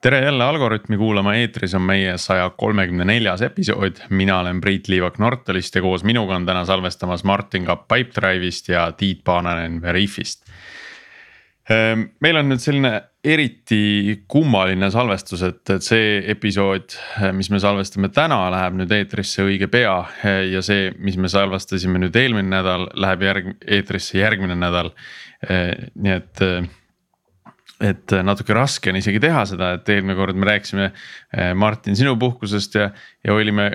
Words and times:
Tere 0.00 0.20
jälle 0.24 0.44
Algorütmi 0.44 0.96
kuulama, 0.96 1.34
eetris 1.36 1.74
on 1.76 1.82
meie 1.84 2.14
saja 2.18 2.46
kolmekümne 2.56 3.04
neljas 3.04 3.42
episood, 3.44 3.98
mina 4.10 4.38
olen 4.40 4.60
Priit 4.60 4.88
Liivak 4.88 5.18
Nortalist 5.20 5.76
ja 5.76 5.82
koos 5.84 6.04
minuga 6.08 6.38
on 6.38 6.46
täna 6.48 6.64
salvestamas 6.64 7.24
Martin 7.24 7.66
Kapp 7.68 7.84
Pipedrive'ist 7.92 8.72
ja 8.72 8.86
Tiit 8.92 9.20
Paananen 9.24 9.82
Veriffist. 9.82 10.46
Ehm, 11.70 12.08
meil 12.24 12.38
on 12.40 12.48
nüüd 12.50 12.62
selline 12.62 12.90
eriti 13.22 14.16
kummaline 14.30 14.88
salvestus, 14.90 15.44
et, 15.46 15.62
et 15.70 15.84
see 15.84 16.16
episood, 16.32 16.96
mis 17.36 17.50
me 17.52 17.60
salvestame 17.62 18.10
täna, 18.14 18.40
läheb 18.50 18.80
nüüd 18.80 18.94
eetrisse 18.96 19.44
õige 19.44 19.68
pea. 19.70 19.94
ja 20.50 20.62
see, 20.66 20.88
mis 20.98 21.18
me 21.20 21.30
salvestasime 21.30 22.00
nüüd 22.02 22.16
eelmine 22.18 22.50
nädal, 22.56 22.88
läheb 22.98 23.22
järg, 23.28 23.54
eetrisse 23.78 24.18
järgmine 24.18 24.58
nädal. 24.58 24.92
Ehm, 25.46 25.90
nii 25.94 26.16
et 26.18 26.46
et 27.80 28.12
natuke 28.26 28.52
raske 28.52 28.90
on 28.92 28.98
isegi 28.98 29.22
teha 29.24 29.46
seda, 29.48 29.70
et 29.78 29.88
eelmine 29.88 30.12
kord 30.18 30.36
me 30.36 30.44
rääkisime 30.50 30.90
Martin 31.56 31.96
sinu 31.96 32.12
puhkusest 32.20 32.74
ja, 32.76 32.90
ja 33.24 33.32
olime 33.32 33.70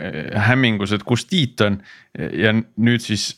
hämmingus, 0.46 0.94
et 0.94 1.02
kus 1.02 1.26
Tiit 1.26 1.64
on. 1.66 1.80
ja 2.14 2.54
nüüd 2.54 3.02
siis 3.02 3.32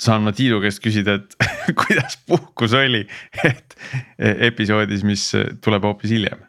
saan 0.00 0.24
ma 0.24 0.32
Tiidu 0.36 0.60
käest 0.62 0.82
küsida, 0.82 1.18
et 1.20 1.36
kuidas 1.80 2.18
puhkus 2.26 2.74
oli, 2.76 3.04
et 3.44 3.76
episoodis, 4.50 5.04
mis 5.06 5.30
tuleb 5.64 5.84
hoopis 5.88 6.16
hiljem. 6.16 6.46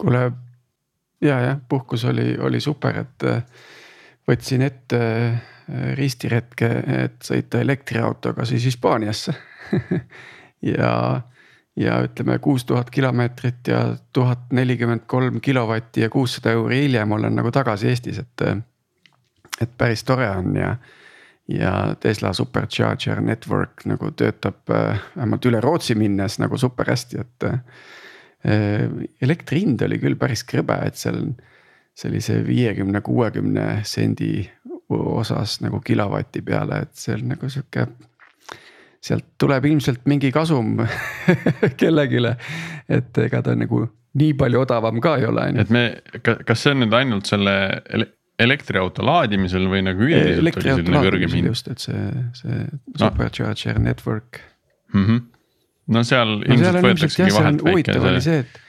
kuule 0.00 0.24
ja, 1.24 1.40
jah, 1.40 1.58
puhkus 1.68 2.04
oli, 2.04 2.34
oli 2.38 2.60
super, 2.60 3.04
et 3.04 3.28
võtsin 4.28 4.64
ette 4.66 5.00
ristiretke, 5.96 6.70
et 7.04 7.22
sõita 7.24 7.60
elektriautoga 7.64 8.44
siis 8.44 8.66
Hispaaniasse 8.68 9.32
ja 10.74 10.90
ja 11.76 11.96
ütleme 12.06 12.38
kuus 12.38 12.64
tuhat 12.64 12.90
kilomeetrit 12.90 13.66
ja 13.68 13.96
tuhat 14.12 14.52
nelikümmend 14.52 15.08
kolm 15.10 15.40
kilovatti 15.40 16.04
ja 16.04 16.10
kuussada 16.10 16.52
euri 16.54 16.84
hiljem 16.84 17.12
olen 17.12 17.34
nagu 17.34 17.50
tagasi 17.50 17.88
Eestis, 17.88 18.18
et. 18.18 18.44
et 19.60 19.70
päris 19.78 20.04
tore 20.04 20.28
on 20.30 20.56
ja, 20.56 20.76
ja 21.48 21.94
Tesla 22.00 22.32
supercharger 22.32 23.20
network 23.20 23.84
nagu 23.88 24.10
töötab 24.16 24.70
äh, 24.72 25.00
vähemalt 25.16 25.48
üle 25.48 25.60
Rootsi 25.60 25.96
minnes 25.98 26.38
nagu 26.42 26.58
super 26.60 26.90
hästi, 26.92 27.20
et. 27.20 27.50
Äh, 27.50 27.60
elektri 29.24 29.62
hind 29.62 29.80
oli 29.86 29.96
küll 29.96 30.18
päris 30.20 30.42
krõbe, 30.44 30.76
et 30.84 30.98
seal 31.00 31.30
sellise 31.96 32.42
viiekümne, 32.44 33.00
kuuekümne 33.00 33.78
sendi 33.88 34.42
osas 34.92 35.60
nagu 35.64 35.80
kilovati 35.80 36.42
peale, 36.44 36.82
et 36.84 36.92
see 36.98 37.14
on 37.16 37.30
nagu 37.32 37.48
sihuke 37.48 37.86
sealt 39.04 39.26
tuleb 39.40 39.64
ilmselt 39.68 40.04
mingi 40.08 40.30
kasum 40.32 40.78
kellelegi, 41.80 42.20
et 42.92 43.22
ega 43.24 43.42
ta 43.44 43.54
nagu 43.56 43.84
nii 44.20 44.34
palju 44.38 44.60
odavam 44.64 45.00
ka 45.04 45.16
ei 45.20 45.26
ole, 45.28 45.48
et 45.60 45.72
me, 45.74 45.86
kas 46.22 46.64
see 46.64 46.74
on 46.74 46.84
nüüd 46.84 46.96
ainult 46.96 47.28
selle 47.28 47.56
elektriauto 48.40 49.04
laadimisel 49.06 49.68
või 49.70 49.84
nagu 49.86 50.08
üldiselt 50.08 50.90
kõrgem 50.90 51.36
hind? 51.38 51.50
just, 51.52 51.70
et 51.70 51.84
see, 51.84 52.02
see 52.38 52.58
no. 52.64 52.98
supercharger 52.98 53.78
network 53.82 54.40
mm. 54.92 55.06
-hmm. 55.06 55.22
no 55.94 56.04
seal 56.06 56.36
no, 56.40 56.42
ilmselt 56.48 56.82
võetaksegi 56.88 57.36
vahelt 57.38 57.64
väike 57.68 58.20
see. 58.24 58.42
et, 58.42 58.60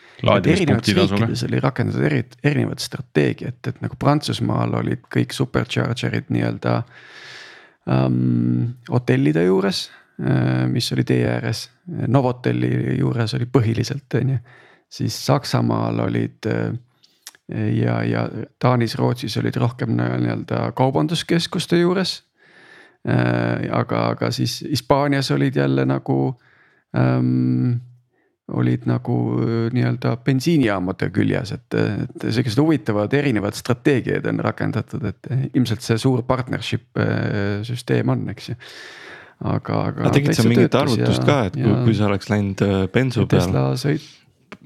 erinevates 0.53 0.95
riikides 0.95 1.45
oli 1.49 1.59
rakendatud 1.65 2.07
eri, 2.07 2.23
erinevat 2.43 2.83
strateegiat, 2.83 3.59
et 3.67 3.83
nagu 3.83 3.97
Prantsusmaal 3.99 4.77
olid 4.83 5.03
kõik 5.11 5.35
supercharger'id 5.35 6.29
nii-öelda 6.33 6.79
um, 7.89 8.75
hotellide 8.89 9.47
juures 9.49 9.87
Äh, 10.15 10.67
mis 10.67 10.93
oli 10.93 11.03
tee 11.03 11.25
ääres, 11.27 11.69
Novotelli 12.07 12.69
juures 12.95 13.33
oli 13.35 13.49
põhiliselt, 13.51 14.07
on 14.15 14.29
ju. 14.29 14.37
siis 14.89 15.17
Saksamaal 15.25 15.99
olid 16.05 16.47
äh, 16.47 16.69
ja, 17.49 17.99
ja 18.03 18.27
Taanis, 18.59 18.95
Rootsis 18.99 19.37
olid 19.37 19.57
rohkem 19.61 19.95
nii-öelda 19.97 20.71
kaubanduskeskuste 20.77 21.79
juures. 21.81 22.19
Äh, 23.05 23.67
aga, 23.75 24.07
aga 24.15 24.31
siis 24.33 24.63
Hispaanias 24.65 25.29
olid 25.31 25.55
jälle 25.55 25.85
nagu 25.85 26.17
ähm,, 26.97 27.77
olid 28.49 28.83
nagu 28.85 29.15
nii-öelda 29.73 30.17
bensiinijaamade 30.25 31.09
küljes, 31.13 31.51
et, 31.55 31.77
et 31.77 32.25
sellised 32.27 32.61
huvitavad 32.61 33.13
erinevad 33.17 33.57
strateegiad 33.57 34.25
on 34.29 34.41
rakendatud, 34.45 35.05
et 35.09 35.29
ilmselt 35.53 35.81
see 35.81 35.97
suur 35.97 36.21
partnership 36.29 37.01
süsteem 37.65 38.13
on, 38.13 38.27
eks 38.33 38.51
ju 38.51 38.57
aga, 39.43 39.79
aga. 39.89 40.05
aga 40.05 40.13
tegid 40.15 40.37
sa 40.37 40.45
mingit 40.47 40.77
arvutust 40.77 41.21
ja, 41.21 41.27
ka, 41.27 41.37
et 41.49 41.59
ja, 41.59 41.67
kui, 41.67 41.89
kui 41.89 41.97
sa 41.97 42.09
oleks 42.09 42.31
läinud 42.31 42.63
äh, 42.65 42.75
bensu 42.91 43.27
peale. 43.29 43.95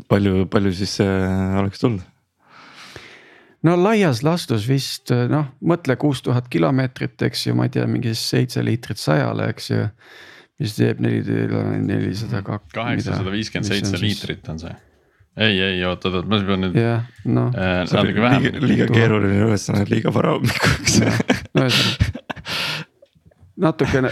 Palju, 0.10 0.46
palju 0.52 0.74
siis 0.78 1.00
äh, 1.04 1.60
oleks 1.60 1.82
tulnud? 1.82 2.06
No 3.68 3.76
laias 3.80 4.24
laastus 4.26 4.68
vist 4.70 5.14
noh, 5.32 5.50
mõtle 5.62 5.98
kuus 6.00 6.24
tuhat 6.26 6.50
kilomeetrit, 6.52 7.18
eks 7.30 7.48
ju, 7.48 7.56
ma 7.58 7.68
ei 7.68 7.74
tea, 7.76 7.88
mingi 7.90 8.14
seitse 8.18 8.64
liitrit 8.66 9.02
sajale, 9.02 9.50
eks 9.54 9.72
ju. 9.72 9.88
mis 10.60 10.76
teeb 10.76 11.00
neli, 11.00 11.24
nelisada 11.86 12.44
kaks. 12.44 12.74
kaheksasada 12.76 13.32
viiskümmend 13.32 13.72
seitse 13.72 14.00
liitrit 14.02 14.48
on 14.52 14.60
see 14.60 14.76
ei, 15.40 15.60
ei 15.64 15.84
oot, 15.88 16.04
oot, 16.06 16.20
oot, 16.20 16.28
ma 16.28 16.40
pean 16.44 16.66
nüüd. 16.66 16.80
jah, 16.80 17.06
noh 17.26 17.54
äh,. 17.56 17.84
natuke 17.88 18.24
vähem. 18.24 18.48
liiga 18.66 18.90
keeruline 18.92 19.46
ülesanne, 19.46 19.86
liiga 19.92 20.14
vara 20.14 20.36
hommikuks 20.36 21.00
no 21.56 21.68
ühesõnaga 21.68 22.18
natukene, 23.60 24.10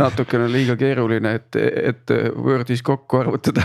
natukene 0.00 0.46
liiga 0.50 0.76
keeruline, 0.80 1.32
et, 1.38 1.58
et 1.92 2.12
Wordis 2.36 2.82
kokku 2.86 3.20
arvutada 3.20 3.64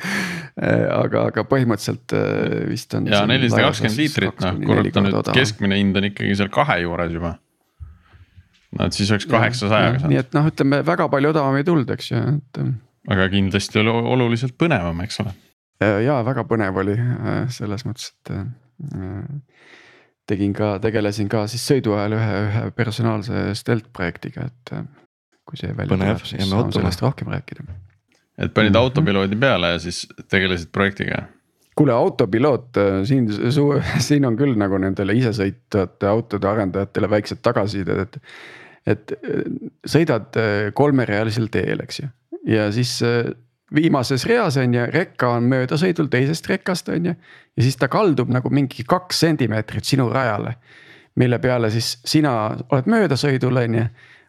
aga, 1.02 1.26
aga 1.30 1.44
põhimõtteliselt 1.48 2.14
äh, 2.16 2.56
vist 2.70 2.96
on. 2.96 3.08
ja 3.10 3.22
nelisada 3.28 3.68
kakskümmend 3.68 4.02
liitrit, 4.02 4.44
noh 4.44 4.60
korruta 4.70 5.04
nüüd 5.04 5.32
keskmine 5.36 5.80
hind 5.80 6.00
on 6.00 6.08
ikkagi 6.10 6.36
seal 6.40 6.52
kahe 6.52 6.80
juures 6.84 7.12
juba. 7.16 7.34
no 8.78 8.88
et 8.88 8.96
siis 8.96 9.12
oleks 9.12 9.28
kaheksasajaga 9.30 9.98
saanud. 9.98 10.14
nii 10.14 10.22
et 10.22 10.38
noh, 10.38 10.48
ütleme 10.52 10.82
väga 10.86 11.10
palju 11.12 11.34
odavam 11.34 11.60
ei 11.60 11.66
tulnud, 11.66 11.94
eks 11.96 12.12
ju, 12.12 12.24
et. 12.38 12.64
aga 13.16 13.28
kindlasti 13.32 13.82
oli 13.82 13.96
oluliselt 14.16 14.56
põnevam, 14.60 15.04
eks 15.04 15.22
ole. 15.24 15.36
ja 16.06 16.20
väga 16.26 16.46
põnev 16.48 16.80
oli 16.84 16.96
äh, 16.96 17.44
selles 17.52 17.86
mõttes, 17.88 18.12
et 18.14 18.34
äh, 18.36 19.24
tegin 20.30 20.54
ka, 20.56 20.74
tegelesin 20.82 21.28
ka 21.30 21.44
siis 21.50 21.64
sõidu 21.66 21.96
ajal 21.96 22.16
ühe, 22.18 22.38
ühe 22.46 22.62
personaalse 22.76 23.50
stealth 23.58 23.90
projektiga, 23.96 24.46
et 24.50 24.72
äh, 24.76 24.86
kui 25.48 25.60
see 25.60 25.72
välja 25.74 25.96
tuleb, 25.96 26.22
siis 26.28 26.46
saan 26.50 26.72
sellest 26.74 27.04
rohkem 27.04 27.32
rääkida. 27.34 27.66
et 28.38 28.54
panid 28.54 28.70
mm 28.70 28.74
-hmm. 28.74 28.78
autopiloodi 28.78 29.36
peale 29.36 29.74
ja 29.74 29.78
siis 29.78 30.06
tegelesid 30.28 30.72
projektiga? 30.72 31.24
kuule, 31.76 31.92
autopiloot 31.92 32.76
äh, 32.76 33.02
siin, 33.04 33.28
siin 34.08 34.24
on 34.24 34.36
küll 34.36 34.56
nagu 34.56 34.78
nendele 34.78 35.14
isesõitvate 35.18 36.06
autode 36.06 36.48
arendajatele 36.48 37.10
väiksed 37.10 37.42
tagasisided, 37.42 37.98
et. 37.98 38.18
et 38.86 39.12
äh, 39.12 39.44
sõidad 39.86 40.36
kolmerealisel 40.74 41.48
teel, 41.52 41.80
eks 41.84 42.00
ju, 42.00 42.08
ja 42.46 42.70
siis 42.72 43.00
viimases 43.74 44.26
reas 44.26 44.56
on 44.56 44.74
ju, 44.74 44.86
rekka 44.92 45.34
on 45.36 45.48
möödasõidul 45.50 46.10
teisest 46.10 46.48
rekast 46.50 46.88
on 46.88 47.10
ju. 47.10 47.14
ja 47.56 47.62
siis 47.62 47.76
ta 47.76 47.88
kaldub 47.88 48.30
nagu 48.30 48.50
mingi 48.50 48.84
kaks 48.86 49.20
sentimeetrit 49.20 49.84
sinu 49.84 50.08
rajale. 50.12 50.54
mille 51.14 51.38
peale 51.38 51.70
siis 51.70 51.98
sina 52.04 52.56
oled 52.70 52.86
möödasõidul 52.86 53.56
on 53.56 53.74
ju 53.74 53.84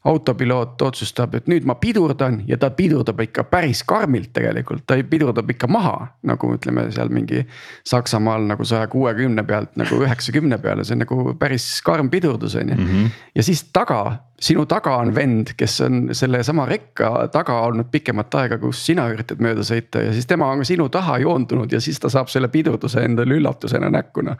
autopiloot 0.06 0.82
otsustab, 0.82 1.36
et 1.38 1.50
nüüd 1.50 1.66
ma 1.70 1.76
pidurdan 1.78 2.40
ja 2.50 2.58
ta 2.58 2.72
pidurdab 2.74 3.20
ikka 3.22 3.44
päris 3.52 3.84
karmilt 3.86 4.32
tegelikult, 4.34 4.82
ta 4.90 4.98
pidurdab 4.98 5.50
ikka 5.54 5.70
maha. 5.70 6.08
nagu 6.26 6.54
ütleme 6.56 6.88
seal 6.92 7.10
mingi 7.14 7.46
Saksamaal 7.88 8.48
nagu 8.50 8.66
saja 8.66 8.88
kuuekümne 8.88 9.44
pealt 9.44 9.76
nagu 9.78 10.02
üheksakümne 10.02 10.58
peale, 10.58 10.84
see 10.84 10.96
on 10.98 11.04
nagu 11.06 11.36
päris 11.40 11.68
karm 11.86 12.10
pidurdus 12.10 12.56
on 12.56 12.70
ju. 12.70 12.76
Mhm. 12.76 13.06
ja 13.36 13.44
siis 13.44 13.64
taga 13.74 14.18
sinu 14.42 14.66
taga 14.70 14.96
on 15.02 15.14
vend, 15.16 15.54
kes 15.58 15.76
on 15.86 16.00
sellesama 16.18 16.66
rekka 16.70 17.10
taga 17.34 17.60
olnud 17.68 17.92
pikemat 17.94 18.36
aega, 18.42 18.58
kus 18.62 18.82
sina 18.88 19.06
üritad 19.14 19.42
mööda 19.44 19.66
sõita 19.66 20.02
ja 20.06 20.14
siis 20.16 20.28
tema 20.30 20.50
on 20.52 20.66
sinu 20.68 20.88
taha 20.94 21.20
joondunud 21.22 21.72
ja 21.72 21.82
siis 21.84 22.00
ta 22.02 22.10
saab 22.10 22.32
selle 22.32 22.50
pidurduse 22.54 23.04
endale 23.06 23.38
üllatusena 23.38 23.92
näkku 23.94 24.26
noh. 24.26 24.40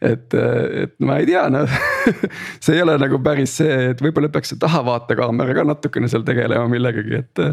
et, 0.00 0.34
et 0.36 0.96
ma 1.06 1.20
ei 1.20 1.28
tea, 1.30 1.46
noh 1.52 1.78
see 2.64 2.76
ei 2.76 2.84
ole 2.84 2.98
nagu 3.00 3.20
päris 3.24 3.56
see, 3.62 3.78
et 3.94 4.02
võib-olla 4.04 4.30
peaks 4.32 4.52
see 4.52 4.60
tahavaatekaamera 4.60 5.56
ka 5.56 5.64
natukene 5.72 6.10
seal 6.12 6.26
tegelema 6.26 6.68
millegagi, 6.70 7.24
et. 7.24 7.44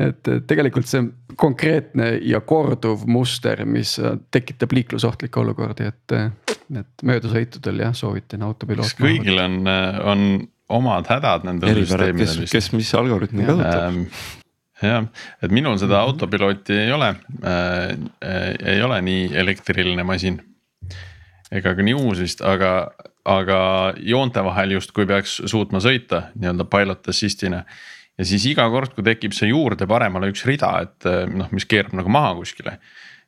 et 0.00 0.28
tegelikult 0.48 0.88
see 0.88 1.02
konkreetne 1.40 2.12
ja 2.24 2.38
korduv 2.46 3.02
muster, 3.10 3.60
mis 3.68 3.96
tekitab 4.32 4.72
liiklusohtlikke 4.72 5.40
olukordi, 5.42 5.90
et, 5.90 6.14
et 6.80 7.04
möödasõitudel 7.04 7.82
jah, 7.84 7.92
soovitan 7.96 8.46
autopiloot. 8.46 8.86
kas 8.86 8.96
kõigil 8.96 9.42
on, 9.42 9.58
on 9.68 10.24
omad 10.70 11.08
hädad 11.10 11.46
nendel 11.48 11.82
süsteemidel 11.82 12.44
vist. 12.44 12.52
kes 12.54 12.70
mis 12.76 12.92
algoritmi 12.98 13.46
kasutab 13.48 13.88
ähm, 13.88 14.04
jah, 14.82 15.06
et 15.42 15.52
minul 15.54 15.78
seda 15.80 15.98
mhm. 16.00 16.08
autopilooti 16.08 16.78
ei 16.86 16.92
ole 16.94 17.12
äh,, 17.44 18.74
ei 18.74 18.82
ole 18.82 19.00
nii 19.06 19.30
elektriline 19.42 20.04
masin. 20.06 20.40
ega 21.50 21.74
ka 21.74 21.82
nii 21.82 21.96
uus 21.98 22.20
vist, 22.22 22.44
aga, 22.46 22.92
aga 23.26 23.60
joonte 23.98 24.44
vahel 24.46 24.76
justkui 24.78 25.08
peaks 25.10 25.40
suutma 25.50 25.82
sõita 25.82 26.28
nii-öelda 26.36 26.66
pilot 26.70 27.10
assist'ina. 27.10 27.64
ja 28.18 28.28
siis 28.28 28.46
iga 28.46 28.68
kord, 28.70 28.94
kui 28.94 29.04
tekib 29.06 29.34
see 29.36 29.50
juurde 29.50 29.88
paremale 29.90 30.30
üks 30.30 30.46
rida, 30.46 30.76
et 30.86 31.10
noh, 31.34 31.50
mis 31.50 31.66
keerab 31.66 31.96
nagu 31.98 32.12
maha 32.12 32.36
kuskile. 32.38 32.78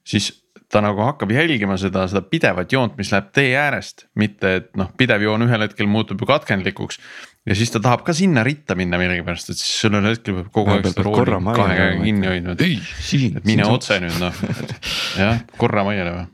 siis 0.05 0.33
ta 0.73 0.81
nagu 0.81 1.03
hakkab 1.05 1.31
jälgima 1.35 1.77
seda, 1.77 2.07
seda 2.09 2.23
pidevat 2.25 2.73
joont, 2.73 2.95
mis 2.97 3.11
läheb 3.13 3.29
tee 3.37 3.51
äärest, 3.61 4.07
mitte 4.17 4.55
et 4.61 4.71
noh, 4.79 4.89
pidev 4.97 5.21
joon 5.21 5.45
ühel 5.45 5.67
hetkel 5.67 5.91
muutub 5.91 6.23
ju 6.23 6.29
katkendlikuks 6.31 7.01
ja 7.49 7.57
siis 7.59 7.73
ta 7.75 7.81
tahab 7.83 8.05
ka 8.07 8.15
sinna 8.17 8.45
ritta 8.47 8.77
minna 8.79 9.01
millegipärast, 9.01 9.51
et 9.55 9.59
siis 9.61 9.81
sellel 9.87 10.07
hetkel 10.11 10.39
peab 10.39 10.53
kogu 10.55 10.77
aeg 10.77 10.87
seda 10.91 11.07
rooli 11.09 11.39
kahe 11.57 11.79
käega 11.81 12.05
kinni 12.05 12.31
hoidma, 12.31 12.55
et 12.59 13.49
mine 13.49 13.67
otse 13.71 13.99
nüüd 14.03 14.21
noh, 14.23 14.45
jah, 15.23 15.43
korra 15.59 15.87
maiale 15.89 16.15
või 16.21 16.29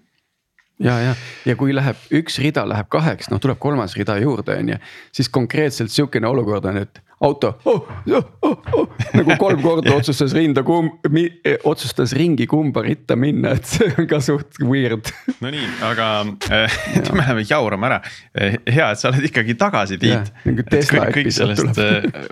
ja, 0.78 1.00
ja, 1.02 1.14
ja 1.46 1.56
kui 1.58 1.74
läheb 1.74 1.98
üks 2.20 2.38
rida 2.42 2.64
läheb 2.68 2.88
kaheks, 2.92 3.30
noh 3.32 3.42
tuleb 3.42 3.58
kolmas 3.62 3.96
rida 3.98 4.18
juurde, 4.22 4.56
on 4.60 4.74
ju, 4.74 4.80
siis 5.14 5.30
konkreetselt 5.32 5.92
sihukene 5.94 6.28
olukord 6.30 6.66
on, 6.70 6.82
et 6.84 7.02
auto 7.20 7.48
oh, 7.64 7.88
oh, 8.14 8.24
oh, 8.42 8.58
oh, 8.72 8.90
nagu 9.14 9.34
kolm 9.40 9.62
korda 9.62 9.96
otsustas 9.96 10.34
rinda 10.36 10.62
kumb, 10.66 11.00
eh, 11.18 11.56
otsustas 11.66 12.14
ringi 12.14 12.46
kumba 12.46 12.84
ritta 12.86 13.16
minna, 13.18 13.56
et 13.58 13.66
see 13.66 13.90
on 13.98 14.06
ka 14.10 14.20
suht 14.22 14.60
weird. 14.62 15.10
Nonii, 15.42 15.66
aga 15.88 16.10
äh, 16.54 16.78
me 17.10 17.18
läheme 17.18 17.46
jaurama 17.48 17.90
ära, 17.90 17.98
eh, 18.38 18.60
hea, 18.70 18.92
et 18.92 19.02
sa 19.02 19.10
oled 19.10 19.26
ikkagi 19.26 19.58
tagasi, 19.58 19.98
Tiit. 19.98 20.30
Nagu 20.46 20.66
kõik, 20.70 20.94
kõik 21.18 21.32
sellest 21.34 21.82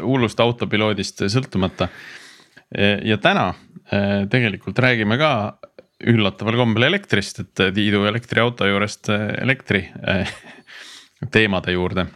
hullust 0.04 0.40
autopiloodist 0.42 1.26
sõltumata. 1.32 1.90
ja 3.06 3.16
täna 3.22 3.52
tegelikult 4.30 4.78
räägime 4.82 5.18
ka 5.18 5.30
üllataval 6.04 6.58
kombel 6.60 6.88
elektrist, 6.90 7.40
et 7.40 7.62
Tiidu 7.76 8.04
elektriauto 8.08 8.68
juurest 8.68 9.08
elektri 9.12 9.86
äh, 10.08 10.32
teemade 11.32 11.72
juurde. 11.72 12.06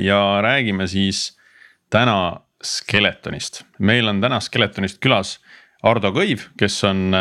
ja 0.00 0.40
räägime 0.42 0.86
siis 0.88 1.36
täna 1.92 2.40
Skeletonist, 2.64 3.62
meil 3.78 4.08
on 4.08 4.20
täna 4.20 4.40
Skeletonist 4.40 4.98
külas 4.98 5.36
Ardo 5.84 6.08
Kõiv, 6.10 6.48
kes 6.58 6.80
on 6.88 7.12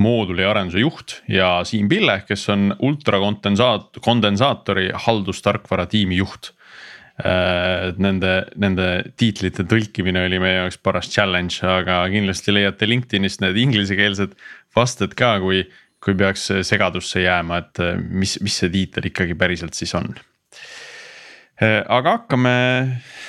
mooduli 0.00 0.44
arenduse 0.46 0.80
juht 0.80 1.16
ja 1.28 1.60
Siim 1.66 1.88
Pille, 1.90 2.20
kes 2.28 2.46
on 2.52 2.70
ultrakondensaat-, 2.78 4.00
kondensaatori 4.04 4.90
haldustarkvara 5.06 5.86
tiimi 5.90 6.20
juht. 6.20 6.52
Äh, 7.20 7.90
nende, 8.00 8.32
nende 8.60 8.86
tiitlite 9.20 9.66
tõlkimine 9.68 10.24
oli 10.24 10.38
meie 10.40 10.60
jaoks 10.60 10.78
paras 10.80 11.10
challenge, 11.12 11.60
aga 11.66 12.02
kindlasti 12.12 12.54
leiate 12.54 12.88
LinkedInist 12.88 13.42
need 13.44 13.58
inglisekeelsed 13.60 14.36
vasted 14.76 15.16
ka, 15.18 15.34
kui, 15.42 15.64
kui 16.00 16.16
peaks 16.16 16.46
segadusse 16.66 17.24
jääma, 17.26 17.60
et 17.64 17.82
äh, 17.84 17.98
mis, 18.00 18.38
mis 18.44 18.60
see 18.62 18.72
tiitel 18.72 19.10
ikkagi 19.10 19.36
päriselt 19.38 19.76
siis 19.78 19.94
on 19.98 20.12
Äh, 21.60 21.82
aga 21.92 22.14
hakkame 22.16 22.52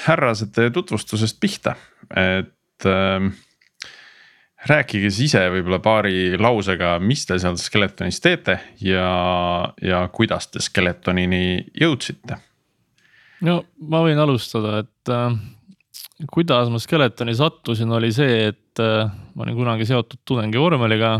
härrased 0.05 0.55
tutvustusest 0.71 1.35
pihta, 1.43 1.73
et 2.15 2.85
rääkige 4.71 5.09
siis 5.11 5.33
ise 5.33 5.41
võib-olla 5.51 5.81
paari 5.83 6.37
lausega, 6.39 6.93
mis 7.03 7.25
te 7.27 7.35
seal 7.43 7.59
Skeletonis 7.59 8.21
teete 8.23 8.55
ja, 8.85 9.09
ja 9.83 10.05
kuidas 10.15 10.47
te 10.47 10.63
Skeletonini 10.63 11.43
jõudsite? 11.75 12.39
No 13.45 13.57
ma 13.89 14.01
võin 14.05 14.19
alustada, 14.21 14.81
et 14.83 15.11
äh, 15.11 15.35
kuidas 16.31 16.71
ma 16.71 16.79
Skeletoni 16.81 17.35
sattusin, 17.37 17.91
oli 17.97 18.11
see, 18.15 18.49
et 18.51 18.81
äh, 18.81 19.11
ma 19.35 19.45
olin 19.45 19.57
kunagi 19.57 19.87
seotud 19.89 20.21
tudengivormeliga 20.27 21.13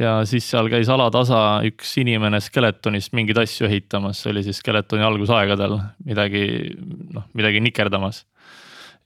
ja 0.00 0.18
siis 0.28 0.46
seal 0.50 0.68
käis 0.72 0.90
alatasa 0.92 1.62
üks 1.68 1.94
inimene 2.02 2.40
Skeletonist 2.44 3.14
mingeid 3.16 3.38
asju 3.40 3.68
ehitamas, 3.68 4.20
see 4.22 4.32
oli 4.34 4.44
siis 4.46 4.60
Skeletoni 4.60 5.06
algusaegadel 5.06 5.78
midagi, 6.04 6.46
noh 7.16 7.28
midagi 7.36 7.62
nikerdamas. 7.64 8.24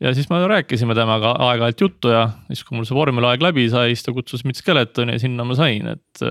ja 0.00 0.14
siis 0.16 0.30
me 0.32 0.40
rääkisime 0.48 0.96
temaga 0.96 1.34
aeg-ajalt 1.48 1.84
juttu 1.84 2.14
ja 2.14 2.30
siis, 2.48 2.64
kui 2.64 2.78
mul 2.78 2.88
see 2.88 2.96
vormelaeg 2.96 3.42
läbi 3.44 3.68
sai, 3.70 3.94
siis 3.94 4.06
ta 4.06 4.16
kutsus 4.16 4.44
mind 4.44 4.58
Skeletoni 4.58 5.18
ja 5.18 5.22
sinna 5.22 5.44
ma 5.44 5.58
sain, 5.58 5.94
et. 5.96 6.24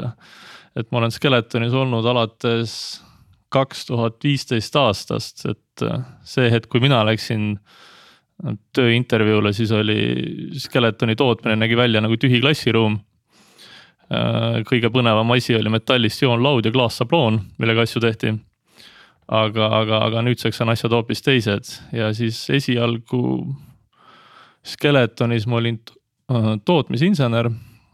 et 0.77 0.91
ma 0.91 0.99
olen 0.99 1.11
Skeletonis 1.11 1.73
olnud 1.73 2.05
alates 2.05 2.73
kaks 3.49 3.87
tuhat 3.89 4.19
viisteist 4.23 4.75
aastast, 4.77 5.45
et 5.49 5.85
see 6.27 6.49
hetk, 6.51 6.69
kui 6.69 6.83
mina 6.83 7.01
läksin 7.07 7.55
tööintervjuule, 8.75 9.51
siis 9.53 9.71
oli 9.75 9.99
Skeletoni 10.59 11.15
tootmine 11.19 11.57
nägi 11.59 11.77
välja 11.77 12.01
nagu 12.03 12.15
tühi 12.19 12.39
klassiruum 12.43 12.99
Äh, 14.09 14.63
kõige 14.65 14.89
põnevam 14.89 15.29
asi 15.35 15.53
oli 15.53 15.69
metallist 15.69 16.23
joonlaud 16.23 16.65
ja 16.65 16.73
klaassabloon, 16.73 17.35
millega 17.61 17.85
asju 17.85 18.01
tehti. 18.01 18.33
aga, 19.29 19.67
aga, 19.77 19.97
aga 20.07 20.21
nüüdseks 20.25 20.63
on 20.63 20.71
asjad 20.73 20.93
hoopis 20.95 21.21
teised 21.21 21.67
ja 21.93 22.07
siis 22.17 22.49
esialgu 22.49 23.45
Skeletonis 24.65 25.45
ma 25.45 25.59
olin 25.59 25.77
äh, 25.77 26.55
tootmisinsener. 26.65 27.51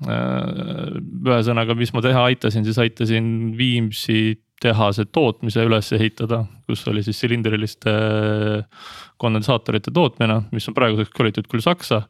Äh, 0.08 0.96
ühesõnaga, 1.28 1.76
mis 1.76 1.92
ma 1.94 2.02
teha 2.04 2.24
aitasin, 2.32 2.64
siis 2.64 2.80
aitasin 2.80 3.28
Viimsi 3.58 4.40
tehase 4.62 5.06
tootmise 5.06 5.66
üles 5.68 5.92
ehitada, 5.94 6.46
kus 6.68 6.86
oli 6.88 7.04
siis 7.04 7.20
silindriliste 7.20 7.92
kondensaatorite 9.22 9.92
tootmine, 9.94 10.42
mis 10.56 10.68
on 10.70 10.78
praeguseks 10.78 11.14
kolitud 11.16 11.50
küll 11.52 11.64
Saksa 11.64 12.06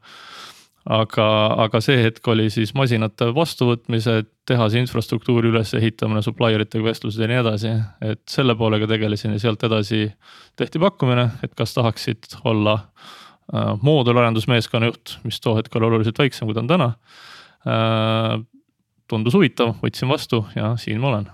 aga, 0.86 1.28
aga 1.66 1.82
see 1.84 1.98
hetk 2.04 2.28
oli 2.30 2.48
siis 2.54 2.74
masinate 2.78 3.28
vastuvõtmised, 3.36 4.30
tehase 4.46 4.82
infrastruktuuri 4.84 5.50
ülesehitamine, 5.50 6.22
supplier 6.26 6.62
itega 6.62 6.86
vestlused 6.86 7.22
ja 7.22 7.30
nii 7.32 7.40
edasi. 7.42 7.72
et 8.06 8.22
selle 8.30 8.56
poolega 8.56 8.88
tegelesin 8.88 9.34
ja 9.34 9.42
sealt 9.42 9.64
edasi 9.66 10.08
tehti 10.56 10.82
pakkumine, 10.82 11.30
et 11.44 11.56
kas 11.58 11.74
tahaksid 11.74 12.38
olla 12.46 12.78
äh, 12.78 13.74
moodularendusmeeskonna 13.82 14.92
juht, 14.92 15.18
mis 15.24 15.42
too 15.42 15.56
hetk 15.58 15.76
oli 15.76 15.90
oluliselt 15.90 16.22
väiksem, 16.22 16.48
kui 16.48 16.58
ta 16.58 16.62
on 16.62 16.70
täna 16.70 16.92
äh,. 17.66 18.38
tundus 19.10 19.34
huvitav, 19.38 19.76
võtsin 19.82 20.10
vastu 20.10 20.46
ja 20.56 20.76
siin 20.82 21.02
ma 21.02 21.14
olen 21.14 21.28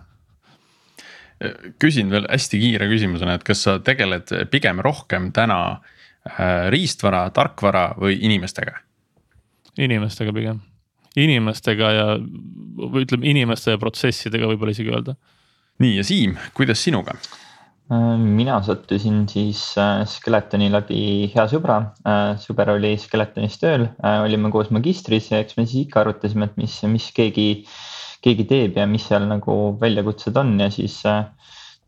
küsin 1.81 2.11
veel 2.11 2.27
hästi 2.29 2.59
kiire 2.61 2.87
küsimusena, 2.91 3.35
et 3.37 3.45
kas 3.45 3.65
sa 3.65 3.77
tegeled 3.83 4.29
pigem 4.53 4.81
rohkem 4.83 5.31
täna 5.35 5.59
äh, 5.71 6.69
riistvara, 6.73 7.27
tarkvara 7.35 7.91
või 8.01 8.19
inimestega? 8.21 8.79
inimestega 9.79 10.33
pigem, 10.35 10.57
inimestega 11.15 11.91
ja 11.95 12.07
või 12.19 13.05
ütleme 13.05 13.29
inimeste 13.31 13.71
ja 13.71 13.79
protsessidega 13.79 14.49
võib-olla 14.49 14.75
isegi 14.75 14.91
öelda. 14.91 15.15
nii 15.79 15.95
ja 15.95 16.03
Siim, 16.05 16.35
kuidas 16.57 16.83
sinuga? 16.83 17.15
Äh, 17.91 18.17
mina 18.19 18.59
sattusin 18.67 19.23
siis 19.31 19.63
äh, 19.79 20.03
Skeletoni 20.05 20.67
läbi 20.73 21.31
hea 21.33 21.47
sõbra, 21.49 21.79
sõber 22.43 22.75
oli 22.75 22.93
Skeletonis 22.99 23.57
tööl, 23.63 23.87
olime 24.03 24.51
koos 24.51 24.69
magistris 24.75 25.31
ja 25.31 25.39
eks 25.41 25.57
me 25.57 25.65
siis 25.65 25.87
ikka 25.87 26.03
arutasime, 26.03 26.51
et 26.51 26.59
mis, 26.59 26.77
mis 26.91 27.07
keegi, 27.15 27.47
keegi 28.21 28.45
teeb 28.49 28.77
ja 28.77 28.87
mis 28.89 29.07
seal 29.09 29.25
nagu 29.29 29.55
väljakutsed 29.81 30.37
on 30.37 30.53
ja 30.61 30.69
siis 30.73 30.99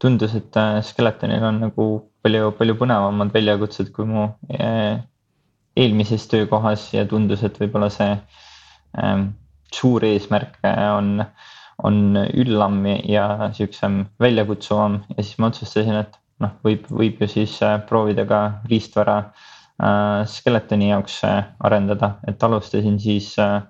tundus, 0.01 0.33
et 0.35 0.57
Skeletonil 0.83 1.43
on 1.45 1.59
nagu 1.67 1.85
palju, 2.25 2.51
palju 2.57 2.75
põnevamad 2.79 3.31
väljakutsed 3.35 3.91
kui 3.95 4.09
mu 4.09 4.25
eelmises 5.75 6.25
töökohas 6.31 6.87
ja 6.93 7.05
tundus, 7.09 7.43
et 7.45 7.57
võib-olla 7.61 7.89
see 7.93 8.11
ähm, 8.97 9.29
suur 9.73 10.05
eesmärk 10.05 10.59
on, 10.63 11.23
on 11.83 12.19
üllam 12.33 12.83
ja 13.09 13.49
siuksem 13.57 14.03
väljakutsuvam. 14.21 15.01
Ja 15.15 15.23
siis 15.23 15.39
ma 15.41 15.49
otsustasin, 15.49 15.97
et 16.03 16.19
noh, 16.43 16.53
võib, 16.65 16.85
võib 16.91 17.23
ju 17.23 17.29
siis 17.31 17.57
äh, 17.65 17.79
proovida 17.89 18.25
ka 18.29 18.41
riistvara 18.69 19.17
äh, 19.23 20.23
Skeletoni 20.29 20.91
jaoks 20.91 21.19
äh, 21.27 21.41
arendada, 21.65 22.17
et 22.27 22.43
alustasin 22.43 22.99
siis 23.01 23.33
äh, 23.41 23.61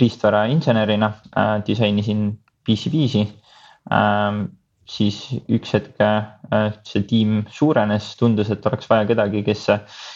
riistvara 0.00 0.44
insenerina 0.52 1.12
äh,, 1.32 1.56
disainisin 1.66 2.38
PC5-i 2.68 3.26
äh, 3.90 4.46
siis 4.86 5.18
üks 5.50 5.74
hetk 5.74 6.00
äh, 6.02 6.70
see 6.86 7.02
tiim 7.10 7.40
suurenes, 7.50 8.12
tundus, 8.18 8.50
et 8.54 8.66
oleks 8.68 8.88
vaja 8.90 9.06
kedagi, 9.08 9.42
kes, 9.46 9.66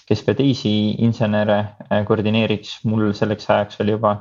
kes 0.08 0.22
ka 0.26 0.34
teisi 0.38 0.94
insenere 1.02 1.58
äh, 1.88 2.04
koordineeriks. 2.06 2.78
mul 2.86 3.10
selleks 3.16 3.50
ajaks 3.50 3.80
oli 3.82 3.96
juba 3.96 4.14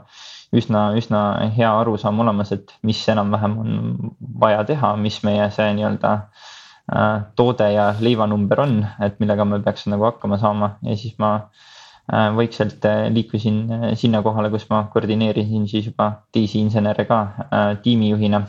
üsna, 0.56 0.90
üsna 0.98 1.24
hea 1.56 1.70
arusaam 1.82 2.20
olemas, 2.26 2.52
et 2.56 2.74
mis 2.84 3.02
enam-vähem 3.14 3.58
on 3.62 4.14
vaja 4.42 4.64
teha, 4.66 4.96
mis 4.98 5.22
meie 5.24 5.46
see 5.54 5.70
nii-öelda 5.78 6.16
äh, 6.18 7.28
toode 7.38 7.70
ja 7.76 7.92
leivanumber 8.02 8.66
on, 8.66 8.80
et 9.06 9.20
millega 9.22 9.46
me 9.46 9.62
peaks 9.66 9.86
nagu 9.92 10.10
hakkama 10.10 10.42
saama 10.42 10.78
ja 10.82 10.98
siis 10.98 11.14
ma 11.22 11.36
vaikselt 12.10 12.86
liikusin 13.14 13.68
sinna 13.94 14.22
kohale, 14.26 14.50
kus 14.50 14.64
ma 14.70 14.84
koordineerisin 14.94 15.68
siis 15.70 15.92
juba 15.92 16.08
teisi 16.34 16.60
insenere 16.60 17.06
ka 17.06 17.20
tiimijuhina. 17.84 18.42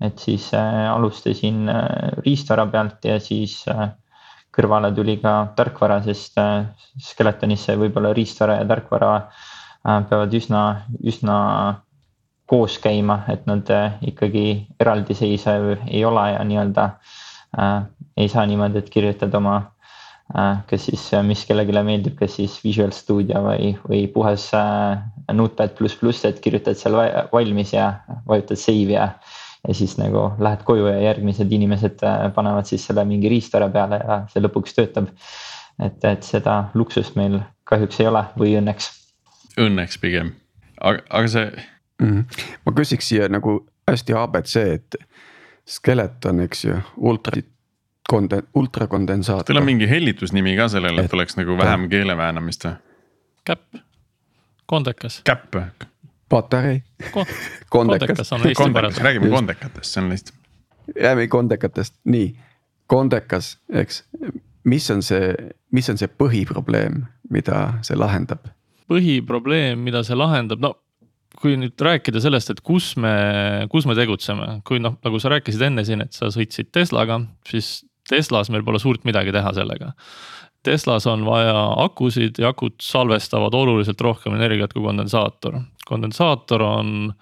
Et 0.00 0.18
siis 0.18 0.50
äh, 0.54 0.90
alustasin 0.90 1.68
äh, 1.68 1.86
riistvara 2.26 2.66
pealt 2.66 3.04
ja 3.06 3.20
siis 3.22 3.60
äh, 3.70 3.92
kõrvale 4.54 4.90
tuli 4.94 5.16
ka 5.22 5.34
tarkvara, 5.56 6.00
sest 6.02 6.38
Skeletonisse 7.08 7.76
võib-olla 7.78 8.12
riistvara 8.14 8.60
ja 8.60 8.66
tarkvara 8.68 9.14
peavad 9.82 10.34
üsna, 10.34 10.60
üsna 11.02 11.38
koos 12.48 12.76
käima, 12.78 13.18
et 13.32 13.46
nad 13.50 13.68
ikkagi 14.06 14.44
eraldiseisev 14.80 15.66
ei 15.88 16.04
ole 16.06 16.28
ja 16.32 16.44
nii-öelda 16.46 16.84
äh, 17.58 17.74
ei 18.16 18.30
saa 18.30 18.46
niimoodi, 18.46 18.78
et 18.78 18.90
kirjutad 18.94 19.34
oma 19.34 19.56
äh,, 19.56 19.73
kas 20.32 20.86
siis, 20.88 21.02
mis 21.26 21.44
kellelegi 21.46 21.82
meeldib, 21.84 22.14
kas 22.18 22.36
siis 22.38 22.56
Visual 22.64 22.92
Studio 22.96 23.42
või, 23.44 23.74
või 23.88 24.06
puhas 24.12 24.48
äh, 24.56 24.98
Notepad 25.32 25.76
pluss 25.78 25.98
pluss, 26.00 26.24
et 26.24 26.40
kirjutad 26.40 26.78
seal 26.80 26.96
valmis 27.32 27.74
ja 27.76 27.90
vajutad 28.28 28.60
save 28.60 28.96
ja 28.96 29.08
ja 29.68 29.74
siis 29.74 29.94
nagu 29.96 30.26
lähed 30.44 30.60
koju 30.68 30.86
ja 30.86 30.98
järgmised 31.00 31.52
inimesed 31.52 32.02
äh, 32.04 32.26
panevad 32.34 32.68
siis 32.68 32.84
selle 32.86 33.04
mingi 33.08 33.30
riistvara 33.32 33.70
peale 33.72 34.00
ja 34.02 34.18
see 34.32 34.42
lõpuks 34.44 34.76
töötab. 34.76 35.08
et, 35.82 36.04
et 36.04 36.22
seda 36.22 36.68
luksust 36.74 37.16
meil 37.16 37.40
kahjuks 37.64 38.00
ei 38.00 38.06
ole 38.06 38.20
või 38.38 38.52
õnneks. 38.60 38.90
Õnneks 39.58 39.98
pigem, 40.00 40.34
aga, 40.80 41.00
aga 41.10 41.28
see 41.28 41.46
mm. 41.46 42.10
-hmm. 42.10 42.44
ma 42.66 42.72
küsiks 42.76 43.08
siia 43.08 43.28
nagu 43.28 43.62
hästi 43.90 44.16
abc, 44.18 44.56
et 44.56 44.96
skeleton, 45.64 46.40
eks 46.44 46.64
ju, 46.64 46.78
ultra 46.96 47.40
konden-, 48.14 48.46
ultrakondensaator. 48.54 49.50
Teil 49.50 49.62
on 49.62 49.68
mingi 49.68 49.88
hellitusnimi 49.90 50.56
ka 50.58 50.68
sellele, 50.72 51.04
et 51.04 51.16
oleks 51.16 51.38
nagu 51.40 51.58
vähem 51.58 51.88
keele 51.92 52.16
väänamist 52.16 52.68
või? 52.68 52.76
käpp, 53.44 53.82
kondekas. 54.70 55.20
käpp 55.28 55.58
patarei 56.28 56.82
Ko. 57.12 57.26
kondekas 57.70 58.32
on 58.32 58.40
Eesti 58.40 58.62
kondekas, 58.62 58.98
räägime 58.98 59.26
Just. 59.26 59.36
kondekatest, 59.36 59.92
see 59.92 60.02
on 60.02 60.10
lihtsalt. 60.10 60.38
räägime 61.00 61.28
kondekatest, 61.28 61.94
nii, 62.04 62.36
kondekas, 62.86 63.58
eks, 63.72 64.04
mis 64.64 64.90
on 64.90 65.02
see, 65.02 65.34
mis 65.72 65.90
on 65.90 66.00
see 66.00 66.08
põhiprobleem, 66.08 67.04
mida 67.30 67.66
see 67.82 67.98
lahendab? 67.98 68.48
põhiprobleem, 68.90 69.80
mida 69.80 70.02
see 70.04 70.16
lahendab, 70.16 70.60
no 70.60 70.74
kui 71.40 71.56
nüüd 71.58 71.80
rääkida 71.80 72.20
sellest, 72.22 72.52
et 72.52 72.60
kus 72.64 72.94
me, 73.00 73.14
kus 73.72 73.88
me 73.90 73.96
tegutseme, 73.98 74.60
kui 74.64 74.78
noh, 74.80 74.94
nagu 75.04 75.18
sa 75.20 75.32
rääkisid 75.32 75.64
enne 75.66 75.84
siin, 75.84 76.04
et 76.04 76.14
sa 76.16 76.30
sõitsid 76.32 76.70
Teslaga, 76.72 77.18
siis 77.48 77.82
Teslas 78.08 78.50
meil 78.52 78.64
pole 78.64 78.80
suurt 78.82 79.04
midagi 79.08 79.32
teha 79.32 79.52
sellega. 79.56 79.92
Teslas 80.64 81.06
on 81.06 81.24
vaja 81.28 81.56
akusid 81.84 82.38
ja 82.40 82.54
akud 82.54 82.78
salvestavad 82.80 83.54
oluliselt 83.54 84.00
rohkem 84.00 84.36
energiat 84.36 84.72
kui 84.72 84.84
kondensaator. 84.84 85.60
kondensaator 85.84 86.62
on, 86.62 87.12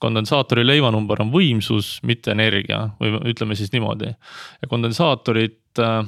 kondensaatori 0.00 0.66
leivanumber 0.66 1.22
on 1.22 1.30
võimsus, 1.32 2.00
mitte 2.02 2.34
energia 2.34 2.90
või 3.00 3.16
ütleme 3.32 3.56
siis 3.56 3.72
niimoodi. 3.72 4.12
ja 4.62 4.68
kondensaatorit, 4.68 5.78
äh, 5.78 6.04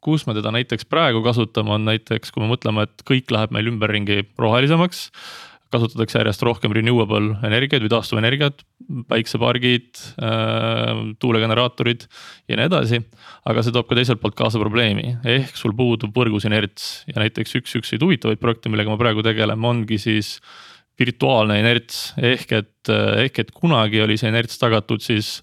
kus 0.00 0.26
me 0.26 0.34
teda 0.34 0.52
näiteks 0.52 0.84
praegu 0.84 1.22
kasutame, 1.22 1.74
on 1.74 1.84
näiteks, 1.84 2.30
kui 2.30 2.42
me 2.42 2.52
mõtleme, 2.52 2.82
et 2.82 3.02
kõik 3.10 3.30
läheb 3.30 3.50
meil 3.50 3.72
ümberringi 3.72 4.22
rohelisemaks 4.38 5.10
kasutatakse 5.72 6.20
järjest 6.20 6.44
rohkem 6.46 6.74
renewable 6.76 7.38
energiaid 7.46 7.84
või 7.84 7.92
taastuvenergiat, 7.92 8.62
päiksepargid 9.10 10.02
äh,, 10.22 11.00
tuulegeneraatorid 11.22 12.06
ja 12.50 12.58
nii 12.58 12.68
edasi. 12.68 13.00
aga 13.48 13.64
see 13.64 13.74
toob 13.74 13.88
ka 13.90 13.98
teiselt 13.98 14.22
poolt 14.22 14.36
kaasa 14.38 14.60
probleemi, 14.62 15.16
ehk 15.24 15.56
sul 15.58 15.74
puudub 15.76 16.14
võrgus 16.16 16.46
inerts. 16.48 17.04
Ja 17.10 17.18
näiteks 17.22 17.58
üks 17.60 17.74
siukseid 17.74 18.04
huvitavaid 18.04 18.42
projekte, 18.42 18.72
millega 18.72 18.92
ma 18.92 19.00
praegu 19.00 19.24
tegelen, 19.26 19.64
ongi 19.64 19.98
siis 20.02 20.36
virtuaalne 21.00 21.58
inerts. 21.62 22.12
Ehk 22.20 22.52
et, 22.60 22.92
ehk 23.24 23.42
et 23.42 23.54
kunagi 23.54 24.04
oli 24.04 24.18
see 24.20 24.30
inerts 24.30 24.60
tagatud 24.60 25.02
siis 25.02 25.40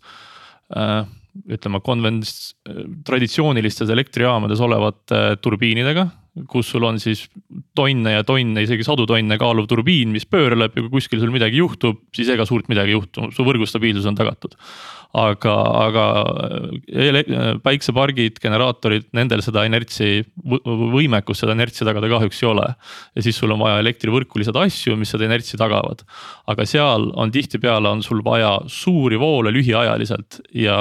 äh, 0.78 1.04
ütleme 1.52 1.82
konvents-, 1.84 2.54
traditsioonilistes 3.08 3.92
elektrijaamades 3.92 4.64
olevate 4.64 5.22
turbiinidega 5.44 6.10
kus 6.48 6.70
sul 6.72 6.86
on 6.88 7.00
siis 7.02 7.26
tonne 7.76 8.14
ja 8.14 8.24
tonne, 8.24 8.64
isegi 8.64 8.86
sadu 8.88 9.04
tonne 9.10 9.36
kaaluv 9.40 9.68
turbiin, 9.68 10.14
mis 10.16 10.28
pöörleb 10.30 10.78
ja 10.78 10.86
kui 10.86 10.94
kuskil 10.94 11.20
sul 11.20 11.34
midagi 11.34 11.60
juhtub, 11.60 12.00
siis 12.16 12.32
ega 12.32 12.46
suurt 12.48 12.72
midagi 12.72 12.94
ei 12.94 13.00
juhtu, 13.00 13.28
su 13.36 13.46
võrgu 13.48 13.68
stabiilsus 13.68 14.08
on 14.08 14.20
tagatud 14.20 14.56
aga, 15.18 15.54
aga 15.88 16.06
päiksepargid, 17.66 18.40
generaatorid, 18.44 19.10
nendel 19.16 19.44
seda 19.44 19.64
inertsi, 19.68 20.22
võimekust 20.42 21.44
seda 21.44 21.56
inertsi 21.58 21.86
tagada 21.88 22.10
kahjuks 22.12 22.42
ei 22.42 22.48
ole. 22.48 22.68
ja 23.16 23.26
siis 23.26 23.38
sul 23.40 23.52
on 23.52 23.60
vaja 23.60 23.82
elektrivõrku 23.84 24.40
lisada 24.40 24.64
asju, 24.68 24.96
mis 25.00 25.12
seda 25.12 25.28
inertsi 25.28 25.60
tagavad. 25.60 26.06
aga 26.48 26.66
seal 26.66 27.10
on 27.20 27.32
tihtipeale 27.32 27.90
on 27.90 28.04
sul 28.04 28.24
vaja 28.24 28.58
suuri 28.68 29.20
voole 29.20 29.52
lühiajaliselt 29.52 30.42
ja. 30.56 30.80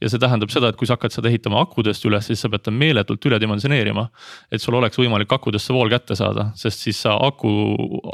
ja 0.00 0.10
see 0.10 0.18
tähendab 0.18 0.50
seda, 0.50 0.72
et 0.72 0.78
kui 0.78 0.86
sa 0.86 0.98
hakkad 0.98 1.14
seda 1.14 1.30
ehitama 1.30 1.62
akudest 1.62 2.04
üles, 2.10 2.26
siis 2.26 2.42
sa 2.42 2.50
pead 2.50 2.66
ta 2.66 2.74
meeletult 2.74 3.22
üledimensioneerima. 3.22 3.67
Et 4.52 4.62
sul 4.62 4.74
oleks 4.74 4.98
võimalik 4.98 5.32
akudesse 5.32 5.74
vool 5.74 5.92
kätte 5.92 6.16
saada, 6.18 6.50
sest 6.58 6.84
siis 6.86 7.00
sa 7.06 7.16
aku, 7.22 7.50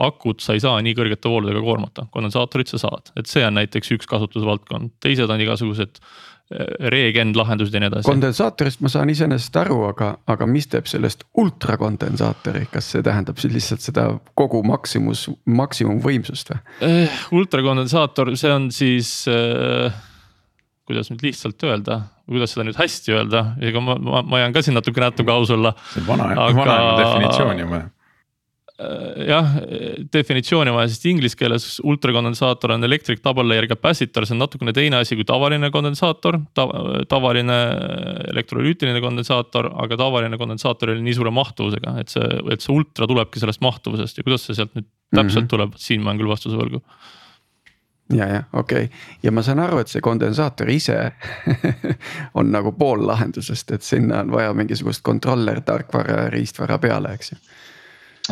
akut 0.05 0.45
sa 0.45 0.55
ei 0.57 0.63
saa 0.63 0.81
nii 0.85 0.95
kõrgete 0.99 1.31
vooludega 1.31 1.63
koormata, 1.65 2.09
kondensaatorit 2.15 2.75
sa 2.75 2.83
saad, 2.87 3.13
et 3.19 3.31
see 3.31 3.45
on 3.47 3.57
näiteks 3.59 3.95
üks 3.97 4.11
kasutus 4.11 4.35
kasutusvaldkond, 4.35 4.95
teised 5.03 5.31
on 5.31 5.41
igasugused 5.41 5.99
eh, 6.53 6.89
reegend 6.93 7.37
lahendused 7.37 7.75
ja 7.75 7.83
nii 7.83 7.91
edasi. 7.91 8.09
kondensaatorist 8.09 8.83
ma 8.85 8.93
saan 8.93 9.13
iseenesest 9.13 9.57
aru, 9.63 9.83
aga, 9.89 10.15
aga 10.27 10.49
mis 10.51 10.69
teeb 10.71 10.89
sellest 10.91 11.25
ultrakondensaatori, 11.41 12.67
kas 12.73 12.91
see 12.95 13.05
tähendab 13.07 13.41
siis 13.43 13.55
lihtsalt 13.55 13.85
seda 13.85 14.09
kogu 14.39 14.63
maksimus, 14.67 15.29
maksimumvõimsust 15.45 16.55
või 16.55 16.89
eh,? 16.89 17.23
ultrakondensaator, 17.33 18.35
see 18.41 18.53
on 18.53 18.71
siis 18.75 19.17
äh, 19.31 19.95
kuidas 20.89 21.11
nüüd 21.13 21.25
lihtsalt 21.25 21.65
öelda, 21.65 22.01
kuidas 22.29 22.55
seda 22.55 22.69
nüüd 22.69 22.79
hästi 22.79 23.17
öelda, 23.17 23.45
ega 23.65 23.83
ma, 23.85 23.97
ma, 23.97 24.23
ma 24.29 24.45
jään 24.45 24.55
ka 24.55 24.63
siin 24.65 24.77
natuke 24.77 25.03
nätuke 25.03 25.33
aus 25.33 25.53
olla. 25.55 25.75
see 25.95 26.05
on 26.05 26.09
vana 26.13 26.31
aga..., 26.35 26.49
vanaema 26.61 26.97
definitsioon 27.01 27.63
ju 27.63 27.69
või? 27.73 27.83
Äh, 28.75 29.23
jah, 29.31 29.53
definitsiooni 30.13 30.73
vaja, 30.75 30.91
sest 30.91 31.07
inglise 31.07 31.39
keeles 31.39 31.67
ultrakondensaator 31.87 32.75
on 32.75 32.85
electric 32.89 33.23
double 33.25 33.47
layer 33.47 33.69
capacitor, 33.71 34.27
see 34.27 34.35
on 34.35 34.43
natukene 34.43 34.75
teine 34.77 34.99
asi 34.99 35.17
kui 35.17 35.27
tavaline 35.29 35.71
kondensaator 35.75 36.41
ta,. 36.59 36.67
tavaline 37.09 37.59
elektrolüütiline 38.35 39.01
kondensaator, 39.05 39.71
aga 39.87 40.01
tavaline 40.01 40.41
kondensaator 40.41 40.93
oli 40.93 41.07
nii 41.07 41.17
suure 41.17 41.33
mahtuvusega, 41.33 41.97
et 42.03 42.13
see, 42.13 42.29
et 42.53 42.67
see 42.67 42.75
ultra 42.75 43.09
tulebki 43.09 43.41
sellest 43.41 43.63
mahtuvusest 43.65 44.21
ja 44.21 44.27
kuidas 44.27 44.49
see 44.49 44.59
sealt 44.59 44.75
nüüd 44.75 44.91
täpselt 45.15 45.45
mm 45.45 45.47
-hmm. 45.47 45.53
tuleb, 45.55 45.79
siin 45.79 46.03
ma 46.03 46.11
olen 46.11 46.25
küll 46.25 46.35
vastuse 46.35 46.59
võlgu 46.59 46.83
ja, 48.13 48.27
jah, 48.29 48.45
okei 48.53 48.85
okay. 48.85 48.99
ja 49.23 49.33
ma 49.33 49.43
saan 49.43 49.63
aru, 49.65 49.81
et 49.81 49.89
see 49.89 50.05
kondensaator 50.05 50.71
ise 50.71 50.99
on 52.39 52.53
nagu 52.53 52.75
pool 52.77 53.07
lahendusest, 53.07 53.71
et 53.73 53.83
sinna 53.83 54.21
on 54.25 54.33
vaja 54.33 54.53
mingisugust 54.53 55.03
kontroller 55.03 55.61
tarkvara 55.65 56.25
ja 56.25 56.31
riistvara 56.33 56.79
peale, 56.79 57.15
eks 57.15 57.33
ju 57.33 57.41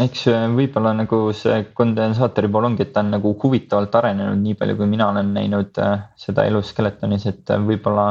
eks 0.00 0.24
võib-olla 0.56 0.94
nagu 0.96 1.18
see 1.36 1.66
kondensaatori 1.76 2.48
pool 2.52 2.70
ongi, 2.70 2.86
et 2.86 2.94
ta 2.94 3.02
on 3.04 3.10
nagu 3.12 3.34
huvitavalt 3.42 3.94
arenenud, 4.00 4.40
nii 4.40 4.56
palju 4.56 4.78
kui 4.78 4.88
mina 4.88 5.10
olen 5.12 5.34
näinud 5.36 5.80
äh, 5.82 6.06
seda 6.16 6.46
elus 6.48 6.70
Skeletonis, 6.72 7.26
et 7.28 7.52
äh, 7.52 7.60
võib-olla 7.60 8.06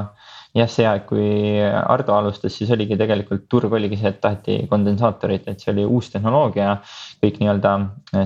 jah, 0.58 0.70
see 0.70 0.86
aeg, 0.86 1.08
kui 1.10 1.32
Ardo 1.63 2.13
alustas, 2.13 2.53
siis 2.53 2.70
oligi 2.75 3.00
tegelikult 3.00 3.48
turg 3.50 3.74
oligi 3.74 3.98
see, 3.98 4.12
et 4.13 4.22
taheti 4.22 4.60
kondensaatorit, 4.70 5.48
et 5.48 5.63
see 5.63 5.72
oli 5.74 5.88
uus 5.88 6.12
tehnoloogia. 6.13 6.75
kõik 7.24 7.41
nii-öelda 7.41 7.74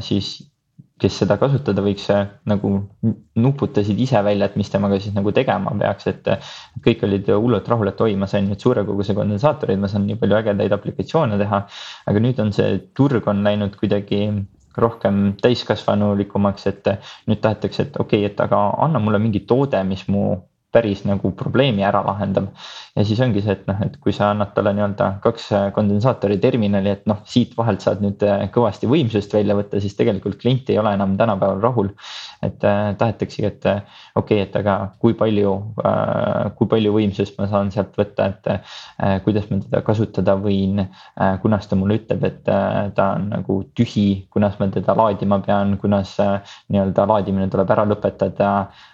siis 0.04 0.36
kes 1.02 1.18
seda 1.20 1.36
kasutada 1.40 1.84
võiks, 1.84 2.06
nagu 2.48 2.70
nuputasid 3.36 4.00
ise 4.00 4.22
välja, 4.24 4.48
et 4.48 4.56
mis 4.60 4.72
temaga 4.72 5.00
siis 5.04 5.16
nagu 5.16 5.34
tegema 5.36 5.74
peaks, 5.80 6.08
et. 6.12 6.30
kõik 6.86 7.04
olid 7.08 7.32
hullult 7.36 7.68
rahul, 7.68 7.92
et 7.92 8.02
oi, 8.02 8.16
ma 8.20 8.30
sain 8.32 8.48
nüüd 8.48 8.64
suure 8.64 8.86
koguse 8.88 9.16
kondensaatoreid, 9.18 9.80
ma 9.82 9.92
saan 9.92 10.06
nii 10.08 10.20
palju 10.22 10.40
ägedaid 10.40 10.76
aplikatsioone 10.78 11.40
teha. 11.42 11.66
aga 12.08 12.24
nüüd 12.24 12.40
on 12.40 12.54
see 12.56 12.80
turg 12.96 13.28
on 13.28 13.44
läinud 13.44 13.76
kuidagi 13.82 14.22
rohkem 14.78 15.36
täiskasvanulikumaks, 15.44 16.68
et 16.72 16.88
nüüd 17.28 17.44
tahetakse, 17.44 17.90
et 17.90 18.00
okei 18.00 18.24
okay,, 18.24 18.32
et 18.32 18.44
aga 18.48 18.62
anna 18.88 19.00
mulle 19.00 19.20
mingi 19.20 19.44
toode, 19.48 19.84
mis 19.88 20.08
mu 20.08 20.26
päris 20.76 21.06
nagu 21.08 21.32
probleemi 21.40 21.86
ära 21.88 22.04
lahendab. 22.06 22.52
ja 22.96 23.04
siis 23.08 23.20
ongi 23.24 23.42
see, 23.44 23.56
et 23.56 23.66
noh, 23.68 23.80
et 23.86 23.98
kui 24.04 24.14
sa 24.16 24.30
annad 24.34 24.54
talle 24.56 24.76
nii-öelda 24.76 25.10
kaks 25.24 25.50
kondensaatori 25.76 26.38
terminali, 26.44 26.94
et 26.96 27.08
noh, 27.10 27.22
siit 27.28 27.56
vahelt 27.58 27.84
saad 27.84 28.04
nüüd 28.04 28.24
äh, 28.28 28.46
kõvasti 28.54 28.90
võimsust 28.92 29.34
välja 29.36 29.58
võtta, 29.58 29.82
siis 29.84 29.96
tegelikult 29.98 30.40
klient 30.42 30.70
ei 30.72 30.80
ole 30.82 30.94
enam 30.96 31.18
tänapäeval 31.20 31.62
rahul. 31.64 31.92
et 32.46 32.64
äh, 32.64 32.94
tahetaksegi, 33.00 33.48
et 33.48 33.66
äh, 33.66 33.82
okei 34.16 34.42
okay,, 34.42 34.48
et 34.48 34.56
aga 34.60 34.76
kui 35.02 35.16
palju 35.18 35.54
äh,, 35.84 36.52
kui 36.58 36.70
palju 36.72 36.94
võimsust 36.96 37.40
ma 37.40 37.48
saan 37.52 37.72
sealt 37.74 37.96
võtta, 38.00 38.28
et 38.32 38.50
äh, 38.52 39.18
kuidas 39.26 39.48
ma 39.50 39.60
teda 39.64 39.82
kasutada 39.86 40.36
võin 40.40 40.84
äh,. 40.84 41.36
kunas 41.42 41.68
ta 41.68 41.80
mulle 41.80 42.00
ütleb, 42.02 42.24
et 42.28 42.52
äh, 42.52 42.92
ta 42.96 43.12
on 43.18 43.30
nagu 43.34 43.60
tühi, 43.78 44.28
kunas 44.34 44.60
ma 44.60 44.70
teda 44.74 44.96
laadima 44.98 45.40
pean, 45.46 45.78
kunas 45.82 46.16
äh, 46.24 46.38
nii-öelda 46.74 47.08
laadimine 47.12 47.50
tuleb 47.52 47.76
ära 47.76 47.88
lõpetada 47.90 48.52
äh,. 48.62 48.86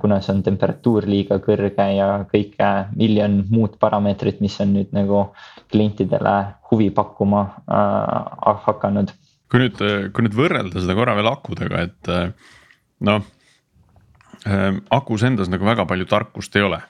Kunas 0.00 0.28
on 0.32 0.42
temperatuur 0.42 1.06
liiga 1.06 1.38
kõrge 1.42 1.86
ja 1.94 2.08
kõik 2.30 2.56
äh, 2.62 2.88
miljon 2.98 3.40
muud 3.50 3.76
parameetrit, 3.82 4.40
mis 4.42 4.56
on 4.62 4.72
nüüd 4.74 4.94
nagu 4.96 5.28
klientidele 5.70 6.36
huvi 6.70 6.90
pakkuma 6.94 7.42
äh, 7.70 8.54
hakanud. 8.66 9.12
kui 9.50 9.64
nüüd, 9.64 9.82
kui 10.14 10.26
nüüd 10.26 10.38
võrrelda 10.38 10.82
seda 10.82 10.96
korra 10.98 11.14
veel 11.18 11.30
akudega, 11.30 11.84
et 11.86 12.10
äh, 12.10 12.54
noh 13.06 13.22
äh,, 14.46 14.80
akus 14.90 15.26
endas 15.26 15.50
nagu 15.52 15.66
väga 15.66 15.86
palju 15.90 16.08
tarkust 16.10 16.56
ei 16.56 16.66
ole 16.66 16.82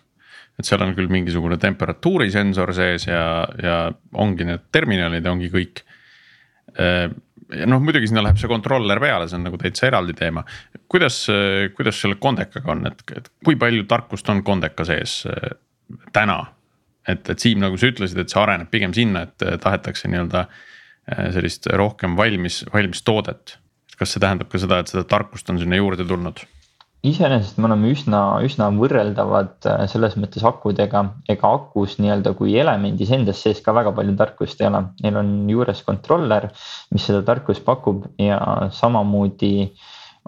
et 0.61 0.69
seal 0.69 0.83
on 0.85 0.93
küll 0.97 1.11
mingisugune 1.13 1.57
temperatuurisensor 1.61 2.73
sees 2.77 3.07
ja, 3.09 3.25
ja 3.63 3.77
ongi 4.21 4.47
need 4.49 4.69
terminalid 4.73 5.25
ja 5.25 5.33
ongi 5.33 5.49
kõik. 5.53 5.83
Äh, 6.77 7.09
ja 7.57 7.67
noh, 7.67 7.83
muidugi 7.83 8.11
sinna 8.11 8.23
läheb 8.25 8.39
see 8.41 8.51
controller 8.51 9.01
peale, 9.03 9.29
see 9.29 9.39
on 9.39 9.49
nagu 9.49 9.59
täitsa 9.61 9.89
eraldi 9.89 10.15
teema. 10.19 10.45
kuidas, 10.89 11.25
kuidas 11.77 12.01
selle 12.01 12.21
Kondekaga 12.21 12.73
on, 12.77 12.87
et, 12.91 13.05
et 13.17 13.29
kui 13.45 13.59
palju 13.59 13.89
tarkust 13.91 14.29
on 14.31 14.45
Kondeka 14.47 14.87
sees 14.89 15.23
äh, 15.31 15.53
täna 16.13 16.41
et, 17.09 17.31
et 17.31 17.43
Siim, 17.43 17.61
nagu 17.63 17.79
sa 17.81 17.91
ütlesid, 17.91 18.21
et 18.21 18.33
see 18.33 18.41
areneb 18.41 18.71
pigem 18.73 18.95
sinna, 18.97 19.25
et 19.29 19.47
tahetakse 19.63 20.11
nii-öelda 20.11 20.45
äh, 20.47 21.27
sellist 21.35 21.69
rohkem 21.81 22.17
valmis, 22.19 22.63
valmis 22.75 23.05
toodet. 23.07 23.57
kas 24.01 24.15
see 24.15 24.23
tähendab 24.23 24.49
ka 24.49 24.57
seda, 24.57 24.79
et 24.81 24.89
seda 24.89 25.05
tarkust 25.05 25.51
on 25.53 25.59
sinna 25.61 25.77
juurde 25.77 26.07
tulnud? 26.09 26.41
Iseenesest 27.07 27.57
me 27.59 27.69
oleme 27.71 27.91
üsna, 27.95 28.21
üsna 28.45 28.69
võrreldavad 28.77 29.69
äh, 29.69 29.85
selles 29.89 30.17
mõttes 30.21 30.45
akudega, 30.47 31.05
ega 31.33 31.53
akus 31.57 31.97
nii-öelda 32.01 32.35
kui 32.37 32.59
elemendis 32.61 33.13
endas 33.17 33.41
sees 33.41 33.63
ka 33.65 33.75
väga 33.77 33.95
palju 33.97 34.17
tarkust 34.19 34.61
ei 34.61 34.69
ole. 34.69 34.85
Neil 35.05 35.17
on 35.23 35.33
juures 35.49 35.81
controller, 35.87 36.51
mis 36.93 37.09
seda 37.09 37.23
tarkust 37.27 37.65
pakub 37.65 38.05
ja 38.21 38.39
samamoodi 38.77 39.55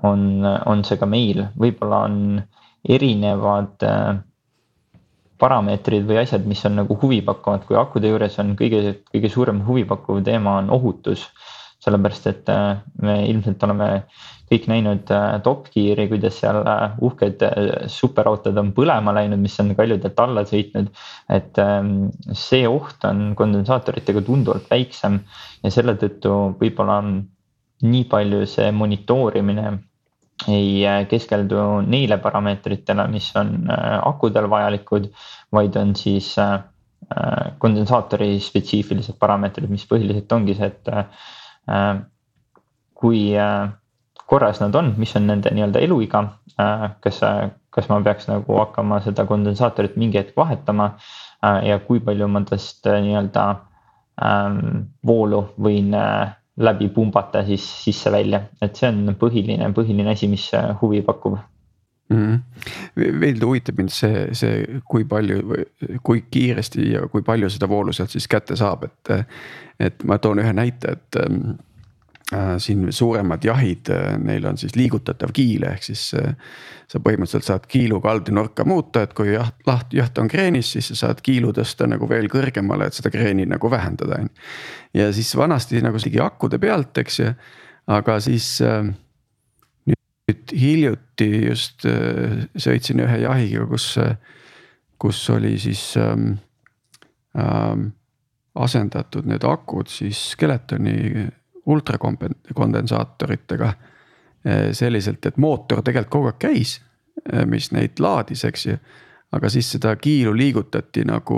on, 0.09 0.45
on 0.47 0.85
see 0.89 1.01
ka 1.01 1.09
meil, 1.09 1.45
võib-olla 1.61 2.05
on 2.09 2.21
erinevad 2.89 3.85
äh, 3.87 4.23
parameetrid 5.43 6.07
või 6.07 6.23
asjad, 6.23 6.47
mis 6.49 6.63
on 6.69 6.79
nagu 6.81 6.97
huvipakkuvad, 7.03 7.67
kui 7.67 7.77
akude 7.79 8.11
juures 8.11 8.39
on 8.41 8.55
kõige, 8.59 9.01
kõige 9.11 9.31
suurem 9.33 9.61
huvipakkuv 9.67 10.23
teema 10.25 10.61
on 10.63 10.73
ohutus. 10.73 11.29
sellepärast, 11.83 12.27
et 12.31 12.49
äh, 12.49 12.79
me 13.03 13.15
ilmselt 13.27 13.63
oleme 13.67 13.87
kõik 14.53 14.69
näinud 14.71 15.11
äh, 15.17 15.37
Top 15.43 15.69
Gear'i, 15.75 16.07
kuidas 16.13 16.39
seal 16.43 16.61
äh, 16.63 16.97
uhked 17.03 17.45
superautod 17.91 18.59
on 18.61 18.73
põlema 18.77 19.15
läinud, 19.17 19.41
mis 19.43 19.59
on 19.65 19.75
kaljudelt 19.79 20.21
alla 20.21 20.45
sõitnud. 20.49 20.91
et 21.33 21.59
ähm, 21.59 22.11
see 22.37 22.67
oht 22.69 23.05
on 23.09 23.33
kondensaatoritega 23.39 24.23
tunduvalt 24.27 24.69
väiksem 24.71 25.23
ja 25.65 25.71
selle 25.73 25.97
tõttu 26.01 26.35
võib-olla 26.61 27.01
nii 27.83 28.05
palju 28.11 28.45
see 28.47 28.71
monitoorimine 28.71 29.73
ei 30.49 30.83
äh, 30.87 31.05
keskeldu 31.09 31.83
neile 31.87 32.19
parameetritele, 32.19 33.07
mis 33.13 33.31
on 33.39 33.71
äh, 33.71 33.99
akudel 34.03 34.49
vajalikud, 34.51 35.11
vaid 35.53 35.77
on 35.79 35.95
siis 35.99 36.33
äh, 36.39 36.59
kondensaatori 37.63 38.39
spetsiifilised 38.41 39.19
parameetrid, 39.21 39.71
mis 39.71 39.85
põhiliselt 39.91 40.33
ongi 40.33 40.55
see, 40.57 40.71
et 40.71 40.89
kui 42.97 43.21
korras 44.33 44.63
nad 44.63 44.75
on, 44.75 44.95
mis 44.97 45.13
on 45.19 45.27
nende 45.29 45.51
nii-öelda 45.53 45.81
eluiga, 45.85 46.23
kas, 47.05 47.19
kas 47.75 47.89
ma 47.91 47.99
peaks 48.05 48.31
nagu 48.31 48.57
hakkama 48.63 49.03
seda 49.05 49.27
kondensaatorit 49.29 49.99
mingi 50.01 50.21
hetk 50.23 50.39
vahetama 50.41 50.95
ja 51.69 51.77
kui 51.85 52.01
palju 52.01 52.29
ma 52.33 52.41
tast 52.49 52.89
nii-öelda 52.89 53.45
ähm, 54.25 54.87
voolu 55.05 55.43
võin 55.61 55.93
läbi 56.65 56.89
pumbata 56.95 57.43
siis 57.45 57.65
sisse-välja, 57.85 58.43
et 58.65 58.77
see 58.77 58.89
on 58.89 59.17
põhiline, 59.21 59.69
põhiline 59.77 60.13
asi, 60.13 60.29
mis 60.33 60.47
äh, 60.57 60.71
huvi 60.81 61.03
pakub 61.05 61.37
mm. 62.13 62.17
-hmm. 62.17 63.21
veel 63.21 63.45
huvitab 63.45 63.81
mind 63.81 63.93
see, 63.93 64.27
see, 64.37 64.81
kui 64.89 65.05
palju, 65.09 65.65
kui 66.03 66.25
kiiresti 66.31 66.93
ja 66.93 67.05
kui 67.09 67.23
palju 67.23 67.51
seda 67.51 67.69
voolu 67.69 67.93
sealt 67.93 68.17
siis 68.17 68.29
kätte 68.29 68.57
saab, 68.57 68.89
et. 68.89 69.29
et 69.81 70.05
ma 70.05 70.19
toon 70.19 70.39
ühe 70.39 70.53
näite, 70.53 70.93
et 70.93 71.17
ähm, 71.19 71.57
Äh, 71.57 71.72
siin 72.59 72.93
suuremad 72.93 73.45
jahid, 73.45 73.89
äh, 73.93 74.17
neil 74.19 74.47
on 74.49 74.59
siis 74.59 74.77
liigutatav 74.77 75.33
kiil, 75.37 75.67
ehk 75.69 75.85
siis 75.85 76.05
äh, 76.19 76.35
sa 76.91 77.01
põhimõtteliselt 77.03 77.49
saad 77.49 77.67
kiilu 77.71 78.01
kaldenurka 78.05 78.65
muuta, 78.69 79.05
et 79.07 79.15
kui 79.17 79.33
jaht, 79.35 79.59
laht, 79.69 79.93
jaht 79.97 80.19
on 80.23 80.31
kreenis, 80.33 80.73
siis 80.75 80.93
sa 80.93 80.99
saad 81.07 81.23
kiilu 81.25 81.53
tõsta 81.57 81.89
nagu 81.91 82.09
veel 82.09 82.29
kõrgemale, 82.33 82.89
et 82.89 82.99
seda 82.99 83.13
kreeni 83.13 83.47
nagu 83.49 83.71
vähendada, 83.73 84.21
on 84.21 84.29
ju. 84.29 84.51
ja 85.03 85.09
siis 85.13 85.33
vanasti 85.37 85.83
nagu 85.85 86.01
ligi 86.05 86.21
akude 86.25 86.61
pealt, 86.63 87.03
eks 87.05 87.19
ju, 87.21 87.33
aga 87.93 88.19
siis 88.23 88.55
nüüd 88.63 90.55
hiljuti 90.55 91.31
just 91.49 91.87
sõitsin 92.67 93.03
ühe 93.03 93.19
jahiga, 93.25 93.67
kus, 93.69 93.89
kus 95.03 95.25
oli 95.35 95.57
siis 95.61 95.91
ähm, 96.01 96.37
ähm, 97.37 97.91
asendatud 98.55 99.27
need 99.29 99.45
akud 99.49 99.91
siis 99.91 100.31
Skeletoni 100.33 101.27
ultrakondensaatoritega. 101.67 103.73
Eh, 104.45 104.73
selliselt, 104.75 105.27
et 105.27 105.37
mootor 105.39 105.83
tegelikult 105.87 106.11
kogu 106.11 106.27
aeg 106.33 106.39
käis, 106.43 106.81
eh, 107.33 107.45
mis 107.47 107.71
neid 107.73 108.01
laadis, 108.03 108.45
eks 108.45 108.67
ju. 108.67 108.77
aga 109.33 109.49
siis 109.49 109.71
seda 109.73 109.95
kiilu 109.97 110.35
liigutati 110.37 111.07
nagu 111.09 111.37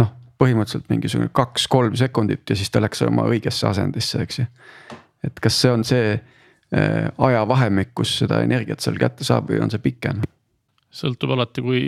noh, 0.00 0.08
põhimõtteliselt 0.40 0.88
mingisugune 0.90 1.28
kaks-kolm 1.30 1.94
sekundit 1.94 2.50
ja 2.50 2.56
siis 2.56 2.70
ta 2.74 2.80
läks 2.82 3.04
oma 3.06 3.22
õigesse 3.30 3.68
asendisse, 3.68 4.22
eks 4.22 4.38
ju. 4.38 4.46
et 5.22 5.40
kas 5.40 5.60
see 5.60 5.70
on 5.70 5.84
see 5.84 6.14
eh, 6.14 7.06
ajavahemik, 7.18 7.92
kus 7.94 8.18
seda 8.18 8.42
energiat 8.42 8.80
seal 8.80 8.98
kätte 8.98 9.24
saab 9.24 9.52
või 9.52 9.62
on 9.62 9.70
see 9.70 9.84
pikem? 9.84 10.22
sõltub 10.90 11.30
alati, 11.36 11.62
kui 11.62 11.82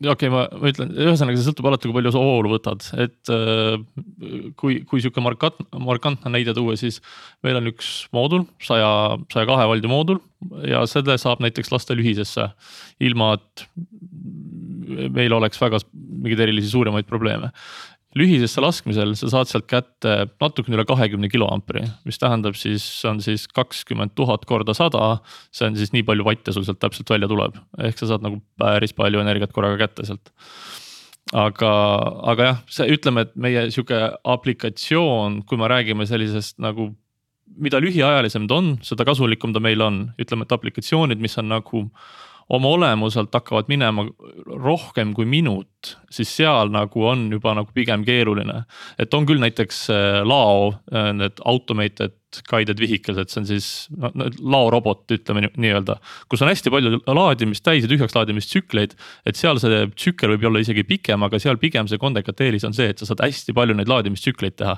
okei 0.00 0.12
okay,, 0.12 0.30
ma, 0.32 0.44
ma 0.58 0.70
ütlen, 0.72 0.92
ühesõnaga 0.96 1.38
see 1.38 1.46
sõltub 1.46 1.68
alati, 1.70 1.88
kui 1.88 1.96
palju 1.98 2.12
sa 2.14 2.22
hoolu 2.22 2.54
võtad, 2.54 2.86
et 3.02 3.32
äh, 3.32 3.76
kui, 4.58 4.80
kui 4.88 5.02
sihuke 5.04 5.22
markant, 5.24 5.60
markantne 5.76 6.32
näide 6.34 6.54
tuua, 6.56 6.76
siis 6.80 7.00
meil 7.44 7.60
on 7.60 7.70
üks 7.70 7.92
moodul, 8.16 8.46
saja, 8.64 8.90
saja 9.32 9.48
kahe 9.50 9.68
voldi 9.70 9.90
moodul 9.92 10.22
ja 10.66 10.82
selle 10.90 11.18
saab 11.20 11.44
näiteks 11.44 11.70
lasta 11.74 11.96
lühisesse, 11.98 12.48
ilma 13.04 13.34
et 13.38 13.66
meil 15.12 15.32
oleks 15.32 15.60
väga 15.62 15.80
mingeid 15.94 16.42
erilisi 16.44 16.72
suuremaid 16.72 17.06
probleeme 17.08 17.52
lühisesse 18.18 18.60
laskmisel 18.60 19.14
sa 19.16 19.30
saad 19.32 19.50
sealt 19.50 19.66
kätte 19.70 20.14
natukene 20.40 20.76
üle 20.76 20.84
kahekümne 20.88 21.30
kiloampri, 21.32 21.84
mis 22.08 22.20
tähendab 22.20 22.58
siis, 22.58 22.84
on 23.08 23.22
siis 23.24 23.46
kakskümmend 23.56 24.14
tuhat 24.18 24.44
korda 24.48 24.74
sada. 24.76 25.18
see 25.54 25.68
on 25.70 25.78
siis 25.78 25.94
nii 25.94 26.04
palju 26.08 26.26
vatte 26.26 26.52
sul 26.52 26.66
sealt 26.68 26.80
täpselt 26.82 27.10
välja 27.14 27.30
tuleb, 27.30 27.56
ehk 27.80 27.98
sa 27.98 28.12
saad 28.12 28.24
nagu 28.26 28.42
päris 28.60 28.92
palju 28.96 29.22
energiat 29.22 29.52
korraga 29.56 29.80
kätte 29.86 30.06
sealt. 30.08 30.32
aga, 31.32 31.72
aga 32.34 32.48
jah, 32.50 32.58
see 32.68 32.90
ütleme, 32.96 33.24
et 33.24 33.36
meie 33.36 33.68
sihuke 33.70 34.00
aplikatsioon, 34.24 35.42
kui 35.48 35.60
me 35.60 35.70
räägime 35.70 36.06
sellisest 36.08 36.58
nagu 36.60 36.92
mida 37.56 37.80
lühiajalisem 37.80 38.46
ta 38.48 38.58
on, 38.60 38.74
seda 38.84 39.04
kasulikum 39.08 39.52
ta 39.52 39.60
meil 39.60 39.80
on, 39.84 40.02
ütleme, 40.20 40.46
et 40.46 40.54
aplikatsioonid, 40.56 41.20
mis 41.20 41.36
on 41.40 41.50
nagu 41.52 41.86
oma 42.48 42.68
olemuselt 42.68 43.34
hakkavad 43.34 43.68
minema 43.68 44.06
rohkem 44.46 45.14
kui 45.14 45.26
minut, 45.28 45.96
siis 46.10 46.32
seal 46.36 46.72
nagu 46.72 47.06
on 47.06 47.28
juba 47.32 47.54
nagu 47.58 47.70
pigem 47.74 48.04
keeruline. 48.04 48.64
et 48.98 49.14
on 49.14 49.26
küll 49.26 49.42
näiteks 49.42 49.84
äh, 49.90 50.22
lao, 50.26 50.74
äh, 50.94 51.12
need 51.12 51.42
automated 51.44 52.21
guided 52.48 52.80
vehicles, 52.80 53.18
et 53.20 53.32
see 53.32 53.40
on 53.42 53.48
siis 53.48 53.68
no, 53.96 54.28
laorobot, 54.54 55.04
ütleme 55.14 55.46
nii-öelda. 55.50 55.98
kus 56.32 56.42
on 56.44 56.50
hästi 56.50 56.72
palju 56.72 57.00
laadimist, 57.06 57.64
täis 57.66 57.86
ja 57.86 57.90
tühjaks 57.90 58.16
laadimistsükleid, 58.16 58.96
et 59.28 59.38
seal 59.38 59.60
see 59.62 59.84
tsükkel 59.94 60.34
võib 60.34 60.48
olla 60.50 60.62
isegi 60.64 60.84
pikem, 60.88 61.22
aga 61.26 61.40
seal 61.42 61.60
pigem 61.62 61.88
see 61.90 62.00
kondekate 62.02 62.48
eelis 62.48 62.66
on 62.68 62.76
see, 62.76 62.90
et 62.92 63.02
sa 63.02 63.08
saad 63.08 63.24
hästi 63.24 63.54
palju 63.56 63.76
neid 63.78 63.90
laadimistsükleid 63.92 64.58
teha. 64.60 64.76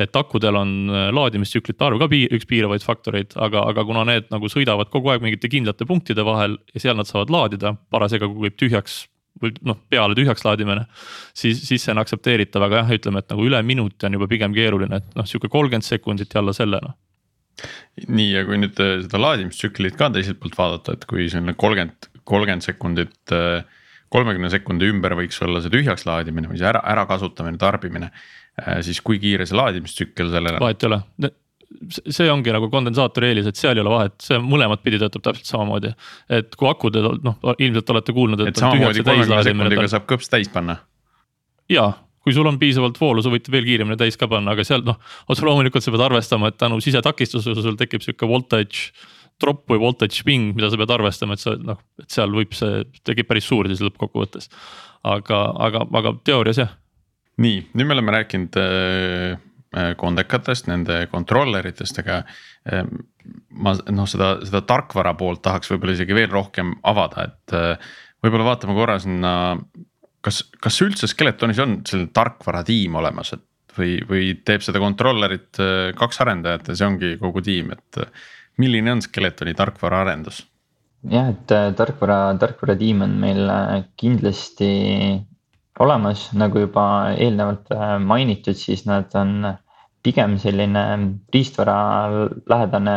et 0.00 0.16
akudel 0.16 0.56
on 0.58 0.74
äh, 0.90 1.08
laadimistsüklite 1.14 1.84
arv 1.84 2.02
ka 2.02 2.10
piir, 2.10 2.32
üks 2.34 2.48
piiravaid 2.50 2.84
faktoreid, 2.86 3.34
aga, 3.36 3.66
aga 3.70 3.84
kuna 3.86 4.04
need 4.08 4.30
nagu 4.34 4.50
sõidavad 4.50 4.90
kogu 4.92 5.12
aeg 5.12 5.24
mingite 5.24 5.50
kindlate 5.52 5.86
punktide 5.88 6.24
vahel 6.26 6.58
ja 6.74 6.86
seal 6.86 6.98
nad 6.98 7.10
saavad 7.10 7.32
laadida, 7.32 7.76
parasjagu 7.94 8.32
kui 8.32 8.48
võib 8.48 8.60
tühjaks 8.60 9.04
või 9.42 9.54
noh, 9.66 9.78
peale 9.90 10.16
tühjaks 10.18 10.44
laadimine. 10.46 10.86
siis, 11.34 11.62
siis 11.66 11.84
see 11.84 11.94
on 11.94 12.02
aktsepteeritav, 12.02 12.66
aga 12.66 12.82
jah, 12.82 12.92
ütleme, 12.98 13.22
et 13.22 13.32
nagu 13.32 13.46
üle 13.48 13.62
minuti 13.66 14.06
on 14.06 14.18
juba 14.18 14.28
pigem 14.30 14.54
keeruline, 14.54 15.00
et 15.02 15.16
noh, 15.18 15.28
sihuke 15.28 15.50
kolmkümmend 15.52 15.86
sekundit 15.86 16.34
ja 16.34 16.42
alla 16.42 16.54
selle 16.56 16.80
noh. 16.84 16.96
nii, 18.06 18.30
ja 18.32 18.44
kui 18.48 18.60
nüüd 18.62 18.80
äh, 18.82 18.98
seda 19.06 19.22
laadimistsüklit 19.22 19.98
ka 19.98 20.10
teiselt 20.14 20.40
poolt 20.42 20.58
vaadata, 20.58 20.98
et 20.98 21.08
kui 21.10 21.28
selline 21.30 21.56
kolmkümmend, 21.58 22.10
kolmkümmend 22.24 22.66
sekundit. 22.66 23.18
Äh, 23.34 23.64
kolmekümne 24.14 24.46
sekundi 24.52 24.86
ümber 24.92 25.16
võiks 25.18 25.40
olla 25.42 25.58
see 25.58 25.72
tühjaks 25.72 26.04
laadimine 26.06 26.46
või 26.46 26.60
see 26.60 26.68
ära, 26.70 26.84
ärakasutamine, 26.92 27.58
tarbimine. 27.58 28.12
Äh, 28.60 28.78
siis 28.86 29.00
kui 29.02 29.18
kiire 29.18 29.46
see 29.48 29.58
laadimistsükkel 29.58 30.30
sellele. 30.30 30.60
vahet 30.62 30.84
ei 30.84 30.90
ole, 30.92 31.00
see 31.90 32.30
ongi 32.32 32.52
nagu 32.54 32.68
kondensaatori 32.72 33.30
eelis, 33.30 33.48
et 33.50 33.60
seal 33.60 33.76
ei 33.76 33.82
ole 33.84 33.92
vahet, 33.92 34.16
see 34.22 34.38
mõlemat 34.42 34.82
pidi 34.84 35.00
töötab 35.02 35.24
täpselt 35.26 35.50
samamoodi. 35.50 35.92
et 36.32 36.56
kui 36.58 36.68
akud, 36.70 36.96
noh 37.24 37.54
ilmselt 37.58 37.92
olete 37.94 38.14
kuulnud, 38.16 38.44
et. 38.44 38.54
et 38.54 38.62
samamoodi 38.62 39.04
kolmekümne 39.04 39.42
sekundiga 39.48 39.86
saab 39.92 40.08
kõps 40.10 40.30
täis 40.32 40.50
panna. 40.52 40.78
ja, 41.70 41.90
kui 42.24 42.36
sul 42.36 42.48
on 42.48 42.58
piisavalt 42.60 43.00
voolu, 43.00 43.24
sa 43.24 43.32
võid 43.32 43.50
veel 43.52 43.66
kiiremini 43.68 44.00
täis 44.00 44.18
ka 44.20 44.28
panna, 44.30 44.54
aga 44.56 44.64
seal 44.66 44.84
noh, 44.86 45.00
otse 45.28 45.46
loomulikult 45.46 45.84
sa 45.84 45.94
pead 45.94 46.06
arvestama, 46.06 46.52
et 46.52 46.60
tänu 46.60 46.80
sisetakistusele 46.84 47.64
sul 47.64 47.76
tekib 47.80 48.04
sihuke 48.04 48.28
voltage 48.28 48.92
drop 49.42 49.64
või 49.70 49.80
voltage 49.82 50.20
swing, 50.20 50.54
mida 50.54 50.70
sa 50.70 50.78
pead 50.78 50.92
arvestama, 50.94 51.36
et 51.36 51.42
sa 51.42 51.56
noh, 51.58 51.80
et 52.00 52.08
seal 52.12 52.32
võib 52.32 52.54
see, 52.56 52.84
tekib 53.06 53.28
päris 53.30 53.48
suur 53.50 53.68
siis 53.70 53.82
lõppkokkuvõttes. 53.84 54.48
aga, 55.04 55.40
aga, 55.66 55.84
aga 56.00 56.14
teoorias 56.24 56.62
jah. 56.62 56.76
nii, 57.42 57.66
nüüd 57.74 57.90
me 57.90 57.98
oleme 57.98 58.14
rääkinud 58.14 58.62
Äh, 58.62 59.38
kondekatest, 59.98 60.68
nende 60.70 61.04
controlleritest, 61.12 61.98
aga 62.04 62.20
äh, 62.22 62.84
ma 63.50 63.74
noh, 63.92 64.08
seda, 64.10 64.36
seda 64.44 64.62
tarkvara 64.68 65.14
poolt 65.18 65.42
tahaks 65.44 65.72
võib-olla 65.72 65.96
isegi 65.96 66.16
veel 66.16 66.30
rohkem 66.32 66.74
avada, 66.86 67.28
et 67.30 67.56
äh, 67.56 67.90
võib-olla 68.24 68.52
vaatame 68.52 68.76
korra 68.76 68.98
sinna. 69.02 69.32
kas, 70.24 70.44
kas 70.60 70.80
üldse 70.84 71.08
Skeletonis 71.10 71.60
on 71.60 71.80
selline 71.84 72.12
tarkvaratiim 72.16 72.94
olemas, 73.00 73.34
et 73.36 73.44
või, 73.76 73.98
või 74.08 74.32
teeb 74.46 74.62
seda 74.64 74.80
controller'it 74.80 75.60
kaks 75.98 76.20
arendajat 76.22 76.70
ja 76.70 76.78
see 76.78 76.86
ongi 76.86 77.16
kogu 77.20 77.42
tiim, 77.42 77.74
et 77.74 78.04
milline 78.62 78.92
on 78.94 79.02
Skeletoni 79.02 79.54
tarkvaraarendus? 79.58 80.44
jah, 81.10 81.34
et 81.34 81.52
tarkvara, 81.76 82.36
tarkvaratiim 82.40 83.02
on 83.04 83.18
meil 83.20 83.50
kindlasti 84.00 84.70
olemas, 85.80 86.28
nagu 86.38 86.62
juba 86.62 86.84
eelnevalt 87.18 87.72
mainitud, 88.04 88.56
siis 88.58 88.84
nad 88.86 89.12
on 89.18 89.54
pigem 90.04 90.36
selline 90.38 90.84
riistvaralähedane 91.34 92.96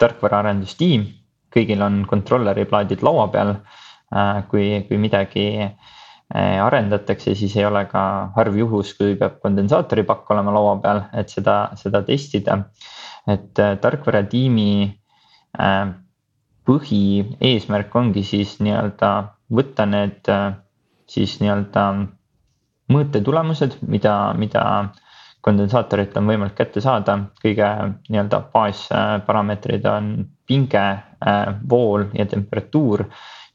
tarkvaraarendustiim. 0.00 1.08
kõigil 1.50 1.80
on 1.82 2.04
controller'i 2.06 2.62
plaadid 2.70 3.00
laua 3.02 3.26
peal. 3.28 3.56
Äh, 4.14 4.42
kui, 4.50 4.84
kui 4.86 4.98
midagi 5.02 5.46
äh, 5.62 6.58
arendatakse, 6.62 7.34
siis 7.34 7.56
ei 7.58 7.64
ole 7.66 7.84
ka 7.90 8.02
harv 8.36 8.56
juhus, 8.58 8.92
kui 8.98 9.16
peab 9.18 9.40
kondensaatori 9.42 10.04
pakk 10.06 10.30
olema 10.30 10.54
laua 10.54 10.76
peal, 10.82 11.02
et 11.14 11.30
seda, 11.30 11.56
seda 11.78 12.02
testida. 12.06 12.58
et 13.28 13.58
äh, 13.58 13.76
tarkvaratiimi 13.78 14.96
põhieesmärk 16.70 17.94
ongi 17.98 18.22
siis 18.24 18.54
nii-öelda 18.62 19.10
võtta 19.50 19.86
need 19.90 20.30
siis 21.10 21.34
nii-öelda 21.42 21.84
mõõtetulemused, 22.94 23.76
mida, 23.90 24.14
mida 24.38 24.62
kondensaatorit 25.44 26.16
on 26.20 26.28
võimalik 26.28 26.56
kätte 26.58 26.82
saada, 26.84 27.16
kõige 27.42 27.68
nii-öelda 28.10 28.42
baasparameetrid 28.52 29.86
on 29.88 30.10
pinge, 30.48 30.82
äh, 31.26 31.54
vool 31.70 32.08
ja 32.16 32.26
temperatuur. 32.26 33.06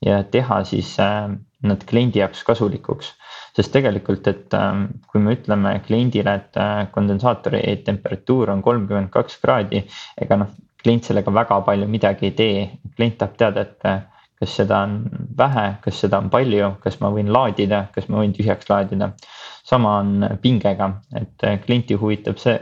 ja 0.05 0.23
teha 0.23 0.57
siis 0.67 0.89
äh, 0.99 1.29
nad 1.63 1.83
kliendi 1.87 2.19
jaoks 2.19 2.43
kasulikuks. 2.43 3.13
sest 3.55 3.71
tegelikult, 3.71 4.27
et 4.27 4.53
äh, 4.53 4.87
kui 5.11 5.21
me 5.21 5.35
ütleme 5.37 5.79
kliendile, 5.85 6.33
et 6.35 6.91
kondensaatori 6.91 7.61
temperatuur 7.85 8.49
on 8.49 8.61
kolmkümmend 8.61 9.09
kaks 9.09 9.37
kraadi, 9.41 9.85
ega 10.21 10.37
noh, 10.41 10.51
klient 10.83 11.03
sellega 11.03 11.33
väga 11.33 11.61
palju 11.61 11.87
midagi 11.87 12.25
ei 12.25 12.31
tee, 12.31 12.67
klient 12.97 13.17
tahab 13.17 13.37
teada, 13.37 13.61
et 13.61 14.05
kas 14.39 14.57
seda 14.57 14.81
on 14.83 14.97
vähe, 15.37 15.67
kas 15.81 16.01
seda 16.03 16.19
on 16.19 16.29
palju, 16.29 16.75
kas 16.83 16.99
ma 17.01 17.09
võin 17.09 17.31
laadida, 17.31 17.87
kas 17.95 18.09
ma 18.09 18.19
võin 18.19 18.33
tühjaks 18.35 18.69
laadida 18.69 19.13
sama 19.65 19.97
on 20.01 20.27
pingega, 20.41 20.91
et 21.17 21.45
klienti 21.65 21.97
huvitab 21.97 22.37
see 22.41 22.59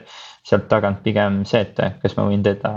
sealt 0.48 0.70
tagant 0.72 1.04
pigem 1.04 1.44
see, 1.48 1.64
et 1.64 2.00
kas 2.02 2.16
ma 2.18 2.28
võin 2.30 2.44
teda 2.46 2.74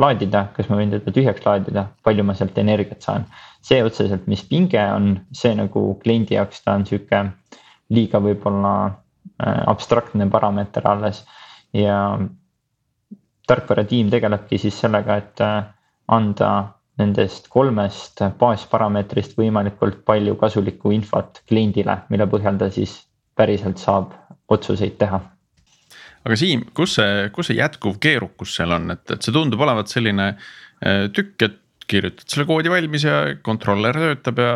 laadida, 0.00 0.48
kas 0.56 0.68
ma 0.70 0.78
võin 0.80 0.92
teda 0.94 1.14
tühjaks 1.14 1.44
laadida, 1.46 1.86
palju 2.06 2.24
ma 2.26 2.34
sealt 2.34 2.58
energiat 2.58 3.02
saan. 3.02 3.26
see 3.64 3.80
otseselt, 3.80 4.26
mis 4.28 4.42
pinge 4.44 4.82
on, 4.92 5.14
see 5.32 5.54
nagu 5.56 5.94
kliendi 6.02 6.34
jaoks 6.34 6.60
ta 6.64 6.74
on 6.76 6.82
sihuke 6.84 7.22
liiga 7.94 8.20
võib-olla 8.20 8.72
äh, 8.84 9.62
abstraktne 9.72 10.26
parameeter 10.30 10.84
alles 10.88 11.22
ja 11.72 12.18
tarkvaratiim 13.48 14.10
tegelebki 14.12 14.58
siis 14.58 14.80
sellega, 14.80 15.16
et 15.16 15.40
äh, 15.40 15.62
anda 16.08 16.50
nendest 17.00 17.48
kolmest 17.52 18.22
baasparameetrist 18.38 19.34
võimalikult 19.38 20.02
palju 20.06 20.36
kasulikku 20.40 20.92
infot 20.94 21.40
kliendile, 21.48 21.98
mille 22.10 22.26
põhjal 22.30 22.60
ta 22.60 22.70
siis 22.74 23.00
päriselt 23.34 23.82
saab 23.82 24.12
otsuseid 24.54 24.98
teha. 25.00 25.20
aga 26.24 26.36
Siim, 26.38 26.68
kus 26.76 26.98
see, 27.00 27.28
kus 27.34 27.50
see 27.50 27.58
jätkuv 27.58 27.98
keerukus 28.02 28.54
seal 28.56 28.76
on, 28.76 28.94
et, 28.94 29.04
et 29.10 29.26
see 29.26 29.34
tundub 29.34 29.60
olevat 29.66 29.90
selline 29.90 30.30
äh, 30.34 31.08
tükk, 31.14 31.48
et 31.48 31.60
kirjutad 31.90 32.30
selle 32.30 32.46
koodi 32.48 32.70
valmis 32.72 33.04
ja 33.04 33.18
controller 33.44 33.98
töötab 33.98 34.40
ja 34.40 34.54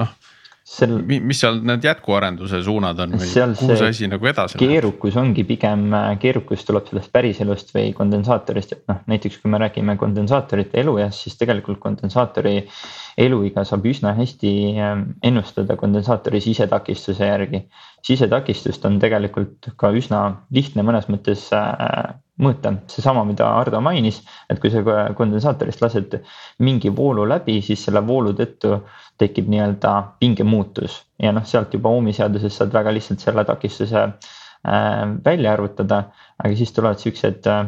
noh 0.00 0.14
Sel... 0.64 0.94
mis 1.04 1.36
seal 1.42 1.58
need 1.68 1.84
jätkuarenduse 1.84 2.62
suunad 2.64 3.00
on 3.04 3.18
või 3.20 3.26
kuhu 3.28 3.74
see 3.76 3.88
asi 3.90 4.08
nagu 4.08 4.30
edasi 4.30 4.56
läheb? 4.56 4.70
keerukus 4.70 5.18
ongi 5.20 5.44
pigem, 5.44 5.90
keerukus 6.22 6.64
tuleb 6.64 6.88
sellest 6.88 7.12
päriselust 7.12 7.74
või 7.76 7.90
kondensaatorist, 7.98 8.72
et 8.72 8.88
noh, 8.88 9.02
näiteks 9.12 9.42
kui 9.42 9.52
me 9.52 9.60
räägime 9.60 9.98
kondensaatorite 10.00 10.80
elueast, 10.80 11.26
siis 11.26 11.36
tegelikult 11.36 11.82
kondensaatori 11.84 12.56
eluiga 13.20 13.66
saab 13.68 13.84
üsna 13.92 14.14
hästi 14.16 14.54
ähm, 14.80 15.04
ennustada 15.22 15.76
kondensaatori 15.76 16.40
sisetakistuse 16.40 17.28
järgi. 17.28 17.66
sisetakistust 18.04 18.84
on 18.88 18.98
tegelikult 19.04 19.68
ka 19.76 19.92
üsna 19.92 20.24
lihtne 20.50 20.82
mõnes 20.82 21.12
mõttes 21.12 21.44
äh, 21.52 22.14
mõõta, 22.40 22.72
seesama, 22.90 23.22
mida 23.28 23.46
Ardo 23.60 23.80
mainis, 23.84 24.20
et 24.50 24.58
kui 24.60 24.72
sa 24.72 24.82
kondensaatorist 25.14 25.82
lased 25.84 26.16
mingi 26.58 26.90
voolu 26.96 27.26
läbi, 27.28 27.60
siis 27.62 27.84
selle 27.86 28.02
voolu 28.06 28.32
tõttu 28.34 28.80
tekib 29.18 29.48
nii-öelda 29.50 29.94
pingemuutus 30.18 31.02
ja 31.22 31.32
noh, 31.32 31.44
sealt 31.46 31.74
juba 31.74 31.92
ohmi 31.94 32.12
seaduses 32.16 32.56
saad 32.58 32.72
väga 32.74 32.92
lihtsalt 32.94 33.22
selle 33.22 33.44
takistuse 33.44 34.02
äh, 34.02 35.02
välja 35.24 35.52
arvutada. 35.52 36.04
aga 36.44 36.56
siis 36.56 36.72
tulevad 36.72 36.98
siuksed 36.98 37.46
äh, 37.46 37.66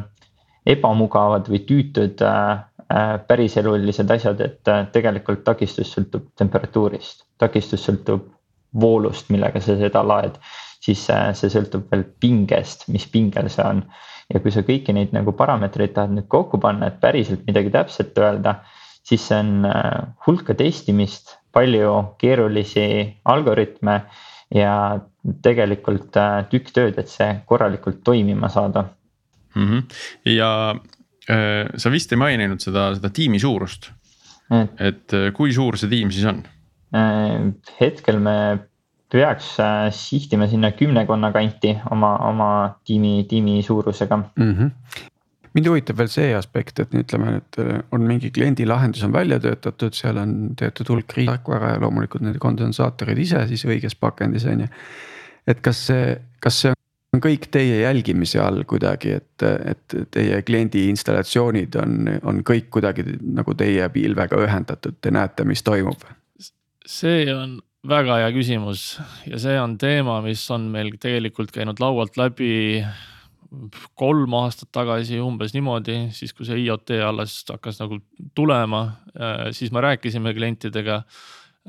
ebamugavad 0.66 1.48
või 1.50 1.62
tüütud 1.68 2.22
äh, 2.26 2.64
äh, 2.90 3.12
päriselulised 3.28 4.10
asjad, 4.10 4.40
et 4.40 4.68
äh, 4.68 4.86
tegelikult 4.92 5.44
takistus 5.46 5.92
sõltub 5.94 6.26
temperatuurist, 6.38 7.26
takistus 7.38 7.86
sõltub 7.86 8.26
voolust, 8.80 9.30
millega 9.30 9.62
sa 9.62 9.76
seda 9.78 10.02
laed, 10.06 10.40
siis 10.82 11.06
äh, 11.12 11.30
see 11.38 11.52
sõltub 11.52 11.86
veel 11.92 12.04
pingest, 12.20 12.88
mis 12.92 13.06
pingel 13.12 13.50
see 13.52 13.64
on. 13.64 13.84
ja 14.34 14.40
kui 14.42 14.50
sa 14.50 14.64
kõiki 14.66 14.90
neid 14.90 15.12
nagu 15.14 15.30
parameetreid 15.38 15.92
tahad 15.94 16.10
nüüd 16.16 16.26
kokku 16.26 16.58
panna, 16.58 16.88
et 16.90 16.98
päriselt 16.98 17.44
midagi 17.46 17.70
täpset 17.70 18.18
öelda 18.18 18.56
siis 19.06 19.26
see 19.28 19.38
on 19.38 19.66
äh, 19.68 20.06
hulka 20.26 20.56
testimist, 20.58 21.36
palju 21.54 21.92
keerulisi 22.20 22.86
algoritme 23.32 24.00
ja 24.54 24.74
tegelikult 25.42 26.16
äh, 26.20 26.42
tükk 26.50 26.72
tööd, 26.74 26.98
et 27.00 27.10
see 27.10 27.30
korralikult 27.48 28.02
toimima 28.04 28.50
saada 28.52 28.88
mm. 29.54 29.66
-hmm. 29.66 29.82
ja 30.36 30.50
äh, 31.30 31.70
sa 31.76 31.90
vist 31.90 32.12
ei 32.12 32.20
maininud 32.20 32.60
seda, 32.60 32.90
seda 32.94 33.10
tiimi 33.10 33.38
suurust. 33.38 33.90
et, 34.50 34.80
et 34.80 35.12
äh, 35.12 35.32
kui 35.32 35.52
suur 35.52 35.78
see 35.78 35.90
tiim 35.90 36.10
siis 36.10 36.26
on 36.30 36.44
hetkel 37.80 38.18
me 38.22 38.36
peaks 39.12 39.56
äh, 39.60 39.90
sihtima 39.92 40.46
sinna 40.46 40.70
kümnekonna 40.72 41.32
kanti 41.32 41.76
oma, 41.90 42.16
oma 42.28 42.50
tiimi, 42.84 43.24
tiimi 43.28 43.62
suurusega 43.62 44.16
mm. 44.16 44.54
-hmm 44.54 44.70
mind 45.56 45.70
huvitab 45.70 46.00
veel 46.00 46.10
see 46.12 46.32
aspekt, 46.36 46.80
et 46.82 46.94
ütleme, 46.96 47.38
et 47.40 47.60
äh, 47.62 47.80
on 47.96 48.04
mingi 48.06 48.30
kliendi 48.34 48.66
lahendus 48.68 49.04
on 49.06 49.14
välja 49.14 49.38
töötatud, 49.42 49.96
seal 49.96 50.20
on 50.20 50.34
teatud 50.58 50.92
hulk 50.92 51.16
tarkvara 51.16 51.74
ja 51.74 51.82
loomulikult 51.82 52.26
need 52.26 52.40
kondensaatorid 52.42 53.20
ise 53.24 53.46
siis 53.50 53.64
õiges 53.68 53.96
pakendis 53.98 54.46
on 54.50 54.66
ju. 54.66 54.72
et 55.48 55.62
kas 55.64 55.86
see, 55.88 56.16
kas 56.44 56.60
see 56.64 56.74
on 57.16 57.22
kõik 57.24 57.48
teie 57.54 57.80
jälgimise 57.80 58.40
all 58.42 58.64
kuidagi, 58.68 59.16
et, 59.20 59.46
et 59.72 59.96
teie 60.12 60.42
kliendi 60.44 60.88
installatsioonid 60.90 61.78
on, 61.80 62.10
on 62.28 62.42
kõik 62.46 62.68
kuidagi 62.76 63.06
nagu 63.22 63.54
teie 63.56 63.88
pilvega 63.94 64.42
ühendatud, 64.44 64.98
te 65.00 65.14
näete, 65.14 65.48
mis 65.48 65.64
toimub? 65.66 66.04
see 66.86 67.24
on 67.32 67.56
väga 67.86 68.20
hea 68.20 68.30
küsimus 68.34 68.82
ja 69.26 69.40
see 69.42 69.56
on 69.58 69.78
teema, 69.80 70.20
mis 70.22 70.42
on 70.54 70.68
meil 70.70 70.92
tegelikult 71.02 71.54
käinud 71.54 71.80
laualt 71.82 72.18
läbi 72.20 72.84
kolm 73.98 74.36
aastat 74.38 74.70
tagasi 74.74 75.20
umbes 75.22 75.54
niimoodi, 75.56 76.06
siis 76.16 76.34
kui 76.36 76.46
see 76.48 76.60
IoT 76.64 76.96
alles 77.06 77.38
hakkas 77.48 77.80
nagu 77.82 77.98
tulema, 78.36 78.84
äh, 79.16 79.48
siis 79.56 79.72
me 79.74 79.84
rääkisime 79.84 80.34
klientidega 80.36 81.02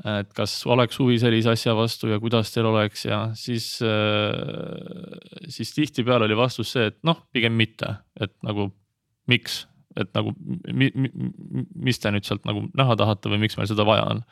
et 0.06 0.30
kas 0.36 0.60
oleks 0.70 0.98
huvi 1.00 1.16
sellise 1.18 1.50
asja 1.50 1.74
vastu 1.74 2.10
ja 2.12 2.20
kuidas 2.22 2.52
teil 2.54 2.68
oleks 2.70 3.04
ja 3.08 3.22
siis, 3.38 3.80
äh, 3.82 5.48
siis 5.50 5.74
tihtipeale 5.74 6.28
oli 6.28 6.36
vastus 6.38 6.70
see, 6.76 6.86
et 6.92 6.98
noh, 7.06 7.24
pigem 7.34 7.56
mitte, 7.58 7.96
et 8.20 8.34
nagu 8.46 8.68
miks, 9.30 9.64
et 9.98 10.10
nagu 10.14 10.32
mi, 10.70 10.90
mi, 10.94 11.10
mis 11.74 11.98
te 11.98 12.12
nüüd 12.14 12.26
sealt 12.28 12.46
nagu 12.46 12.66
näha 12.78 12.96
tahate 13.00 13.32
või 13.32 13.42
miks 13.42 13.58
meil 13.58 13.70
seda 13.70 13.86
vaja 13.88 14.06
on. 14.12 14.22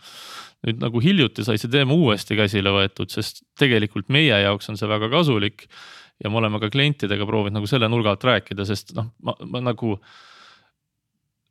nüüd 0.67 0.81
nagu 0.83 1.03
hiljuti 1.03 1.45
sai 1.47 1.59
see 1.61 1.73
teema 1.73 1.97
uuesti 1.97 2.39
käsile 2.39 2.71
võetud, 2.75 3.11
sest 3.13 3.43
tegelikult 3.59 4.09
meie 4.13 4.39
jaoks 4.45 4.71
on 4.71 4.79
see 4.79 4.89
väga 4.91 5.11
kasulik. 5.13 5.67
Ja 6.23 6.31
me 6.31 6.41
oleme 6.41 6.61
ka 6.63 6.71
klientidega 6.73 7.27
proovinud 7.29 7.61
nagu 7.61 7.69
selle 7.71 7.91
nurga 7.93 8.15
alt 8.15 8.25
rääkida, 8.25 8.65
sest 8.69 8.95
noh, 8.97 9.11
ma, 9.25 9.37
ma 9.45 9.63
nagu 9.73 9.97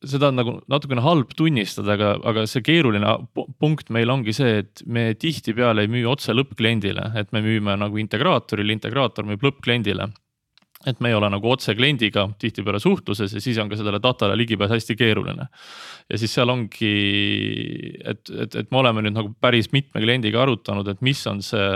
seda 0.05 0.29
on 0.29 0.37
nagu 0.39 0.53
natukene 0.71 1.03
halb 1.05 1.31
tunnistada, 1.37 1.95
aga, 1.95 2.11
aga 2.29 2.43
see 2.49 2.63
keeruline 2.65 3.15
punkt 3.61 3.89
meil 3.93 4.11
ongi 4.13 4.35
see, 4.35 4.59
et 4.63 4.83
me 4.85 5.07
tihtipeale 5.17 5.85
ei 5.85 5.91
müü 5.91 6.05
otse 6.11 6.35
lõppkliendile, 6.35 7.11
et 7.19 7.31
me 7.35 7.41
müüme 7.45 7.77
nagu 7.79 7.99
integraatorile, 8.01 8.75
integraator 8.75 9.27
müüb 9.27 9.45
lõppkliendile. 9.45 10.11
et 10.85 10.99
me 11.01 11.09
ei 11.09 11.15
ole 11.17 11.25
nagu 11.33 11.49
otse 11.49 11.73
kliendiga 11.73 12.27
tihtipeale 12.37 12.77
suhtluses 12.77 13.31
ja 13.33 13.39
siis 13.41 13.57
on 13.57 13.69
ka 13.71 13.77
sellele 13.79 13.97
datale 13.97 14.35
ligipääs 14.37 14.69
hästi 14.69 14.95
keeruline. 14.95 15.47
ja 16.09 16.17
siis 16.17 16.33
seal 16.33 16.49
ongi, 16.49 16.91
et, 18.05 18.29
et, 18.29 18.55
et 18.55 18.71
me 18.71 18.77
oleme 18.83 19.01
nüüd 19.01 19.15
nagu 19.15 19.33
päris 19.41 19.71
mitme 19.73 20.03
kliendiga 20.03 20.43
arutanud, 20.43 20.87
et 20.87 21.01
mis 21.01 21.25
on 21.27 21.41
see 21.41 21.71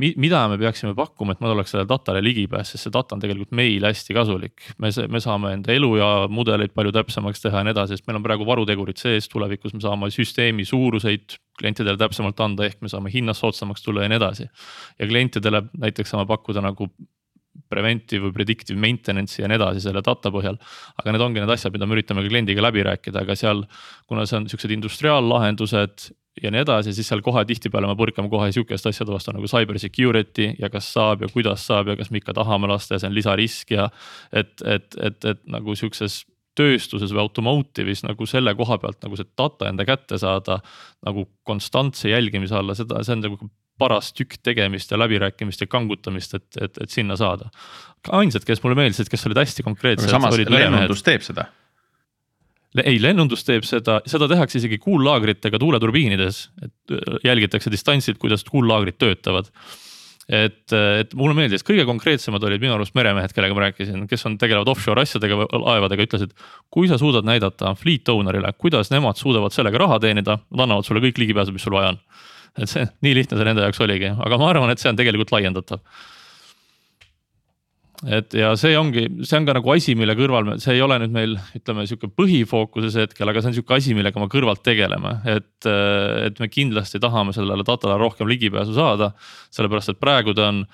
mi-, 0.00 0.12
mida 0.20 0.42
me 0.50 0.58
peaksime 0.60 0.94
pakkuma, 0.96 1.34
et 1.34 1.42
meil 1.42 1.54
oleks 1.54 1.72
sellele 1.72 1.88
datale 1.90 2.22
ligipääs, 2.24 2.72
sest 2.72 2.86
see 2.86 2.94
data 2.94 3.16
on 3.16 3.22
tegelikult 3.22 3.54
meile 3.56 3.90
hästi 3.92 4.16
kasulik. 4.16 4.68
me, 4.82 4.92
me 5.12 5.22
saame 5.22 5.52
enda 5.56 5.74
elu 5.74 5.90
ja 6.00 6.10
mudeleid 6.32 6.74
palju 6.76 6.92
täpsemaks 6.96 7.42
teha 7.44 7.62
ja 7.62 7.66
nii 7.66 7.74
edasi, 7.76 7.96
sest 7.96 8.06
meil 8.08 8.20
on 8.20 8.26
praegu 8.26 8.46
varutegurid 8.48 9.00
sees, 9.00 9.28
tulevikus 9.32 9.74
me 9.74 9.82
saame 9.84 10.10
süsteemi 10.14 10.66
suuruseid 10.68 11.38
klientidele 11.58 11.98
täpsemalt 12.00 12.40
anda, 12.44 12.68
ehk 12.68 12.82
me 12.84 12.92
saame 12.92 13.12
hinnast 13.12 13.44
soodsamaks 13.44 13.84
tulla 13.84 14.04
ja 14.04 14.12
nii 14.12 14.20
edasi. 14.20 14.48
ja 14.98 15.08
klientidele 15.08 15.62
näiteks 15.76 16.12
saame 16.12 16.28
pakkuda 16.28 16.64
nagu 16.64 16.90
preventive 17.72 18.26
või 18.26 18.36
predictive 18.36 18.78
maintenance'i 18.80 19.44
ja 19.44 19.50
nii 19.50 19.58
edasi 19.60 19.82
selle 19.86 20.02
data 20.04 20.32
põhjal. 20.34 20.60
aga 21.00 21.14
need 21.14 21.26
ongi 21.26 21.42
need 21.42 21.54
asjad, 21.56 21.74
mida 21.74 21.88
me 21.88 21.98
üritame 21.98 22.24
ka 22.24 22.32
kliendiga 22.32 22.64
läbi 22.64 22.84
rääkida, 22.86 23.24
aga 23.26 23.36
seal, 23.38 23.64
kuna 24.06 24.26
see 24.26 24.40
on 24.40 24.48
siuksed 24.52 24.76
industriaallahendused 24.76 26.10
ja 26.42 26.52
nii 26.52 26.62
edasi, 26.66 26.92
siis 26.96 27.08
seal 27.08 27.22
kohe 27.24 27.44
tihtipeale 27.48 27.88
me 27.88 27.96
põrkame 27.98 28.30
kohe 28.32 28.50
sihukeste 28.52 28.92
asjade 28.92 29.12
vastu 29.14 29.32
nagu 29.32 29.48
cyber 29.50 29.78
security 29.80 30.50
ja 30.60 30.70
kas 30.72 30.88
saab 30.92 31.24
ja 31.24 31.32
kuidas 31.32 31.64
saab 31.66 31.92
ja 31.92 31.98
kas 31.98 32.12
me 32.12 32.20
ikka 32.20 32.36
tahame 32.36 32.68
lasta 32.70 32.96
ja 32.96 33.02
see 33.02 33.10
on 33.10 33.16
lisarisk 33.16 33.72
ja. 33.72 33.88
et, 34.32 34.52
et, 34.64 34.98
et, 35.00 35.30
et 35.32 35.44
nagu 35.48 35.76
sihukeses 35.78 36.24
tööstuses 36.56 37.12
või 37.12 37.26
automotive'is 37.26 38.04
nagu 38.06 38.28
selle 38.28 38.54
koha 38.56 38.78
pealt 38.80 39.02
nagu 39.04 39.18
see 39.18 39.28
data 39.38 39.68
enda 39.70 39.84
kätte 39.88 40.18
saada 40.20 40.60
nagu 41.06 41.26
konstantse 41.46 42.10
jälgimise 42.10 42.56
alla, 42.56 42.76
seda, 42.76 43.02
see 43.04 43.16
on 43.16 43.24
nagu 43.26 43.50
paras 43.78 44.12
tükk 44.16 44.38
tegemist 44.42 44.90
ja 44.90 44.98
läbirääkimist 45.00 45.60
ja 45.60 45.68
kangutamist, 45.70 46.34
et, 46.34 46.48
et, 46.60 46.82
et 46.82 46.90
sinna 46.90 47.16
saada. 47.16 47.50
ainsad, 48.08 48.44
kes 48.46 48.62
mulle 48.62 48.78
meeldisid, 48.78 49.10
kes 49.12 49.26
olid 49.26 49.42
hästi 49.42 49.66
konkreetsed. 49.66 50.10
samas 50.10 50.38
lennundus 50.38 51.02
teeb 51.06 51.24
seda 51.26 51.48
ei, 52.84 52.98
lennundus 53.00 53.44
teeb 53.46 53.64
seda, 53.66 54.00
seda 54.08 54.28
tehakse 54.30 54.60
isegi 54.60 54.78
kuullaagritega 54.82 55.60
tuuleturbiinides, 55.62 56.42
et 56.64 56.94
äh, 56.94 57.18
jälgitakse 57.24 57.72
distantsilt, 57.72 58.20
kuidas 58.22 58.44
kuullaagrid 58.48 58.98
töötavad. 59.00 59.50
et, 60.26 60.72
et 60.74 61.12
mulle 61.14 61.36
meeldis, 61.38 61.62
kõige 61.62 61.84
konkreetsemad 61.86 62.42
olid 62.42 62.58
minu 62.58 62.72
arust 62.74 62.96
meremehed, 62.98 63.30
kellega 63.30 63.54
ma 63.54 63.68
rääkisin, 63.68 64.08
kes 64.10 64.26
on, 64.26 64.34
tegelevad 64.42 64.72
offshore 64.72 65.04
asjadega, 65.06 65.44
laevadega, 65.54 66.02
ütlesid. 66.08 66.32
kui 66.70 66.88
sa 66.90 66.98
suudad 66.98 67.26
näidata 67.28 67.76
fleet 67.78 68.10
owner'ile, 68.10 68.50
kuidas 68.58 68.90
nemad 68.90 69.20
suudavad 69.20 69.54
sellega 69.54 69.78
raha 69.84 70.00
teenida, 70.02 70.40
nad 70.50 70.64
annavad 70.66 70.88
sulle 70.88 71.04
kõik 71.04 71.22
ligipääsu, 71.22 71.54
mis 71.54 71.62
sul 71.62 71.78
vaja 71.78 71.94
on. 71.94 72.00
Et 72.56 72.70
see, 72.70 72.84
nii 73.04 73.16
lihtne 73.20 73.38
see 73.38 73.48
nende 73.48 73.64
jaoks 73.66 73.82
oligi, 73.84 74.12
aga 74.16 74.38
ma 74.40 74.52
arvan, 74.52 74.72
et 74.72 74.82
see 74.82 74.92
on 74.92 74.98
tegelikult 74.98 75.34
laiendatav 75.34 75.82
et 78.04 78.34
ja 78.36 78.50
see 78.58 78.76
ongi, 78.76 79.06
see 79.24 79.38
on 79.38 79.46
ka 79.48 79.54
nagu 79.56 79.72
asi, 79.72 79.94
mille 79.98 80.14
kõrval 80.18 80.46
me, 80.48 80.56
see 80.60 80.74
ei 80.76 80.82
ole 80.84 80.98
nüüd 81.00 81.14
meil, 81.14 81.36
ütleme 81.56 81.86
sihuke 81.88 82.10
põhifookuses 82.12 82.98
hetkel, 83.00 83.30
aga 83.30 83.40
see 83.40 83.52
on 83.52 83.56
sihuke 83.56 83.76
asi, 83.78 83.94
millega 83.96 84.20
me 84.20 84.28
kõrvalt 84.32 84.62
tegeleme, 84.66 85.16
et, 85.32 85.68
et 86.26 86.42
me 86.42 86.50
kindlasti 86.52 87.00
tahame 87.02 87.34
sellele 87.36 87.64
datale 87.66 87.96
rohkem 88.00 88.28
ligipääsu 88.28 88.76
saada. 88.76 89.12
sellepärast, 89.54 89.94
et 89.94 90.02
praegu 90.02 90.34
ta 90.36 90.50
on 90.52 90.64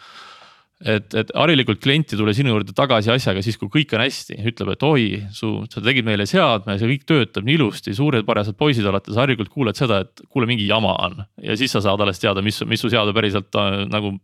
et, 0.82 1.14
et 1.14 1.30
harilikult 1.38 1.80
klient 1.82 2.12
ei 2.12 2.18
tule 2.18 2.34
sinu 2.36 2.52
juurde 2.52 2.74
tagasi 2.76 3.12
asjaga 3.14 3.42
siis, 3.44 3.58
kui 3.60 3.70
kõik 3.72 3.94
on 3.96 4.02
hästi, 4.02 4.38
ütleb, 4.50 4.72
et 4.74 4.86
oi, 4.86 5.04
su, 5.34 5.52
sa 5.72 5.82
tegid 5.84 6.06
meile 6.06 6.26
seadme, 6.28 6.76
see 6.80 6.90
kõik 6.90 7.06
töötab 7.08 7.46
nii 7.46 7.56
ilusti, 7.58 7.94
suured 7.96 8.26
parased 8.28 8.58
poisid 8.58 8.86
olete, 8.88 9.14
sa 9.14 9.22
harilikult 9.24 9.52
kuuled 9.52 9.78
seda, 9.78 10.02
et 10.06 10.24
kuule, 10.28 10.48
mingi 10.50 10.66
jama 10.68 10.94
on. 11.06 11.22
ja 11.42 11.56
siis 11.58 11.74
sa 11.74 11.82
saad 11.84 12.02
alles 12.02 12.20
teada, 12.22 12.42
mis, 12.44 12.58
mis 12.68 12.82
su 12.82 12.90
seade 12.92 13.14
päriselt 13.16 13.54
äh, 13.58 13.82
nagu 13.90 14.14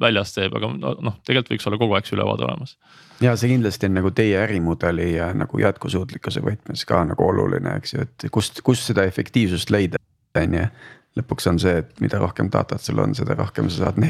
väljas 0.00 0.34
teeb, 0.36 0.54
aga 0.58 0.72
noh, 0.76 1.18
tegelikult 1.26 1.56
võiks 1.56 1.70
olla 1.70 1.80
kogu 1.82 1.98
aeg 1.98 2.08
see 2.08 2.18
ülevaade 2.18 2.46
olemas. 2.46 2.76
ja 3.24 3.34
see 3.38 3.50
kindlasti 3.54 3.90
on 3.90 3.98
nagu 4.00 4.12
teie 4.14 4.38
ärimudeli 4.44 5.12
ja 5.16 5.32
nagu 5.36 5.62
jätkusuutlikkuse 5.62 6.44
võtmes 6.46 6.86
ka 6.88 7.02
nagu 7.08 7.30
oluline, 7.30 7.78
eks 7.80 7.96
ju, 7.96 8.06
et 8.06 8.28
kust, 8.30 8.62
kust 8.66 8.92
seda 8.92 9.06
efektiivsust 9.08 9.74
leida, 9.74 10.02
on 10.36 10.60
ju 10.60 10.68
lõpuks 11.16 11.48
on 11.50 11.60
see, 11.62 11.80
et 11.82 12.02
mida 12.04 12.20
rohkem 12.20 12.50
datat 12.52 12.82
sul 12.84 13.00
on, 13.02 13.14
seda 13.16 13.36
rohkem 13.38 13.70
sa 13.72 13.86
saad 13.86 14.00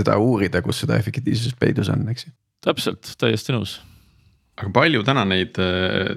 seda 0.00 0.16
uurida, 0.22 0.62
kus 0.64 0.82
seda 0.84 0.98
efektiivsust 1.00 1.58
peidus 1.60 1.90
on, 1.92 2.06
eks 2.12 2.28
ju. 2.28 2.34
täpselt, 2.66 3.12
täiesti 3.20 3.54
nõus. 3.54 3.78
aga 4.56 4.72
palju 4.74 5.04
täna 5.06 5.26
neid, 5.28 5.58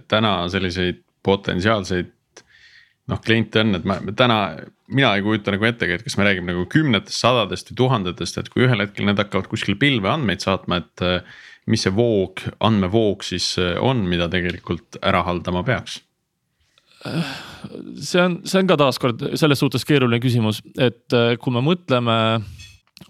täna 0.10 0.34
selliseid 0.52 1.04
potentsiaalseid 1.26 2.16
noh, 3.10 3.22
kliente 3.26 3.64
on, 3.64 3.78
et 3.78 3.86
ma 3.90 4.00
täna, 4.18 4.40
mina 4.94 5.14
ei 5.18 5.26
kujuta 5.26 5.54
nagu 5.54 5.70
ettegi, 5.70 5.98
et 5.98 6.06
kas 6.06 6.18
me 6.18 6.28
räägime 6.28 6.54
nagu 6.54 6.66
kümnetest, 6.72 7.18
sadadest 7.18 7.72
või 7.72 7.80
tuhandetest, 7.84 8.42
et 8.42 8.52
kui 8.54 8.66
ühel 8.68 8.86
hetkel 8.86 9.10
need 9.10 9.22
hakkavad 9.22 9.50
kuskil 9.52 9.78
pilve 9.82 10.12
andmeid 10.12 10.46
saatma, 10.46 10.84
et. 10.84 11.08
mis 11.70 11.84
see 11.86 11.92
voog, 11.94 12.40
andmevoog 12.66 13.22
siis 13.22 13.52
on, 13.62 14.00
mida 14.10 14.26
tegelikult 14.32 14.96
ära 15.06 15.20
haldama 15.28 15.62
peaks 15.68 16.00
see 17.00 18.22
on, 18.22 18.40
see 18.48 18.62
on 18.62 18.70
ka 18.70 18.78
taaskord 18.80 19.24
selles 19.40 19.62
suhtes 19.62 19.86
keeruline 19.88 20.20
küsimus, 20.24 20.62
et 20.78 21.16
äh, 21.16 21.34
kui 21.42 21.56
me 21.56 21.64
mõtleme, 21.64 22.18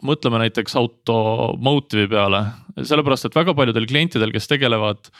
mõtleme 0.06 0.43
näiteks 0.45 0.78
automotive'i 0.80 2.10
peale, 2.12 2.45
sellepärast 2.78 3.30
et 3.30 3.38
väga 3.39 3.56
paljudel 3.58 3.89
klientidel, 3.89 4.34
kes 4.36 4.49
tegelevad 4.52 5.12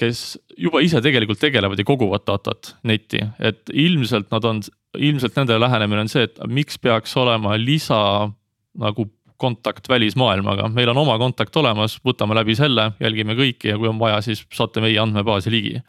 kes 0.00 0.20
juba 0.56 0.80
ise 0.82 1.02
tegelikult 1.04 1.40
tegelevad 1.42 1.78
ja 1.78 1.84
koguvad 1.86 2.24
datat 2.26 2.74
netti, 2.88 3.20
et 3.44 3.68
ilmselt 3.76 4.30
nad 4.32 4.46
on, 4.48 4.62
ilmselt 4.96 5.36
nende 5.36 5.58
lähenemine 5.60 6.06
on 6.06 6.10
see, 6.10 6.24
et 6.26 6.40
miks 6.48 6.80
peaks 6.80 7.12
olema 7.20 7.58
lisa 7.60 7.98
nagu 8.80 9.06
kontakt 9.42 9.88
välismaailmaga, 9.90 10.70
meil 10.72 10.92
on 10.92 11.02
oma 11.02 11.18
kontakt 11.20 11.56
olemas, 11.58 11.98
võtame 12.06 12.36
läbi 12.38 12.54
selle, 12.56 12.92
jälgime 13.02 13.36
kõiki 13.36 13.72
ja 13.72 13.78
kui 13.78 13.90
on 13.90 14.00
vaja, 14.00 14.20
siis 14.24 14.44
saate 14.54 14.80
meie 14.84 15.00
andmebaasi 15.02 15.52
ligi 15.52 15.80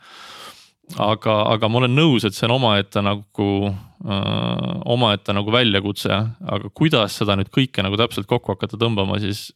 aga, 1.00 1.36
aga 1.54 1.70
ma 1.72 1.82
olen 1.82 1.96
nõus, 1.96 2.26
et 2.28 2.36
see 2.36 2.46
on 2.48 2.56
omaette 2.58 3.02
nagu 3.04 3.48
äh,, 3.70 4.74
omaette 4.94 5.36
nagu 5.36 5.54
väljakutse, 5.54 6.18
aga 6.56 6.72
kuidas 6.76 7.16
seda 7.20 7.38
nüüd 7.40 7.52
kõike 7.54 7.86
nagu 7.86 7.98
täpselt 8.00 8.28
kokku 8.30 8.56
hakata 8.56 8.80
tõmbama, 8.80 9.20
siis. 9.24 9.52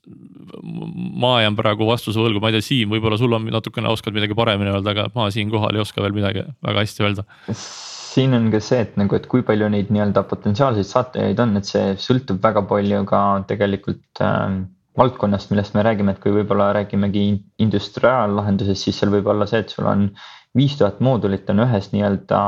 ma 1.17 1.37
jään 1.43 1.57
praegu 1.59 1.87
vastuse 1.87 2.21
võlgu, 2.21 2.41
ma 2.41 2.51
ei 2.51 2.57
tea, 2.57 2.67
Siim, 2.69 2.93
võib-olla 2.95 3.19
sul 3.19 3.35
on 3.35 3.49
natukene 3.51 3.91
oskad 3.91 4.15
midagi 4.15 4.37
paremini 4.37 4.71
öelda, 4.71 4.95
aga 4.95 5.09
ma 5.15 5.27
siinkohal 5.33 5.75
ei 5.75 5.83
oska 5.83 6.01
veel 6.03 6.15
midagi 6.15 6.45
väga 6.65 6.85
hästi 6.85 7.05
öelda. 7.05 7.27
siin 7.57 8.33
on 8.33 8.47
ka 8.53 8.61
see, 8.63 8.79
et 8.87 8.95
nagu, 8.97 9.13
et 9.13 9.27
kui 9.29 9.43
palju 9.45 9.67
neid 9.69 9.91
nii-öelda 9.93 10.23
potentsiaalseid 10.31 10.87
saatajaid 10.89 11.43
on, 11.43 11.59
et 11.59 11.69
see 11.69 11.91
sõltub 12.01 12.41
väga 12.41 12.63
palju 12.65 13.03
ka 13.09 13.21
tegelikult 13.51 14.23
äh, 14.25 14.63
valdkonnast, 14.97 15.51
millest 15.51 15.75
me 15.77 15.83
räägime, 15.85 16.15
et 16.15 16.21
kui 16.23 16.33
võib-olla 16.33 16.71
räägimegi 16.75 17.27
industriaallahendusest, 17.61 18.87
siis 18.87 18.97
seal 18.97 19.13
võib 19.13 19.29
olla 19.29 19.45
see, 19.49 19.61
et 19.61 19.73
sul 19.73 19.85
on 19.89 20.07
viis 20.55 20.77
tuhat 20.77 20.99
moodulit 20.99 21.49
on 21.49 21.65
ühes 21.65 21.91
nii-öelda 21.93 22.39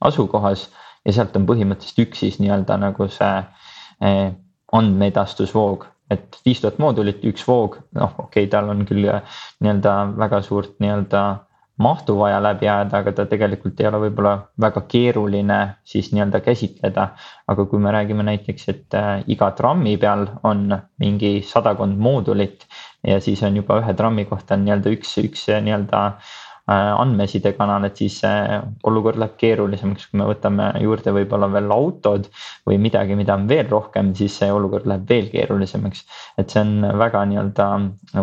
asukohas 0.00 0.68
ja 1.06 1.12
sealt 1.12 1.36
on 1.38 1.46
põhimõtteliselt 1.48 2.02
üks 2.06 2.24
siis 2.24 2.40
nii-öelda 2.42 2.78
nagu 2.82 3.08
see 3.12 3.34
eh, 4.02 4.32
andmeedastusvoog, 4.76 5.86
et 6.10 6.38
viis 6.44 6.60
tuhat 6.60 6.78
moodulit, 6.82 7.22
üks 7.24 7.46
voog, 7.48 7.78
noh, 7.94 8.14
okei 8.18 8.46
okay,, 8.46 8.52
tal 8.52 8.70
on 8.72 8.84
küll 8.88 9.06
nii-öelda 9.06 9.96
väga 10.18 10.42
suurt 10.42 10.78
nii-öelda 10.82 11.26
mahtu 11.78 12.18
vaja 12.18 12.40
läbi 12.42 12.68
ajada, 12.68 12.98
aga 12.98 13.12
ta 13.12 13.26
tegelikult 13.28 13.80
ei 13.80 13.88
ole 13.90 14.00
võib-olla 14.06 14.32
väga 14.60 14.82
keeruline 14.88 15.58
siis 15.84 16.08
nii-öelda 16.12 16.40
käsitleda. 16.40 17.08
aga 17.48 17.64
kui 17.64 17.78
me 17.78 17.92
räägime 17.92 18.24
näiteks, 18.24 18.68
et 18.68 18.94
äh, 18.94 19.22
iga 19.26 19.50
trammi 19.58 19.96
peal 19.96 20.26
on 20.42 20.72
mingi 20.98 21.42
sadakond 21.42 21.98
moodulit 21.98 22.66
ja 23.06 23.20
siis 23.20 23.42
on 23.42 23.56
juba 23.56 23.80
ühe 23.82 23.94
trammi 23.94 24.24
kohta 24.24 24.56
nii-öelda 24.56 24.94
üks, 24.96 25.16
üks 25.22 25.46
nii-öelda 25.48 26.02
Äh, 26.66 26.92
andmesidekanal, 26.98 27.84
et 27.86 28.00
siis 28.00 28.16
olukord 28.90 29.20
läheb 29.22 29.36
keerulisemaks, 29.38 30.08
kui 30.10 30.18
me 30.18 30.24
võtame 30.26 30.64
juurde 30.82 31.12
võib-olla 31.14 31.46
veel 31.52 31.70
autod 31.70 32.24
või 32.66 32.80
midagi, 32.82 33.14
mida 33.14 33.36
on 33.38 33.44
veel 33.46 33.68
rohkem, 33.70 34.08
siis 34.18 34.34
see 34.40 34.48
olukord 34.50 34.88
läheb 34.90 35.04
veel 35.06 35.28
keerulisemaks. 35.30 36.02
et 36.42 36.50
see 36.50 36.64
on 36.64 36.88
väga 36.98 37.22
nii-öelda 37.30 37.68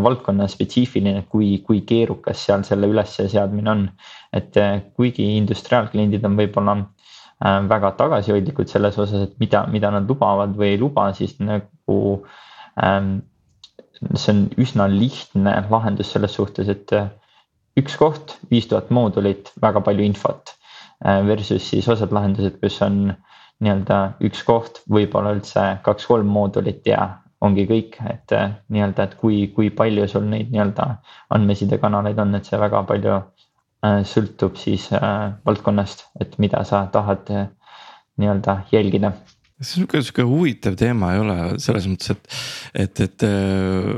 valdkonna 0.09 0.49
spetsiifiline, 0.51 1.23
kui, 1.31 1.53
kui 1.63 1.85
keerukas 1.87 2.43
seal 2.43 2.67
selle 2.67 2.91
ülesseadmine 2.91 3.71
on. 3.71 3.87
et 4.33 4.59
äh, 4.59 4.75
kuigi 4.99 5.37
industriaalkliendid 5.37 6.27
on 6.27 6.35
võib-olla 6.43 6.77
äh, 6.81 7.63
väga 7.71 7.95
tagasihoidlikud 8.03 8.67
selles 8.67 8.99
osas, 8.99 9.29
et 9.29 9.39
mida, 9.39 9.63
mida 9.71 9.95
nad 9.95 10.03
lubavad 10.11 10.51
või 10.59 10.73
ei 10.73 10.83
luba, 10.83 11.13
siis 11.15 11.39
nagu 11.39 12.01
ähm, 12.75 13.21
see 14.19 14.35
on 14.35 14.47
üsna 14.59 14.91
lihtne 14.91 15.61
lahendus 15.71 16.11
selles 16.11 16.35
suhtes, 16.35 16.67
et 16.67 16.99
üks 17.79 17.95
koht, 17.97 18.37
viis 18.51 18.67
tuhat 18.69 18.91
moodulit, 18.93 19.51
väga 19.61 19.81
palju 19.85 20.05
infot. 20.05 20.53
Äh, 21.03 21.21
versus 21.27 21.65
siis 21.69 21.87
osad 21.91 22.13
lahendused, 22.15 22.59
kus 22.61 22.79
on 22.85 22.99
nii-öelda 23.63 23.99
üks 24.27 24.43
koht, 24.47 24.81
võib-olla 24.91 25.33
üldse 25.35 25.65
kaks-kolm 25.85 26.29
moodulit 26.31 26.85
ja 26.87 27.07
ongi 27.43 27.65
kõik, 27.67 27.97
et 28.09 28.35
äh, 28.35 28.53
nii-öelda, 28.71 29.09
et 29.09 29.17
kui, 29.19 29.41
kui 29.55 29.71
palju 29.73 30.07
sul 30.11 30.29
neid 30.31 30.53
nii-öelda 30.53 30.87
andmesidekanaleid 31.35 32.21
on, 32.23 32.37
et 32.39 32.47
see 32.47 32.61
väga 32.61 32.85
palju 32.87 33.17
äh, 33.19 33.99
sõltub 34.07 34.55
siis 34.59 34.87
valdkonnast, 34.93 36.07
et 36.23 36.37
mida 36.39 36.63
sa 36.67 36.85
tahad 36.93 37.27
nii-öelda 37.33 38.61
jälgida 38.71 39.15
see 39.63 39.79
on 39.79 39.83
sihuke, 39.83 40.01
sihuke 40.03 40.25
huvitav 40.27 40.77
teema 40.79 41.13
ei 41.15 41.21
ole 41.23 41.37
selles 41.63 41.87
mõttes, 41.89 42.13
et, 42.13 42.37
et, 42.85 43.01
et 43.07 43.25
äh, 43.27 43.89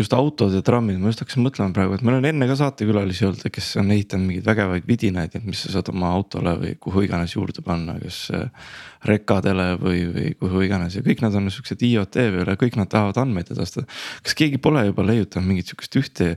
just 0.00 0.14
autod 0.16 0.54
ja 0.56 0.62
trammid, 0.66 0.98
ma 1.00 1.12
just 1.12 1.22
hakkasin 1.24 1.44
mõtlema 1.44 1.74
praegu, 1.76 1.96
et 1.96 2.04
meil 2.06 2.18
on 2.18 2.28
enne 2.30 2.48
ka 2.50 2.56
saatekülalisi 2.60 3.28
olnud, 3.28 3.46
kes 3.52 3.70
on 3.80 3.92
ehitanud 3.94 4.28
mingeid 4.28 4.48
vägevaid 4.48 4.88
vidinaid, 4.88 5.36
et 5.36 5.46
mis 5.46 5.62
sa 5.66 5.74
saad 5.76 5.92
oma 5.92 6.10
autole 6.16 6.56
või 6.62 6.74
kuhu 6.82 7.04
iganes 7.06 7.36
juurde 7.36 7.64
panna, 7.66 7.96
kas 8.02 8.22
äh, 8.36 8.74
rekadele 9.08 9.70
või, 9.80 10.02
või 10.12 10.34
kuhu 10.40 10.66
iganes 10.66 10.98
ja 10.98 11.04
kõik 11.06 11.24
nad 11.24 11.36
on 11.38 11.48
siuksed 11.52 11.86
IoT 11.86 12.20
peal 12.20 12.52
ja 12.52 12.58
kõik 12.60 12.76
nad 12.80 12.90
tahavad 12.92 13.22
andmeid 13.22 13.52
edastada. 13.54 13.88
kas 14.24 14.36
keegi 14.36 14.60
pole 14.60 14.84
juba 14.90 15.06
leiutanud 15.06 15.48
mingit 15.48 15.70
sihukest 15.70 15.96
ühte 16.00 16.34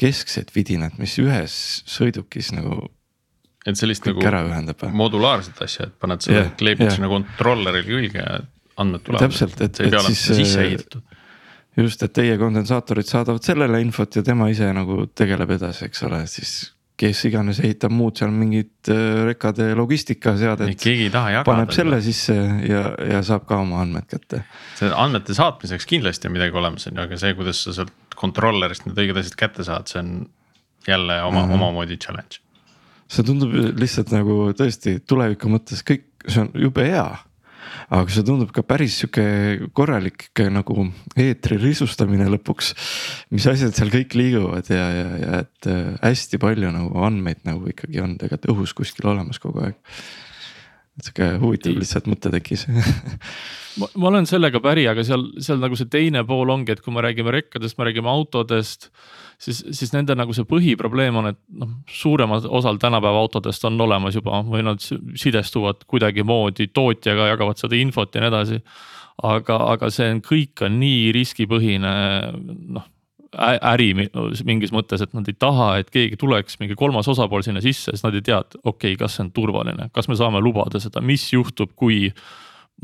keskset 0.00 0.54
vidinat, 0.54 0.96
mis 0.98 1.18
ühes 1.20 1.54
sõidukis 1.90 2.54
nagu 2.56 2.86
et 3.66 3.76
sellist 3.76 4.06
Kõik 4.06 4.24
nagu 4.24 4.90
modulaarset 4.96 5.60
asja, 5.66 5.90
et 5.90 5.96
paned 6.00 6.24
selle 6.24 6.44
yeah,, 6.46 6.56
kleebid 6.56 6.88
yeah. 6.88 6.96
sinna 6.96 7.10
kontrollerile 7.12 7.84
külge 7.86 8.24
ja 8.24 8.40
andmed 8.80 9.04
tulevad. 9.04 9.28
täpselt, 9.28 9.60
et, 9.60 9.80
et 9.84 9.96
siis. 10.08 10.26
sisse 10.40 10.64
ehitatud. 10.64 11.16
just, 11.76 12.02
et 12.06 12.14
teie 12.16 12.36
kondensaatorid 12.40 13.08
saadavad 13.08 13.44
sellele 13.44 13.80
infot 13.84 14.16
ja 14.16 14.24
tema 14.26 14.48
ise 14.52 14.70
nagu 14.76 15.04
tegeleb 15.16 15.56
edasi, 15.58 15.90
eks 15.90 16.06
ole, 16.08 16.22
siis 16.30 16.54
kes 17.00 17.22
iganes 17.30 17.62
ehitab 17.64 17.92
muud 17.96 18.18
seal 18.20 18.32
mingit 18.32 18.90
äh, 18.92 19.22
rekade 19.30 19.70
logistikaseadet. 19.76 20.74
keegi 20.80 21.08
ei 21.08 21.12
taha 21.12 21.36
jagada. 21.36 21.48
paneb 21.48 21.72
selle 21.76 22.00
sisse 22.04 22.36
ja, 22.68 22.82
ja 23.12 23.22
saab 23.24 23.46
ka 23.48 23.60
oma 23.64 23.80
andmed 23.84 24.08
kätte. 24.10 24.42
see 24.80 24.92
andmete 24.92 25.36
saatmiseks 25.36 25.88
kindlasti 25.88 26.28
on 26.28 26.36
midagi 26.36 26.60
olemas, 26.60 26.88
on 26.90 27.00
ju, 27.00 27.06
aga 27.08 27.20
see, 27.20 27.36
kuidas 27.38 27.64
sa 27.64 27.76
sealt 27.76 28.20
kontrollerist 28.20 28.88
need 28.88 29.00
õiged 29.00 29.20
asjad 29.20 29.40
kätte 29.40 29.64
saad, 29.64 29.88
see 29.88 30.00
on 30.02 30.14
jälle 30.88 31.22
oma 31.22 31.42
mm 31.42 31.48
-hmm. 31.48 31.60
omamoodi 31.60 32.00
challenge 32.00 32.40
see 33.10 33.26
tundub 33.26 33.54
lihtsalt 33.80 34.12
nagu 34.14 34.52
tõesti 34.56 35.00
tuleviku 35.08 35.50
mõttes 35.50 35.82
kõik, 35.86 36.06
see 36.26 36.44
on 36.44 36.54
jube 36.68 36.86
hea 36.86 37.08
aga 37.90 38.12
see 38.12 38.24
tundub 38.26 38.52
ka 38.54 38.62
päris 38.66 39.00
sihuke 39.00 39.24
korralik 39.76 40.28
nagu 40.52 40.86
eetri 41.18 41.58
risustamine 41.60 42.28
lõpuks. 42.30 42.72
mis 43.34 43.46
asjad 43.50 43.74
seal 43.76 43.92
kõik 43.92 44.16
liiguvad 44.18 44.70
ja, 44.70 44.86
ja, 44.94 45.08
ja 45.24 45.42
et 45.44 45.70
äh, 45.70 45.92
hästi 46.02 46.40
palju 46.42 46.72
nagu 46.74 47.04
andmeid 47.06 47.42
nagu 47.48 47.66
ikkagi 47.70 48.02
on 48.02 48.16
tegelikult 48.20 48.50
õhus 48.54 48.76
kuskil 48.78 49.10
olemas 49.10 49.42
kogu 49.42 49.64
aeg. 49.66 49.78
Sihuke 51.06 51.32
huvitav 51.42 51.78
lihtsalt 51.78 52.10
mõte 52.10 52.32
tekkis 52.32 52.66
ma, 53.80 53.88
ma 53.94 54.10
olen 54.10 54.28
sellega 54.28 54.60
päri, 54.62 54.86
aga 54.90 55.04
seal, 55.06 55.26
seal 55.42 55.60
nagu 55.62 55.78
see 55.78 55.88
teine 55.90 56.24
pool 56.28 56.52
ongi, 56.52 56.74
et 56.74 56.84
kui 56.84 56.94
me 56.94 57.04
räägime 57.04 57.32
rekkadest, 57.34 57.78
me 57.78 57.88
räägime 57.88 58.10
autodest 58.12 58.90
siis, 59.40 59.62
siis 59.76 59.94
nende 59.94 60.16
nagu 60.18 60.34
see 60.36 60.46
põhiprobleem 60.48 61.20
on, 61.20 61.32
et 61.32 61.40
noh, 61.62 61.74
suuremal 61.90 62.44
osal 62.60 62.80
tänapäeva 62.82 63.22
autodest 63.24 63.64
on 63.68 63.80
olemas 63.80 64.18
juba 64.18 64.42
või 64.46 64.64
nad 64.66 64.82
sidestuvad 64.82 65.84
kuidagimoodi 65.90 66.70
tootjaga, 66.74 67.30
jagavad 67.32 67.60
seda 67.60 67.78
infot 67.80 68.14
ja 68.14 68.24
nii 68.24 68.32
edasi. 68.32 68.62
aga, 69.22 69.58
aga 69.74 69.90
see 69.92 70.08
on, 70.14 70.22
kõik 70.24 70.64
on 70.66 70.80
nii 70.80 71.12
riskipõhine 71.16 71.92
noh 72.76 72.88
äri 73.38 73.92
mingis 73.94 74.72
mõttes, 74.74 75.02
et 75.04 75.12
nad 75.14 75.28
ei 75.30 75.36
taha, 75.38 75.70
et 75.80 75.90
keegi 75.94 76.18
tuleks, 76.18 76.58
mingi 76.62 76.74
kolmas 76.78 77.08
osapool 77.10 77.44
sinna 77.46 77.62
sisse, 77.62 77.92
sest 77.94 78.06
nad 78.06 78.16
ei 78.18 78.24
tea, 78.26 78.40
et 78.42 78.56
okei 78.64 78.94
okay,, 78.94 78.98
kas 78.98 79.16
see 79.16 79.26
on 79.26 79.32
turvaline, 79.34 79.90
kas 79.94 80.10
me 80.10 80.18
saame 80.18 80.42
lubada 80.42 80.80
seda, 80.82 81.02
mis 81.04 81.28
juhtub, 81.32 81.72
kui 81.78 82.08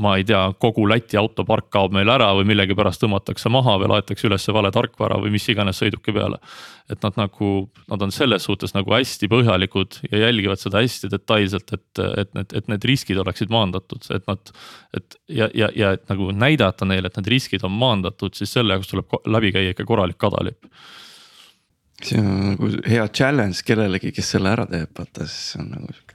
ma 0.02 0.16
ei 0.18 0.24
tea, 0.28 0.42
kogu 0.60 0.84
Läti 0.88 1.16
autopark 1.16 1.70
kaob 1.72 1.94
meil 1.96 2.10
ära 2.12 2.28
või 2.36 2.46
millegipärast 2.50 3.00
tõmmatakse 3.02 3.50
maha 3.52 3.76
või 3.80 3.90
laetakse 3.94 4.26
üles 4.28 4.44
vale 4.52 4.70
tarkvara 4.74 5.18
või 5.22 5.32
mis 5.34 5.46
iganes 5.48 5.80
sõiduki 5.80 6.14
peale. 6.16 6.38
et 6.90 7.02
nad 7.02 7.16
nagu, 7.18 7.70
nad 7.90 8.02
on 8.02 8.12
selles 8.14 8.44
suhtes 8.46 8.74
nagu 8.74 8.92
hästi 8.92 9.28
põhjalikud 9.28 9.98
ja 10.10 10.18
jälgivad 10.26 10.60
seda 10.60 10.82
hästi 10.84 11.10
detailselt, 11.10 11.72
et, 11.72 12.02
et 12.22 12.34
need, 12.34 12.52
et 12.54 12.68
need 12.68 12.84
riskid 12.84 13.18
oleksid 13.18 13.50
maandatud, 13.50 14.04
et 14.14 14.26
nad. 14.28 14.52
et 14.96 15.18
ja, 15.28 15.48
ja, 15.54 15.70
ja 15.74 15.96
et 15.96 16.06
nagu 16.12 16.30
näidata 16.30 16.86
neile, 16.86 17.08
et 17.08 17.18
need 17.18 17.32
riskid 17.32 17.64
on 17.64 17.74
maandatud, 17.74 18.36
siis 18.36 18.52
selle 18.52 18.76
jaoks 18.76 18.92
tuleb 18.92 19.18
läbi 19.26 19.52
käia 19.56 19.74
ikka 19.74 19.88
korralik 19.88 20.20
kadalipp 20.20 20.70
see 22.04 22.20
on 22.20 22.52
nagu 22.52 22.70
hea 22.84 23.08
challenge 23.08 23.64
kellelegi, 23.64 24.12
kes 24.12 24.34
selle 24.36 24.52
ära 24.52 24.66
teeb, 24.68 24.92
vaata 24.98 25.24
siis 25.24 25.56
on 25.60 25.72
nagu 25.72 25.88
sihuke 25.96 26.14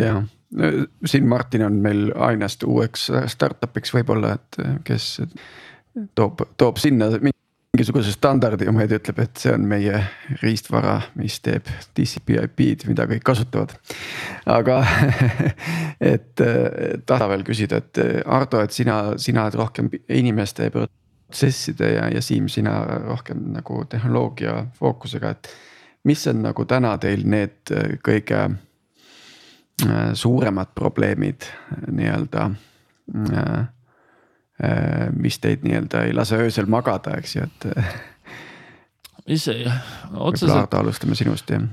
jah 0.06 0.24
siin 1.06 1.28
Martin 1.28 1.64
on 1.66 1.76
meil 1.82 2.08
ainest 2.18 2.64
uueks 2.66 3.10
startup'iks 3.30 3.94
võib-olla, 3.94 4.34
et 4.34 4.58
kes 4.84 5.20
toob, 6.18 6.42
toob 6.58 6.80
sinna 6.80 7.10
mingisuguse 7.20 8.12
standardi 8.12 8.66
ja 8.66 8.72
meid 8.74 8.92
ütleb, 8.94 9.20
et 9.22 9.40
see 9.40 9.52
on 9.54 9.66
meie 9.70 10.00
riistvara, 10.42 10.96
mis 11.20 11.38
teeb 11.44 11.68
TCP/IP-d, 11.94 12.88
mida 12.90 13.06
kõik 13.10 13.22
kasutavad. 13.26 13.76
aga 14.50 14.80
et 16.14 16.42
tahan 17.06 17.30
veel 17.30 17.46
küsida, 17.46 17.78
et 17.78 18.02
Ardo, 18.26 18.64
et 18.64 18.74
sina, 18.74 19.00
sina 19.22 19.46
oled 19.46 19.58
rohkem 19.60 19.90
inimeste 20.08 20.70
protsesside 20.74 21.92
ja, 21.94 22.08
ja 22.10 22.22
Siim, 22.22 22.48
sina 22.50 22.80
rohkem 23.06 23.52
nagu 23.54 23.84
tehnoloogia 23.88 24.64
fookusega, 24.78 25.30
et 25.30 25.54
mis 26.10 26.26
on 26.26 26.42
nagu 26.42 26.66
täna 26.66 26.96
teil 26.98 27.22
need 27.28 27.70
kõige 28.02 28.48
suuremad 30.14 30.72
probleemid 30.74 31.46
nii-öelda. 31.90 32.50
Äh, 33.10 33.60
äh, 34.64 35.06
mis 35.16 35.38
teid 35.42 35.64
nii-öelda 35.66 36.04
ei 36.06 36.14
lase 36.14 36.38
öösel 36.40 36.68
magada, 36.70 37.16
eks 37.18 37.36
ju, 37.36 37.46
et. 37.46 37.68
mis 39.28 39.46
see 39.48 39.64
otseselt. 40.14 40.56
Ardo, 40.58 40.84
alustame 40.84 41.18
sinust 41.18 41.50
jah 41.50 41.66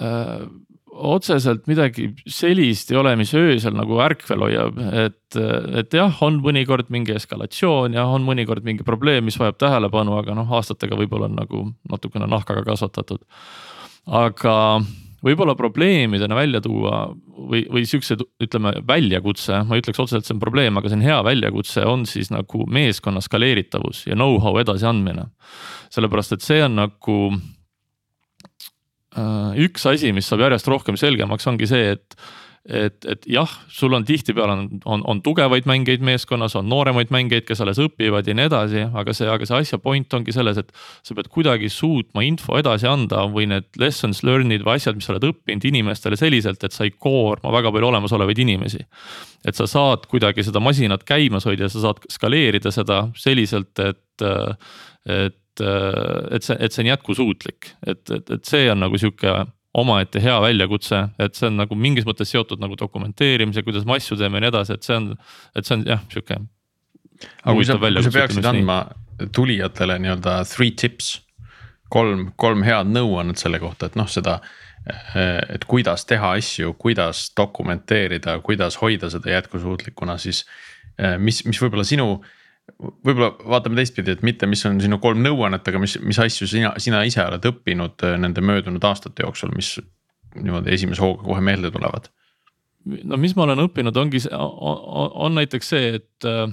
äh, 0.00 0.44
otseselt 0.92 1.66
midagi 1.70 2.10
sellist 2.28 2.90
ei 2.92 2.98
ole, 3.00 3.14
mis 3.16 3.32
öösel 3.36 3.74
nagu 3.76 3.96
ärkvel 4.04 4.44
hoiab, 4.44 4.80
et, 5.06 5.38
et 5.80 5.96
jah, 5.96 6.18
on 6.24 6.38
mõnikord 6.44 6.90
mingi 6.92 7.14
eskalatsioon 7.16 7.96
ja 7.96 8.04
on 8.12 8.26
mõnikord 8.26 8.64
mingi 8.66 8.84
probleem, 8.86 9.24
mis 9.26 9.38
vajab 9.40 9.58
tähelepanu, 9.62 10.18
aga 10.20 10.36
noh, 10.36 10.52
aastatega 10.58 10.98
võib-olla 11.00 11.30
on 11.30 11.38
nagu 11.38 11.64
natukene 11.90 12.28
nahkaga 12.30 12.64
kasvatatud. 12.68 13.24
aga 14.06 14.54
võib-olla 15.22 15.54
probleemidena 15.58 16.36
välja 16.36 16.60
tuua 16.64 17.04
või, 17.12 17.62
või 17.70 17.84
siuksed, 17.88 18.24
ütleme 18.42 18.74
väljakutse, 18.88 19.62
ma 19.68 19.76
ei 19.76 19.84
ütleks 19.84 20.02
otseselt, 20.02 20.26
see 20.26 20.36
on 20.36 20.42
probleem, 20.42 20.78
aga 20.78 20.90
see 20.90 20.98
on 20.98 21.06
hea 21.06 21.18
väljakutse, 21.26 21.86
on 21.88 22.04
siis 22.10 22.32
nagu 22.34 22.66
meeskonna 22.70 23.22
skaleeritavus 23.24 24.04
ja 24.08 24.18
know-how 24.18 24.58
edasiandmine. 24.62 25.28
sellepärast, 25.92 26.36
et 26.36 26.46
see 26.46 26.62
on 26.64 26.78
nagu 26.80 27.18
äh, 29.16 29.58
üks 29.66 29.86
asi, 29.90 30.12
mis 30.16 30.28
saab 30.28 30.46
järjest 30.46 30.70
rohkem 30.72 30.98
selgemaks, 31.00 31.46
ongi 31.50 31.68
see, 31.70 31.96
et 31.98 32.16
et, 32.68 33.04
et 33.10 33.24
jah, 33.26 33.50
sul 33.72 33.94
on 33.96 34.04
tihtipeale 34.06 34.54
on, 34.54 34.66
on, 34.86 35.02
on 35.10 35.20
tugevaid 35.22 35.66
mängijaid 35.66 36.02
meeskonnas, 36.06 36.54
on 36.58 36.68
nooremaid 36.70 37.10
mängijaid, 37.10 37.44
kes 37.48 37.62
alles 37.64 37.80
õpivad 37.82 38.28
ja 38.28 38.36
nii 38.38 38.46
edasi, 38.46 38.84
aga 39.00 39.14
see, 39.16 39.26
aga 39.30 39.48
see 39.48 39.58
asja 39.64 39.78
point 39.82 40.14
ongi 40.14 40.34
selles, 40.34 40.60
et. 40.62 40.70
sa 41.02 41.16
pead 41.18 41.30
kuidagi 41.32 41.70
suutma 41.72 42.22
info 42.26 42.54
edasi 42.60 42.86
anda 42.86 43.24
või 43.30 43.48
need 43.50 43.66
lessons 43.82 44.22
learned'id 44.26 44.62
või 44.66 44.78
asjad, 44.78 44.98
mis 44.98 45.08
sa 45.08 45.16
oled 45.16 45.26
õppinud 45.32 45.66
inimestele 45.72 46.18
selliselt, 46.18 46.62
et 46.62 46.74
sa 46.74 46.86
ei 46.86 46.94
koorma 46.94 47.50
väga 47.54 47.72
palju 47.74 47.90
olemasolevaid 47.90 48.42
inimesi. 48.44 48.84
et 49.44 49.58
sa 49.58 49.66
saad 49.66 50.06
kuidagi 50.06 50.44
seda 50.46 50.60
masinat 50.62 51.02
käimas 51.04 51.48
hoida, 51.48 51.68
sa 51.68 51.82
saad 51.82 52.04
skaleerida 52.10 52.70
seda 52.70 53.08
selliselt, 53.18 53.74
et 53.78 54.28
et, 55.02 55.60
et 56.30 56.44
see, 56.46 56.56
et 56.60 56.72
see 56.72 56.84
on 56.84 56.92
jätkusuutlik, 56.92 57.72
et, 57.84 58.04
et, 58.06 58.30
et 58.30 58.44
see 58.46 58.70
on 58.70 58.78
nagu 58.84 58.98
sihuke 58.98 59.34
omaette 59.74 60.20
hea 60.20 60.34
väljakutse, 60.44 60.98
et 61.22 61.38
see 61.38 61.48
on 61.48 61.60
nagu 61.62 61.76
mingis 61.78 62.04
mõttes 62.08 62.32
seotud 62.32 62.60
nagu 62.60 62.76
dokumenteerimise, 62.78 63.64
kuidas 63.64 63.86
me 63.88 63.96
asju 63.96 64.18
teeme 64.20 64.38
ja 64.38 64.44
nii 64.44 64.50
edasi, 64.52 64.76
et 64.76 64.88
see 64.88 64.98
on, 64.98 65.06
et 65.56 65.68
see 65.68 65.78
on 65.78 65.86
jah, 65.88 66.02
sihuke. 66.12 66.40
aga 67.44 67.54
kui 67.56 67.68
sa, 67.68 67.78
kui 67.80 68.04
sa 68.04 68.12
peaksid 68.18 68.48
andma 68.48 68.82
tulijatele 69.32 69.96
nii-öelda 70.02 70.42
three 70.50 70.74
tips, 70.76 71.14
kolm, 71.92 72.30
kolm 72.40 72.64
head 72.66 72.92
nõuannet 72.92 73.40
selle 73.40 73.62
kohta, 73.62 73.88
et 73.88 73.96
noh, 74.00 74.10
seda. 74.10 74.40
et 75.54 75.62
kuidas 75.70 76.02
teha 76.10 76.32
asju, 76.40 76.72
kuidas 76.74 77.28
dokumenteerida, 77.38 78.40
kuidas 78.42 78.80
hoida 78.80 79.06
seda 79.12 79.30
jätkusuutlikuna, 79.30 80.16
siis 80.18 80.40
mis, 81.22 81.44
mis 81.46 81.60
võib-olla 81.62 81.84
sinu 81.86 82.16
võib-olla 82.78 83.32
vaatame 83.54 83.78
teistpidi, 83.80 84.16
et 84.16 84.24
mitte, 84.26 84.46
mis 84.50 84.62
on 84.68 84.80
sinu 84.82 84.98
kolm 85.02 85.22
nõuannet, 85.24 85.66
aga 85.68 85.82
mis, 85.82 85.96
mis 86.02 86.18
asju 86.22 86.48
sina, 86.50 86.72
sina 86.82 87.02
ise 87.06 87.24
oled 87.24 87.50
õppinud 87.52 88.06
äh, 88.06 88.16
nende 88.22 88.44
möödunud 88.44 88.84
aastate 88.86 89.26
jooksul, 89.26 89.54
mis 89.56 89.76
niimoodi 90.38 90.72
esimese 90.74 91.04
hooga 91.04 91.26
kohe 91.26 91.44
meelde 91.44 91.72
tulevad? 91.74 92.10
no 92.82 93.14
mis 93.20 93.36
ma 93.38 93.44
olen 93.46 93.62
õppinud, 93.62 93.98
ongi, 93.98 94.24
on, 94.34 95.10
on 95.28 95.36
näiteks 95.38 95.68
see, 95.74 96.00
et 96.00 96.26
äh, 96.26 96.48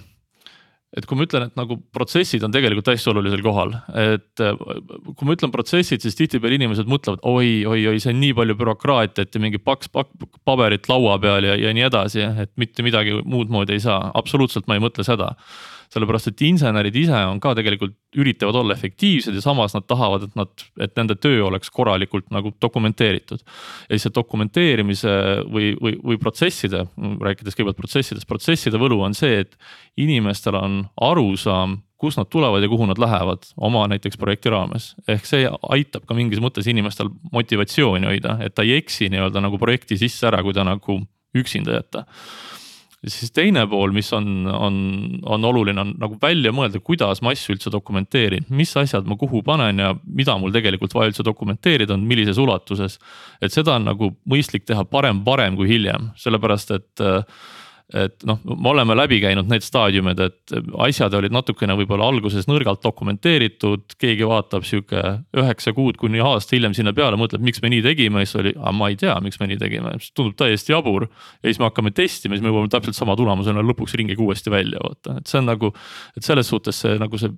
et 0.98 1.06
kui 1.06 1.18
ma 1.18 1.26
ütlen, 1.28 1.46
et 1.46 1.58
nagu 1.58 1.76
protsessid 1.94 2.42
on 2.46 2.54
tegelikult 2.54 2.88
hästi 2.90 3.12
olulisel 3.12 3.44
kohal, 3.46 3.76
et 3.94 4.42
äh, 4.42 4.62
kui 5.14 5.28
ma 5.30 5.36
ütlen 5.38 5.54
protsessid, 5.54 6.02
siis 6.02 6.18
tihtipeale 6.18 6.58
inimesed 6.58 6.90
mõtlevad 6.90 7.22
oi, 7.30 7.64
oi, 7.70 7.84
oi, 7.92 8.02
see 8.02 8.14
on 8.14 8.22
nii 8.24 8.36
palju 8.38 8.58
bürokraatiat 8.58 9.38
ja 9.38 9.42
mingi 9.42 9.62
paks 9.62 9.92
pakk 9.94 10.40
paberit 10.50 10.90
laua 10.90 11.18
peal 11.22 11.46
ja, 11.46 11.58
ja 11.62 11.74
nii 11.78 11.86
edasi, 11.90 12.26
et 12.46 12.54
mitte 12.62 12.86
midagi 12.86 13.20
muud 13.22 13.54
moodi 13.54 13.78
ei 13.78 13.84
saa, 13.86 14.10
absoluutselt 14.18 14.70
ma 14.70 14.78
ei 14.78 14.86
mõtle 14.86 15.06
seda 15.06 15.36
sellepärast 15.94 16.30
et 16.30 16.44
insenerid 16.46 16.96
ise 17.02 17.18
on 17.26 17.40
ka 17.42 17.56
tegelikult 17.58 17.96
üritavad 18.20 18.60
olla 18.62 18.76
efektiivsed 18.78 19.34
ja 19.34 19.42
samas 19.42 19.74
nad 19.74 19.88
tahavad, 19.90 20.28
et 20.28 20.38
nad, 20.38 20.66
et 20.82 20.94
nende 20.98 21.18
töö 21.18 21.48
oleks 21.48 21.72
korralikult 21.74 22.30
nagu 22.34 22.52
dokumenteeritud. 22.62 23.42
ja 23.42 23.98
siis 23.98 24.08
see 24.08 24.16
dokumenteerimise 24.16 25.16
või, 25.50 25.74
või, 25.82 25.98
või 26.12 26.20
protsesside, 26.22 26.86
rääkides 26.98 27.58
kõigepealt 27.58 27.82
protsessidest, 27.82 28.30
protsesside 28.30 28.82
võlu 28.82 29.02
on 29.06 29.18
see, 29.18 29.42
et 29.46 29.58
inimestel 29.98 30.58
on 30.62 30.82
arusaam 31.10 31.80
kust 32.00 32.18
nad 32.18 32.30
tulevad 32.32 32.64
ja 32.64 32.70
kuhu 32.72 32.86
nad 32.88 33.02
lähevad 33.02 33.50
oma 33.58 33.88
näiteks 33.92 34.18
projekti 34.18 34.50
raames. 34.54 34.94
ehk 35.08 35.26
see 35.26 35.50
aitab 35.70 36.06
ka 36.08 36.16
mingis 36.16 36.40
mõttes 36.40 36.70
inimestel 36.70 37.10
motivatsiooni 37.34 38.08
hoida, 38.08 38.38
et 38.46 38.56
ta 38.56 38.64
ei 38.64 38.78
eksi 38.78 39.10
nii-öelda 39.10 39.42
nagu 39.44 39.58
projekti 39.60 39.98
sisse 39.98 40.30
ära, 40.30 40.44
kui 40.46 40.54
ta 40.54 40.64
nagu 40.64 41.02
üksinda 41.36 41.76
jätta 41.76 42.06
siis 43.08 43.32
teine 43.32 43.64
pool, 43.72 43.94
mis 43.96 44.10
on, 44.16 44.48
on, 44.52 44.80
on 45.24 45.46
oluline, 45.48 45.80
on 45.82 45.94
nagu 46.02 46.18
välja 46.22 46.52
mõelda, 46.56 46.82
kuidas 46.84 47.22
ma 47.24 47.32
asju 47.36 47.56
üldse 47.56 47.72
dokumenteerin, 47.72 48.48
mis 48.52 48.74
asjad 48.80 49.08
ma 49.08 49.16
kuhu 49.20 49.42
panen 49.46 49.80
ja 49.80 49.94
mida 50.04 50.36
mul 50.40 50.52
tegelikult 50.56 50.96
vaja 50.98 51.14
üldse 51.14 51.24
dokumenteerida 51.26 51.96
on, 51.96 52.04
millises 52.10 52.42
ulatuses. 52.42 53.00
et 53.42 53.56
seda 53.56 53.78
on 53.80 53.88
nagu 53.88 54.12
mõistlik 54.30 54.68
teha 54.68 54.84
parem 54.86 55.24
varem 55.26 55.56
kui 55.60 55.70
hiljem, 55.72 56.12
sellepärast 56.20 56.76
et 56.76 57.06
äh, 57.06 57.24
et 57.90 58.22
noh, 58.28 58.38
me 58.46 58.70
oleme 58.70 58.94
läbi 58.94 59.18
käinud 59.24 59.48
need 59.50 59.64
staadiumid, 59.66 60.20
et 60.22 60.54
asjad 60.86 61.14
olid 61.18 61.34
natukene 61.34 61.74
võib-olla 61.80 62.06
alguses 62.12 62.46
nõrgalt 62.50 62.84
dokumenteeritud, 62.86 63.96
keegi 64.02 64.28
vaatab 64.30 64.68
sihuke 64.68 65.02
üheksa 65.38 65.74
kuud 65.74 65.98
kuni 65.98 66.22
aasta 66.22 66.54
hiljem 66.54 66.76
sinna 66.78 66.94
peale, 66.94 67.18
mõtleb, 67.18 67.42
miks 67.46 67.64
me 67.64 67.72
nii 67.74 67.82
tegime, 67.88 68.22
siis 68.28 68.38
oli, 68.38 68.54
aga 68.54 68.76
ma 68.78 68.92
ei 68.94 69.00
tea, 69.02 69.16
miks 69.26 69.42
me 69.42 69.50
nii 69.50 69.58
tegime, 69.62 69.96
tundub 70.14 70.38
täiesti 70.38 70.76
jabur. 70.76 71.08
ja 71.42 71.50
siis 71.50 71.62
me 71.62 71.70
hakkame 71.70 71.94
testima, 71.98 72.38
siis 72.38 72.46
me 72.46 72.54
jõuame 72.54 72.70
täpselt 72.70 72.98
sama 72.98 73.18
tulemusena 73.18 73.66
lõpuks 73.66 73.98
ringiga 73.98 74.22
uuesti 74.26 74.54
välja, 74.54 74.84
vaata, 74.86 75.18
et 75.24 75.34
see 75.34 75.42
on 75.42 75.50
nagu. 75.50 75.74
et 76.18 76.30
selles 76.30 76.54
suhtes 76.54 76.86
see 76.86 76.96
nagu 77.02 77.18
see, 77.18 77.34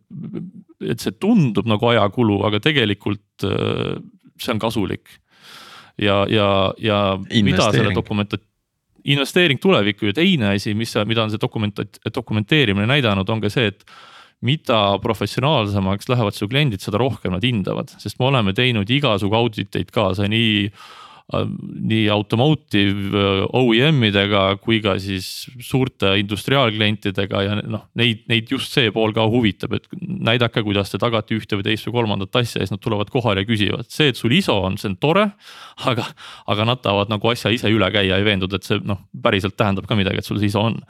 et 0.83 0.99
see 0.99 1.15
tundub 1.15 1.69
nagu 1.71 1.93
ajakulu, 1.93 2.41
aga 2.49 2.59
tegelikult 2.59 3.47
äh, 3.47 4.01
see 4.35 4.51
on 4.51 4.59
kasulik 4.59 5.21
ja, 6.01 6.25
ja, 6.29 6.47
ja 6.81 7.01
mida 7.43 7.71
selle 7.71 7.95
dokumentat-, 7.95 8.50
investeering 9.05 9.59
tulevikku 9.61 10.11
ja 10.11 10.13
teine 10.13 10.53
asi, 10.55 10.75
mis, 10.77 10.93
mida 11.09 11.25
on 11.25 11.33
see 11.33 11.41
dokument, 11.41 11.81
dokumenteerimine 12.15 12.87
näidanud, 12.89 13.29
on 13.29 13.41
ka 13.41 13.49
see, 13.49 13.71
et 13.71 13.85
mida 14.41 14.97
professionaalsemaks 15.01 16.09
lähevad 16.09 16.37
su 16.37 16.47
kliendid, 16.49 16.81
seda 16.81 16.97
rohkem 17.01 17.35
nad 17.35 17.43
hindavad, 17.45 17.93
sest 18.01 18.17
me 18.19 18.29
oleme 18.31 18.53
teinud 18.57 18.89
igasugu 18.89 19.37
auditeid 19.37 19.93
kaasa 19.93 20.29
nii 20.29 20.71
Äh, 20.71 21.00
nii 21.31 22.09
automotive 22.11 23.11
äh, 23.15 23.43
OEM 23.57 24.03
idega 24.09 24.43
kui 24.61 24.81
ka 24.83 24.97
siis 25.01 25.47
suurte 25.63 26.13
industriaalklientidega 26.21 27.43
ja 27.45 27.57
noh, 27.61 27.85
neid, 27.99 28.25
neid 28.31 28.51
just 28.51 28.75
see 28.75 28.91
pool 28.93 29.13
ka 29.15 29.25
huvitab, 29.31 29.77
et 29.77 29.87
näidake, 30.01 30.63
kuidas 30.65 30.91
te 30.91 30.99
tagate 31.01 31.37
ühte 31.37 31.59
või 31.59 31.67
teist 31.69 31.87
või 31.87 31.97
kolmandat 31.99 32.41
asja 32.41 32.61
ja 32.61 32.67
siis 32.67 32.75
nad 32.75 32.83
tulevad 32.83 33.13
kohale 33.13 33.45
ja 33.45 33.49
küsivad, 33.49 33.87
see, 33.91 34.11
et 34.11 34.19
sul 34.19 34.35
ISO 34.35 34.57
on, 34.65 34.77
see 34.81 34.91
on 34.91 34.97
tore. 35.01 35.29
aga, 35.91 36.05
aga 36.51 36.67
nad 36.67 36.83
tahavad 36.83 37.11
nagu 37.11 37.31
asja 37.31 37.53
ise 37.53 37.71
üle 37.71 37.87
käia 37.93 38.19
ja 38.19 38.27
veenduda, 38.27 38.59
et 38.59 38.67
see 38.67 38.81
noh, 38.83 38.99
päriselt 39.23 39.57
tähendab 39.59 39.87
ka 39.89 39.97
midagi, 39.99 40.21
et 40.21 40.27
sul 40.27 40.41
see 40.41 40.51
ISO 40.51 40.67
on. 40.67 40.81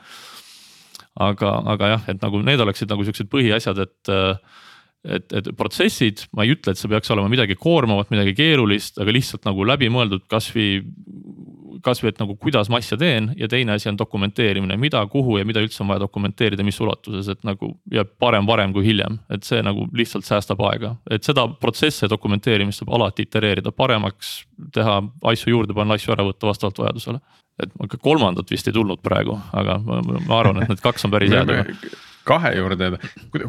aga, 1.21 1.53
aga 1.75 1.93
jah, 1.95 2.09
et 2.15 2.21
nagu 2.23 2.41
need 2.45 2.61
oleksid 2.63 2.89
nagu 2.91 3.05
siuksed 3.05 3.29
põhiasjad, 3.31 3.85
et 3.85 4.15
et, 5.05 5.33
et 5.33 5.49
protsessid, 5.57 6.25
ma 6.35 6.45
ei 6.45 6.53
ütle, 6.55 6.73
et 6.73 6.79
see 6.79 6.89
peaks 6.91 7.09
olema 7.13 7.29
midagi 7.31 7.55
koormavat, 7.59 8.11
midagi 8.13 8.35
keerulist, 8.37 8.99
aga 9.01 9.13
lihtsalt 9.15 9.47
nagu 9.47 9.65
läbimõeldud, 9.67 10.27
kasvõi. 10.31 10.83
kasvõi, 11.81 12.11
et 12.11 12.19
nagu 12.21 12.35
kuidas 12.37 12.69
ma 12.69 12.77
asja 12.77 12.93
teen 12.99 13.31
ja 13.39 13.47
teine 13.49 13.73
asi 13.73 13.89
on 13.89 13.97
dokumenteerimine, 13.97 14.75
mida, 14.77 14.99
kuhu 15.09 15.39
ja 15.39 15.45
mida 15.47 15.63
üldse 15.63 15.81
on 15.81 15.89
vaja 15.89 16.03
dokumenteerida, 16.03 16.61
mis 16.63 16.77
ulatuses, 16.83 17.31
et 17.31 17.41
nagu 17.47 17.71
ja 17.91 18.03
parem 18.05 18.45
varem 18.45 18.73
kui 18.75 18.85
hiljem, 18.85 19.17
et 19.33 19.47
see 19.47 19.63
nagu 19.65 19.87
lihtsalt 19.97 20.27
säästab 20.27 20.61
aega, 20.69 20.93
et 21.09 21.25
seda 21.25 21.47
protsesse 21.61 22.09
dokumenteerimist 22.11 22.83
saab 22.83 22.93
alati 22.99 23.25
itereerida 23.25 23.73
paremaks, 23.73 24.43
teha 24.75 24.99
asju 25.33 25.55
juurde 25.55 25.73
panna, 25.73 25.97
asju 25.97 26.13
ära 26.13 26.27
võtta 26.27 26.51
vastavalt 26.51 26.83
vajadusele. 26.83 27.19
et 27.61 27.97
kolmandat 28.01 28.51
vist 28.51 28.67
ei 28.67 28.73
tulnud 28.73 29.01
praegu, 29.01 29.39
aga 29.53 29.81
ma, 29.81 30.01
ma 30.03 30.39
arvan, 30.39 30.61
et 30.61 30.69
need 30.69 30.85
kaks 30.85 31.09
on 31.09 31.17
päris 31.17 31.33
head 31.33 31.49
kahe 32.27 32.53
juurde, 32.55 32.91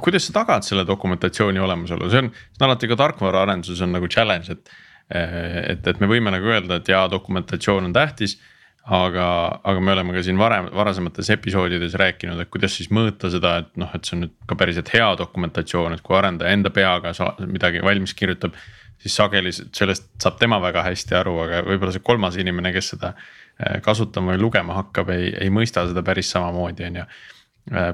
kuidas 0.03 0.29
sa 0.29 0.37
tagad 0.41 0.67
selle 0.67 0.85
dokumentatsiooni 0.89 1.61
olemasolu, 1.63 2.09
see 2.11 2.25
on, 2.25 2.31
see 2.33 2.63
on 2.63 2.69
alati 2.69 2.91
ka 2.91 2.99
tarkvaraarenduses 3.01 3.83
on 3.85 3.95
nagu 3.97 4.09
challenge, 4.09 4.53
et. 4.53 4.73
et, 5.13 5.87
et 5.91 6.01
me 6.01 6.09
võime 6.09 6.33
nagu 6.33 6.49
öelda, 6.49 6.79
et 6.79 6.89
jaa, 6.89 7.05
dokumentatsioon 7.11 7.91
on 7.91 7.93
tähtis. 7.93 8.39
aga, 8.83 9.25
aga 9.63 9.81
me 9.81 9.93
oleme 9.93 10.15
ka 10.17 10.23
siin 10.27 10.39
varem, 10.39 10.67
varasemates 10.75 11.29
episoodides 11.31 11.93
rääkinud, 12.01 12.41
et 12.43 12.49
kuidas 12.51 12.75
siis 12.75 12.89
mõõta 12.91 13.29
seda, 13.31 13.53
et 13.63 13.69
noh, 13.79 13.93
et 13.95 14.09
see 14.09 14.17
on 14.17 14.25
nüüd 14.25 14.33
ka 14.51 14.57
päriselt 14.59 14.91
hea 14.91 15.07
dokumentatsioon, 15.21 15.95
et 15.95 16.03
kui 16.03 16.17
arendaja 16.19 16.51
enda 16.51 16.73
peaga 16.75 17.13
midagi 17.47 17.83
valmis 17.85 18.15
kirjutab. 18.19 18.57
siis 19.03 19.15
sageli 19.19 19.51
sellest 19.53 20.09
saab 20.23 20.37
tema 20.39 20.59
väga 20.63 20.83
hästi 20.87 21.15
aru, 21.19 21.37
aga 21.45 21.63
võib-olla 21.67 21.93
see 21.95 22.03
kolmas 22.07 22.37
inimene, 22.39 22.73
kes 22.73 22.91
seda 22.95 23.13
eh, 23.15 23.81
kasutama 23.83 24.35
või 24.35 24.43
lugema 24.43 24.75
hakkab, 24.81 25.11
ei, 25.11 25.31
ei 25.45 25.51
mõista 25.51 25.87
seda 25.87 26.03
päris 26.03 26.31
samamoodi, 26.31 26.87
on 26.87 27.01
ju 27.03 27.07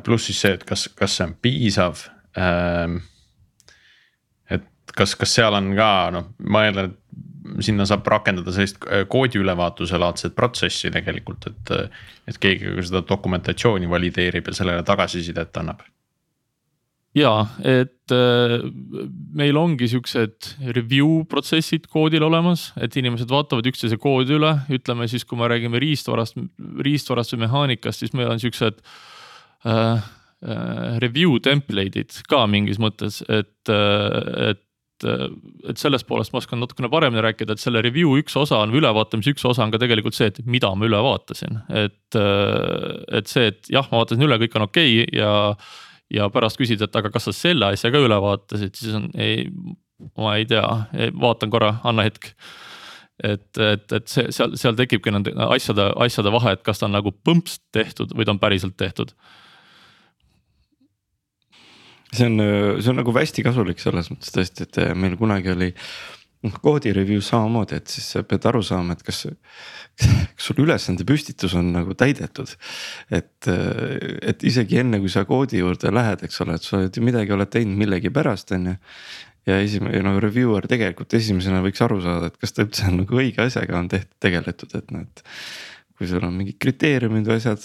pluss 0.05 0.31
siis 0.31 0.41
see, 0.45 0.55
et 0.57 0.65
kas, 0.69 0.87
kas 0.97 1.19
see 1.19 1.27
on 1.29 1.35
piisav. 1.43 2.07
Ähm, 2.39 3.01
et 4.51 4.65
kas, 4.97 5.17
kas 5.19 5.35
seal 5.39 5.57
on 5.59 5.75
ka 5.77 5.91
noh, 6.15 6.33
ma 6.49 6.65
eeldan, 6.69 6.93
et 6.95 7.65
sinna 7.65 7.87
saab 7.89 8.07
rakendada 8.09 8.53
sellist 8.55 8.81
äh, 8.87 9.05
koodi 9.09 9.41
ülevaatuse 9.41 10.01
laadset 10.01 10.35
protsessi 10.37 10.93
tegelikult, 10.95 11.51
et. 11.53 11.93
et 12.29 12.37
keegi 12.37 12.75
seda 12.85 13.01
dokumentatsiooni 13.09 13.89
valideerib 13.89 14.51
ja 14.51 14.53
sellele 14.59 14.83
tagasisidet 14.85 15.57
annab 15.57 15.81
ja, 17.17 17.33
et 17.65 18.13
äh, 18.15 18.59
meil 19.37 19.59
ongi 19.59 19.89
siuksed 19.91 20.53
review 20.77 21.23
protsessid 21.31 21.89
koodil 21.91 22.27
olemas, 22.27 22.69
et 22.81 22.97
inimesed 23.01 23.31
vaatavad 23.33 23.67
üksteise 23.71 23.99
koodi 24.01 24.37
üle, 24.39 24.55
ütleme 24.75 25.09
siis, 25.11 25.25
kui 25.29 25.39
me 25.41 25.49
räägime 25.51 25.81
riistvarast, 25.83 26.39
riistvarast 26.85 27.35
või 27.35 27.47
mehaanikast, 27.47 28.05
siis 28.05 28.15
meil 28.17 28.31
on 28.33 28.43
siuksed 28.43 28.83
äh, 29.67 29.99
Äh, 30.39 30.53
äh, 30.53 30.99
review 31.03 31.39
template'id 31.43 32.15
ka 32.31 32.45
mingis 32.47 32.79
mõttes, 32.79 33.23
et, 33.27 33.71
äh, 33.73 34.51
et 34.53 34.65
et 34.99 35.79
sellest 35.79 36.09
poolest 36.09 36.33
ma 36.35 36.41
oskan 36.41 36.59
natukene 36.59 36.89
paremini 36.91 37.23
rääkida, 37.23 37.55
et 37.55 37.63
selle 37.63 37.79
review 37.87 38.17
üks 38.19 38.35
osa 38.35 38.57
on 38.65 38.73
ülevaatamise 38.75 39.31
üks 39.31 39.45
osa 39.47 39.63
on 39.63 39.71
ka 39.71 39.79
tegelikult 39.79 40.17
see, 40.17 40.27
et 40.27 40.41
mida 40.43 40.73
ma 40.75 40.89
üle 40.89 40.99
vaatasin, 41.07 41.61
et. 41.71 42.19
et 43.15 43.31
see, 43.31 43.53
et 43.53 43.71
jah, 43.71 43.87
ma 43.93 44.01
vaatasin 44.01 44.27
üle, 44.27 44.41
kõik 44.43 44.59
on 44.59 44.67
okei 44.67 45.05
okay 45.05 45.21
ja, 45.21 45.31
ja 46.19 46.27
pärast 46.35 46.59
küsida, 46.59 46.91
et 46.91 46.99
aga 46.99 47.15
kas 47.15 47.29
sa 47.31 47.37
selle 47.45 47.71
asja 47.77 47.93
ka 47.95 48.03
üle 48.03 48.19
vaatasid, 48.27 48.75
siis 48.75 48.99
on 48.99 49.07
ei, 49.15 49.47
ma 50.19 50.35
ei 50.35 50.51
tea, 50.51 50.67
vaatan 51.15 51.55
korra, 51.55 51.77
anna 51.87 52.09
hetk. 52.09 52.33
Et, 53.23 53.51
et, 53.55 53.87
et 54.01 54.11
see 54.11 54.35
seal, 54.35 54.59
seal 54.59 54.75
tekibki 54.83 55.15
nende 55.15 55.31
asjade, 55.47 55.93
asjade 56.03 56.35
vahe, 56.35 56.59
et 56.59 56.67
kas 56.67 56.83
ta 56.83 56.91
on 56.91 56.99
nagu 56.99 57.15
põmps 57.23 57.61
tehtud 57.71 58.19
või 58.19 58.27
ta 58.27 58.35
on 58.35 58.43
päriselt 58.43 58.75
tehtud 58.75 59.15
see 62.13 62.29
on, 62.29 62.45
see 62.83 62.93
on 62.93 63.03
nagu 63.03 63.15
hästi 63.17 63.45
kasulik 63.47 63.83
selles 63.83 64.13
mõttes 64.13 64.35
tõesti, 64.35 64.69
et 64.69 64.81
meil 64.99 65.19
kunagi 65.21 65.53
oli 65.55 65.73
noh 66.47 66.59
koodi 66.63 66.93
review's 66.95 67.33
samamoodi, 67.33 67.81
et 67.81 67.91
siis 67.91 68.13
sa 68.15 68.23
pead 68.27 68.45
aru 68.47 68.63
saama, 68.63 68.95
et 68.95 69.03
kas. 69.07 69.27
kas 69.99 70.45
sul 70.47 70.61
ülesande 70.63 71.03
püstitus 71.03 71.57
on 71.59 71.73
nagu 71.75 71.91
täidetud, 71.99 72.53
et, 73.11 73.49
et 73.51 74.45
isegi 74.47 74.79
enne 74.79 75.01
kui 75.03 75.11
sa 75.11 75.25
koodi 75.27 75.59
juurde 75.59 75.91
lähed, 75.91 76.23
eks 76.23 76.39
ole, 76.45 76.55
et 76.55 76.63
sa 76.63 76.77
oled 76.79 77.01
midagi 77.03 77.35
oled 77.35 77.51
teinud 77.51 77.81
millegipärast, 77.81 78.55
on 78.55 78.69
ju 78.71 78.77
ja 79.49 79.59
esimene 79.65 80.03
nagu 80.05 80.21
reviewer 80.23 80.69
tegelikult 80.71 81.15
esimesena 81.19 81.63
võiks 81.65 81.83
aru 81.85 81.99
saada, 82.05 82.31
et 82.31 82.39
kas 82.41 82.55
ta 82.55 82.65
üldse 82.67 82.87
on 82.91 83.01
nagu 83.03 83.21
õige 83.23 83.45
asjaga 83.45 83.79
on 83.81 83.91
tehtud, 83.91 84.15
tegeletud, 84.23 84.75
et 84.79 84.95
noh, 84.95 85.05
et. 85.07 85.23
kui 85.99 86.07
sul 86.07 86.23
on 86.23 86.37
mingid 86.37 86.61
kriteeriumid 86.63 87.27
või 87.27 87.41
asjad 87.41 87.65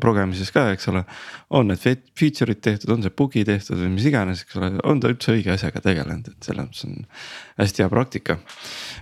progemises 0.00 0.50
ka, 0.54 0.68
eks 0.74 0.88
ole. 0.92 1.02
on 1.50 1.70
need 1.70 2.02
feature'id 2.18 2.60
tehtud, 2.62 2.92
on 2.94 3.02
see 3.04 3.14
bugi 3.18 3.44
tehtud 3.46 3.80
või 3.80 3.94
mis 3.96 4.06
iganes, 4.08 4.44
eks 4.44 4.58
ole, 4.60 4.72
on 4.86 5.00
ta 5.02 5.10
üldse 5.12 5.34
õige 5.34 5.54
asjaga 5.54 5.82
tegelenud, 5.84 6.30
et 6.32 6.48
selles 6.48 6.68
mõttes 6.68 6.86
on 6.86 7.02
hästi 7.62 7.84
hea 7.84 7.90
praktika. 7.92 8.38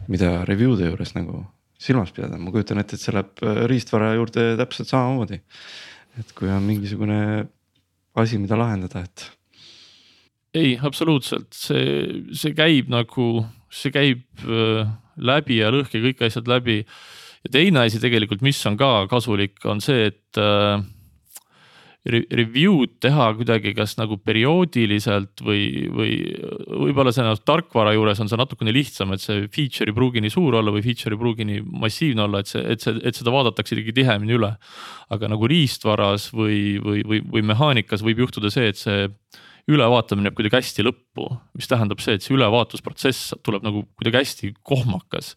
mida 0.09 0.45
review 0.45 0.77
de 0.77 0.91
juures 0.91 1.15
nagu 1.15 1.45
silmas 1.79 2.13
pidada, 2.15 2.39
ma 2.41 2.53
kujutan 2.55 2.81
ette, 2.81 2.97
et 2.97 3.03
see 3.03 3.15
läheb 3.15 3.45
äh, 3.45 3.65
riistvara 3.71 4.15
juurde 4.17 4.55
täpselt 4.61 4.89
samamoodi. 4.89 5.41
et 6.19 6.33
kui 6.39 6.49
on 6.49 6.63
mingisugune 6.63 7.49
asi, 8.15 8.39
mida 8.39 8.57
lahendada, 8.57 9.03
et. 9.05 9.31
ei, 10.55 10.79
absoluutselt, 10.79 11.51
see, 11.53 12.23
see 12.33 12.55
käib 12.55 12.89
nagu, 12.93 13.45
see 13.71 13.93
käib 13.95 14.47
äh, 14.47 14.87
läbi 15.17 15.61
ja 15.61 15.73
lõhki 15.75 16.03
kõik 16.09 16.25
asjad 16.29 16.49
läbi 16.51 16.85
ja 17.45 17.53
teine 17.53 17.85
asi 17.85 18.01
tegelikult, 18.03 18.43
mis 18.45 18.61
on 18.69 18.79
ka 18.81 19.07
kasulik, 19.11 19.59
on 19.69 19.83
see, 19.85 20.11
et 20.13 20.41
äh, 20.41 20.83
review'd 22.05 22.99
teha 23.01 23.31
kuidagi 23.39 23.73
kas 23.77 23.95
nagu 23.97 24.19
perioodiliselt 24.21 25.41
või, 25.45 25.87
või 25.89 26.11
võib-olla 26.85 27.15
see 27.17 27.25
noh, 27.25 27.39
tarkvara 27.49 27.95
juures 27.97 28.21
on 28.21 28.29
see 28.29 28.37
natukene 28.41 28.75
lihtsam, 28.77 29.15
et 29.17 29.25
see 29.25 29.47
feature 29.53 29.89
ei 29.89 29.97
pruugi 29.97 30.21
nii 30.21 30.35
suur 30.35 30.59
olla 30.61 30.75
või 30.75 30.85
feature 30.85 31.17
ei 31.17 31.23
pruugi 31.23 31.49
nii 31.49 31.63
massiivne 31.85 32.27
olla, 32.27 32.43
et 32.45 32.53
see, 32.53 32.61
et 32.75 32.85
see, 32.85 33.01
et 33.01 33.17
seda 33.17 33.33
vaadatakse 33.33 33.79
ikkagi 33.79 33.97
tihemini 34.03 34.37
üle. 34.37 34.53
aga 35.15 35.29
nagu 35.33 35.49
riistvaras 35.49 36.29
või, 36.33 36.77
või, 36.85 37.01
või, 37.09 37.23
või 37.25 37.43
mehaanikas 37.49 38.05
võib 38.05 38.25
juhtuda 38.25 38.53
see, 38.53 38.69
et 38.73 38.81
see 38.81 39.09
ülevaatamine 39.71 40.29
jääb 40.29 40.37
kuidagi 40.37 40.59
hästi 40.59 40.85
lõppu, 40.85 41.29
mis 41.57 41.69
tähendab 41.71 42.03
see, 42.05 42.19
et 42.19 42.25
see 42.25 42.35
ülevaatusprotsess 42.37 43.33
tuleb 43.47 43.65
nagu 43.65 43.85
kuidagi 43.97 44.21
hästi 44.21 44.51
kohmakas. 44.67 45.35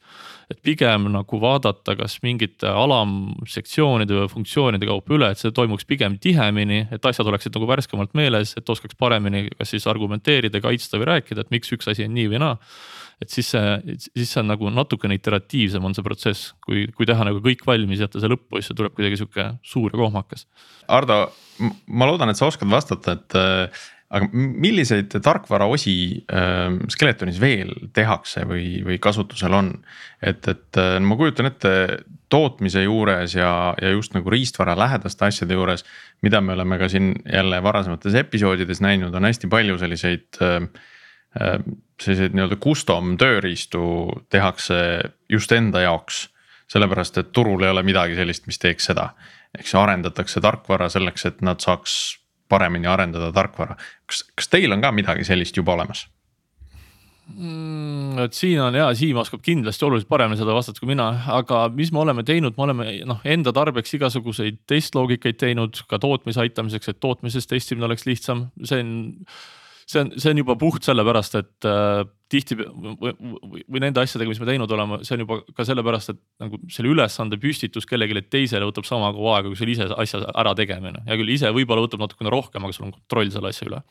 et 0.51 0.61
pigem 0.63 1.09
nagu 1.11 1.39
vaadata, 1.43 1.97
kas 1.99 2.21
mingite 2.23 2.69
alamsektsioonide 2.71 4.15
või 4.15 4.29
funktsioonide 4.31 4.87
kaupa 4.87 5.15
üle, 5.17 5.31
et 5.31 5.41
see 5.41 5.51
toimuks 5.51 5.83
pigem 5.83 6.15
tihemini, 6.23 6.85
et 6.91 7.05
asjad 7.05 7.27
oleksid 7.27 7.55
nagu 7.55 7.67
värskemalt 7.67 8.15
meeles, 8.15 8.53
et 8.55 8.69
oskaks 8.69 8.95
paremini 8.95 9.49
kas 9.57 9.75
siis 9.75 9.87
argumenteerida, 9.91 10.61
kaitsta 10.63 11.01
või 11.01 11.11
rääkida, 11.11 11.43
et 11.43 11.51
miks 11.51 11.75
üks 11.75 11.91
asi 11.91 12.07
on 12.07 12.15
nii 12.15 12.31
või 12.31 12.39
naa 12.45 12.55
et 13.21 13.33
siis 13.33 13.49
see, 13.49 13.97
siis 13.97 14.29
see 14.29 14.41
on 14.43 14.51
nagu 14.51 14.69
natukene 14.69 15.17
iteratiivsem 15.17 15.83
on 15.83 15.95
see 15.97 16.05
protsess, 16.05 16.51
kui, 16.63 16.85
kui 16.93 17.07
teha 17.09 17.25
nagu 17.25 17.41
kõik 17.43 17.63
valmis, 17.65 18.03
jätta 18.03 18.21
see 18.21 18.29
lõppu, 18.29 18.59
siis 18.59 18.69
see 18.69 18.77
tuleb 18.77 18.93
kuidagi 18.97 19.17
sihuke 19.17 19.47
suur 19.65 19.89
ja 19.89 20.01
kohmakas. 20.03 20.45
Ardo, 20.93 21.23
ma 21.89 22.09
loodan, 22.09 22.29
et 22.29 22.39
sa 22.39 22.49
oskad 22.51 22.69
vastata, 22.69 23.17
et 23.17 23.37
aga 24.07 24.27
milliseid 24.31 25.11
tarkvaraosi 25.23 25.95
äh, 26.31 26.77
Skeletonis 26.93 27.41
veel 27.43 27.73
tehakse 27.95 28.45
või, 28.47 28.79
või 28.85 28.99
kasutusel 29.03 29.55
on? 29.57 29.73
et, 30.21 30.47
et 30.47 30.79
äh, 30.79 30.95
ma 31.03 31.17
kujutan 31.19 31.49
ette 31.49 31.73
tootmise 32.31 32.83
juures 32.85 33.35
ja, 33.35 33.73
ja 33.81 33.91
just 33.91 34.15
nagu 34.15 34.31
riistvara 34.31 34.77
lähedaste 34.79 35.27
asjade 35.27 35.57
juures. 35.57 35.83
mida 36.21 36.41
me 36.41 36.53
oleme 36.55 36.79
ka 36.79 36.89
siin 36.91 37.13
jälle 37.25 37.59
varasemates 37.63 38.15
episoodides 38.15 38.81
näinud, 38.83 39.15
on 39.15 39.27
hästi 39.27 39.47
palju 39.51 39.77
selliseid 39.77 40.39
äh, 40.41 40.69
selliseid 42.01 42.35
nii-öelda 42.35 42.57
custom 42.63 43.15
tööriistu 43.19 43.81
tehakse 44.29 44.77
just 45.29 45.51
enda 45.51 45.83
jaoks. 45.83 46.27
sellepärast, 46.67 47.17
et 47.17 47.29
turul 47.31 47.63
ei 47.63 47.69
ole 47.71 47.83
midagi 47.87 48.15
sellist, 48.15 48.43
mis 48.47 48.59
teeks 48.59 48.89
seda, 48.89 49.13
eks 49.55 49.71
arendatakse 49.79 50.41
tarkvara 50.43 50.89
selleks, 50.91 51.23
et 51.25 51.41
nad 51.41 51.63
saaks 51.63 52.17
paremini 52.49 52.87
arendada 52.89 53.31
tarkvara. 53.35 53.77
kas, 54.05 54.23
kas 54.35 54.51
teil 54.53 54.73
on 54.73 54.83
ka 54.83 54.91
midagi 54.95 55.27
sellist 55.27 55.57
juba 55.57 55.75
olemas? 55.77 56.07
mm,? 57.35 58.17
et 58.23 58.37
siin 58.37 58.61
on 58.63 58.75
ja 58.75 58.87
Siim 58.97 59.19
oskab 59.21 59.43
kindlasti 59.45 59.85
oluliselt 59.85 60.09
paremini 60.09 60.39
seda 60.39 60.55
vastata 60.55 60.81
kui 60.81 60.91
mina, 60.91 61.09
aga 61.33 61.67
mis 61.73 61.91
me 61.93 62.01
oleme 62.03 62.23
teinud, 62.27 62.55
me 62.57 62.67
oleme 62.67 62.89
noh, 63.09 63.21
enda 63.27 63.53
tarbeks 63.55 63.93
igasuguseid 63.99 64.63
testloogikaid 64.69 65.39
teinud 65.41 65.83
ka 65.89 65.99
tootmise 66.01 66.41
aitamiseks, 66.45 66.93
et 66.93 66.99
tootmises 67.03 67.49
testimine 67.49 67.89
oleks 67.89 68.07
lihtsam, 68.09 68.47
see 68.63 68.83
on 68.83 68.91
see 69.87 70.03
on, 70.03 70.11
see 70.19 70.33
on 70.33 70.41
juba 70.41 70.57
puht 70.59 70.87
sellepärast, 70.87 71.37
et 71.39 71.67
äh, 71.69 72.03
tihti 72.31 72.57
või, 72.59 73.13
või, 73.15 73.81
nende 73.81 74.03
asjadega, 74.03 74.33
mis 74.33 74.41
me 74.43 74.49
teinud 74.49 74.75
oleme, 74.75 74.99
see 75.07 75.15
on 75.15 75.23
juba 75.23 75.39
ka 75.55 75.65
sellepärast, 75.67 76.13
et 76.13 76.21
nagu 76.43 76.59
selle 76.73 76.91
ülesande 76.91 77.39
püstitus 77.41 77.87
kellelegi 77.87 78.25
teisele 78.27 78.67
võtab 78.67 78.87
sama 78.89 79.13
kaua 79.15 79.39
aega, 79.39 79.51
kui 79.51 79.59
sul 79.59 79.73
ise 79.73 79.89
asja 79.95 80.23
ära 80.35 80.53
tegemine. 80.59 81.05
hea 81.07 81.19
küll, 81.19 81.33
ise 81.33 81.51
võib-olla 81.55 81.87
võtab 81.87 82.03
natukene 82.03 82.33
rohkem, 82.33 82.67
aga 82.67 82.75
sul 82.75 82.89
on 82.89 82.95
kontroll 82.99 83.31
selle 83.33 83.53
asja 83.53 83.69
üle 83.69 83.83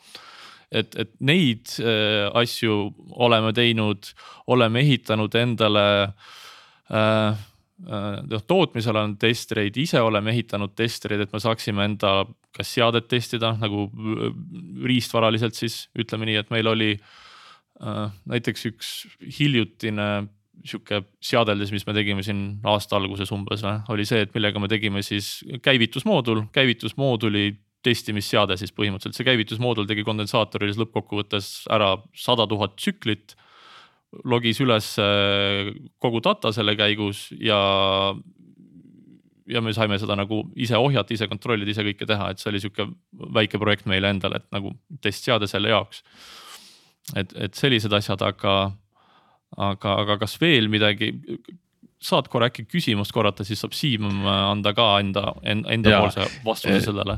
et, 0.67 0.97
et 0.99 1.13
neid 1.23 1.77
äh, 1.79 2.27
asju 2.35 2.91
oleme 3.15 3.53
teinud, 3.55 4.11
oleme 4.51 4.83
ehitanud 4.83 5.35
endale 5.39 5.87
Äh, 6.87 7.35
noh 7.77 8.41
tootmisel 8.49 8.97
on 8.97 9.13
testreid, 9.21 9.75
ise 9.77 10.01
oleme 10.01 10.31
ehitanud 10.33 10.73
testreid, 10.77 11.21
et 11.21 11.33
me 11.33 11.41
saaksime 11.41 11.85
enda 11.85 12.23
kas 12.55 12.71
seadet 12.73 13.05
testida 13.11 13.53
nagu 13.61 13.85
äh, 13.87 14.31
riistvaraliselt 14.89 15.57
siis 15.57 15.85
ütleme 15.99 16.29
nii, 16.29 16.39
et 16.41 16.49
meil 16.53 16.71
oli 16.71 16.89
äh, 16.97 18.07
näiteks 18.33 18.67
üks 18.71 18.95
hiljutine 19.39 20.09
sihuke 20.65 21.03
seadeldis, 21.21 21.69
mis 21.71 21.85
me 21.85 21.93
tegime 21.93 22.23
siin 22.25 22.57
aasta 22.65 22.97
alguses 22.97 23.29
umbes 23.35 23.61
või, 23.61 23.77
oli 23.93 24.07
see, 24.09 24.23
et 24.25 24.33
millega 24.33 24.59
me 24.59 24.69
tegime 24.71 25.03
siis 25.05 25.43
käivitusmoodul, 25.61 26.47
käivitusmooduli 26.55 27.51
testimisseade 27.85 28.57
siis 28.57 28.73
põhimõtteliselt, 28.75 29.19
see 29.19 29.27
käivitusmoodul 29.27 29.85
tegi 29.87 30.03
kondensaatoris 30.07 30.79
lõppkokkuvõttes 30.81 31.67
ära 31.73 31.93
sada 32.17 32.47
tuhat 32.49 32.73
tsüklit 32.79 33.37
logis 34.25 34.61
üles 34.63 34.93
äh, 35.01 35.71
kogu 36.01 36.21
data 36.23 36.53
selle 36.55 36.77
käigus 36.79 37.27
ja. 37.41 37.59
ja 39.47 39.61
me 39.63 39.73
saime 39.75 39.99
seda 40.01 40.17
nagu 40.19 40.43
ise 40.55 40.79
ohjata, 40.79 41.13
ise 41.13 41.29
kontrollida, 41.31 41.71
ise 41.71 41.85
kõike 41.87 42.07
teha, 42.09 42.31
et 42.31 42.41
see 42.41 42.51
oli 42.51 42.63
sihuke 42.63 42.87
väike 43.37 43.61
projekt 43.61 43.87
meile 43.89 44.11
endale, 44.13 44.41
et 44.41 44.49
nagu 44.55 44.73
testseade 45.03 45.49
selle 45.49 45.71
jaoks. 45.73 46.03
et, 47.15 47.33
et 47.35 47.55
sellised 47.55 47.93
asjad, 47.93 48.21
aga, 48.21 48.57
aga, 49.57 49.95
aga 50.03 50.19
kas 50.25 50.39
veel 50.41 50.69
midagi? 50.71 51.13
saad 51.97 52.27
korra 52.29 52.51
äkki 52.51 52.67
küsimust 52.69 53.09
korrata, 53.09 53.41
siis 53.41 53.57
saab 53.63 53.73
Siim 53.73 54.03
anda 54.29 54.69
ka 54.77 54.99
enda, 55.01 55.31
endapoolse 55.41 56.27
vastuse 56.45 56.83
sellele 56.85 57.15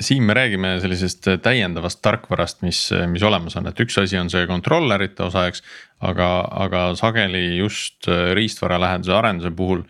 siin 0.00 0.22
me 0.22 0.34
räägime 0.34 0.76
sellisest 0.80 1.26
täiendavast 1.42 2.00
tarkvarast, 2.02 2.62
mis, 2.62 2.88
mis 3.10 3.22
olemas 3.26 3.56
on, 3.58 3.66
et 3.70 3.80
üks 3.82 3.98
asi 4.02 4.18
on 4.18 4.30
see 4.30 4.46
controller'ite 4.46 5.26
osa, 5.26 5.46
eks. 5.50 5.62
aga, 6.06 6.28
aga 6.66 6.84
sageli 6.98 7.58
just 7.58 8.06
riistvara 8.38 8.78
läheduse 8.80 9.14
arenduse 9.16 9.50
puhul 9.50 9.82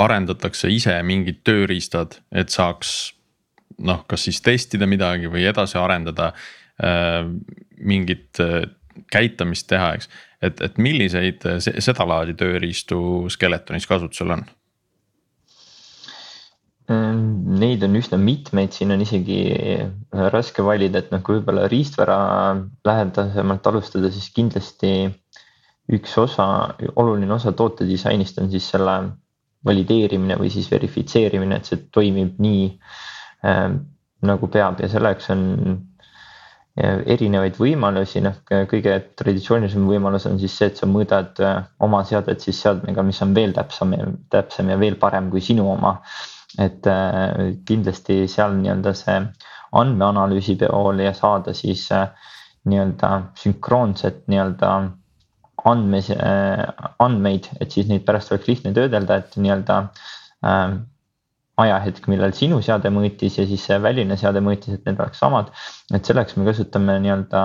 arendatakse 0.00 0.70
ise 0.72 0.94
mingid 1.04 1.42
tööriistad, 1.44 2.16
et 2.32 2.52
saaks 2.52 3.12
noh, 3.84 4.04
kas 4.08 4.26
siis 4.28 4.40
testida 4.44 4.88
midagi 4.88 5.28
või 5.30 5.44
edasi 5.48 5.78
arendada 5.80 6.32
äh, 6.32 7.24
mingit 7.80 8.40
äh, 8.40 8.62
käitamist 9.12 9.68
teha, 9.70 9.92
eks. 9.96 10.08
et, 10.42 10.60
et 10.64 10.80
milliseid 10.80 11.44
sedalaadi 11.60 12.34
tööriistu 12.38 13.28
Skeletonis 13.32 13.88
kasutusel 13.88 14.36
on 14.36 14.48
neid 16.90 17.84
on 17.86 17.94
üsna 18.00 18.18
mitmeid, 18.18 18.72
siin 18.74 18.90
on 18.90 19.02
isegi 19.04 19.40
äh, 19.54 19.90
raske 20.32 20.64
valida, 20.66 21.02
et 21.02 21.12
noh, 21.14 21.22
kui 21.22 21.38
võib-olla 21.38 21.68
riistvara 21.70 22.16
lähedasemalt 22.86 23.68
alustada, 23.70 24.10
siis 24.10 24.30
kindlasti 24.34 24.94
üks 25.94 26.16
osa, 26.18 26.46
oluline 26.98 27.30
osa 27.34 27.52
tootedisainist 27.56 28.40
on 28.42 28.50
siis 28.50 28.66
selle 28.72 28.96
valideerimine 29.66 30.38
või 30.40 30.50
siis 30.50 30.70
verifitseerimine, 30.72 31.60
et 31.60 31.70
see 31.70 31.84
toimib 31.94 32.40
nii 32.42 32.66
äh, 33.46 33.68
nagu 34.26 34.50
peab. 34.50 34.82
Ja 34.82 34.90
selleks 34.90 35.30
on 35.34 35.46
äh, 36.80 37.04
erinevaid 37.14 37.60
võimalusi, 37.60 38.24
noh 38.24 38.42
kõige 38.48 38.96
traditsioonilisem 39.20 39.86
võimalus 39.86 40.26
on 40.30 40.42
siis 40.42 40.58
see, 40.58 40.72
et 40.72 40.82
sa 40.82 40.90
mõõdad 40.90 41.38
äh, 41.44 41.62
oma 41.86 42.02
seadet 42.08 42.42
siis 42.42 42.58
seadmega, 42.66 43.06
mis 43.06 43.22
on 43.22 43.36
veel 43.38 43.54
täpsem 43.54 43.94
täpsem 44.32 44.74
ja 44.74 44.80
veel 44.80 44.98
parem 44.98 45.30
kui 45.30 45.44
sinu 45.44 45.70
oma 45.70 46.00
et 46.58 46.86
äh, 46.90 47.54
kindlasti 47.66 48.24
seal 48.28 48.56
nii-öelda 48.58 48.94
see 48.98 49.20
andmeanalüüsi 49.80 50.56
pool 50.58 51.04
ja 51.04 51.12
saada 51.14 51.54
siis 51.54 51.86
äh, 51.94 52.08
nii-öelda 52.68 53.10
sünkroonset 53.38 54.24
nii-öelda 54.28 54.72
andmes, 55.64 56.10
äh, 56.10 56.64
andmeid, 56.98 57.48
et 57.60 57.70
siis 57.72 57.88
neid 57.88 58.04
pärast 58.06 58.32
oleks 58.32 58.48
lihtne 58.48 58.72
töödelda, 58.76 59.20
et 59.22 59.36
nii-öelda 59.36 59.78
äh, 60.46 60.76
ajahetk, 61.60 62.06
millal 62.10 62.34
sinu 62.36 62.60
seade 62.64 62.92
mõõtis 62.94 63.38
ja 63.38 63.46
siis 63.48 63.64
see 63.68 63.80
väline 63.82 64.16
seade 64.20 64.42
mõõtis, 64.44 64.78
et 64.78 64.86
need 64.88 65.00
oleks 65.00 65.20
samad. 65.20 65.50
et 65.94 66.06
selleks 66.06 66.36
me 66.36 66.46
kasutame 66.48 66.98
nii-öelda 67.04 67.44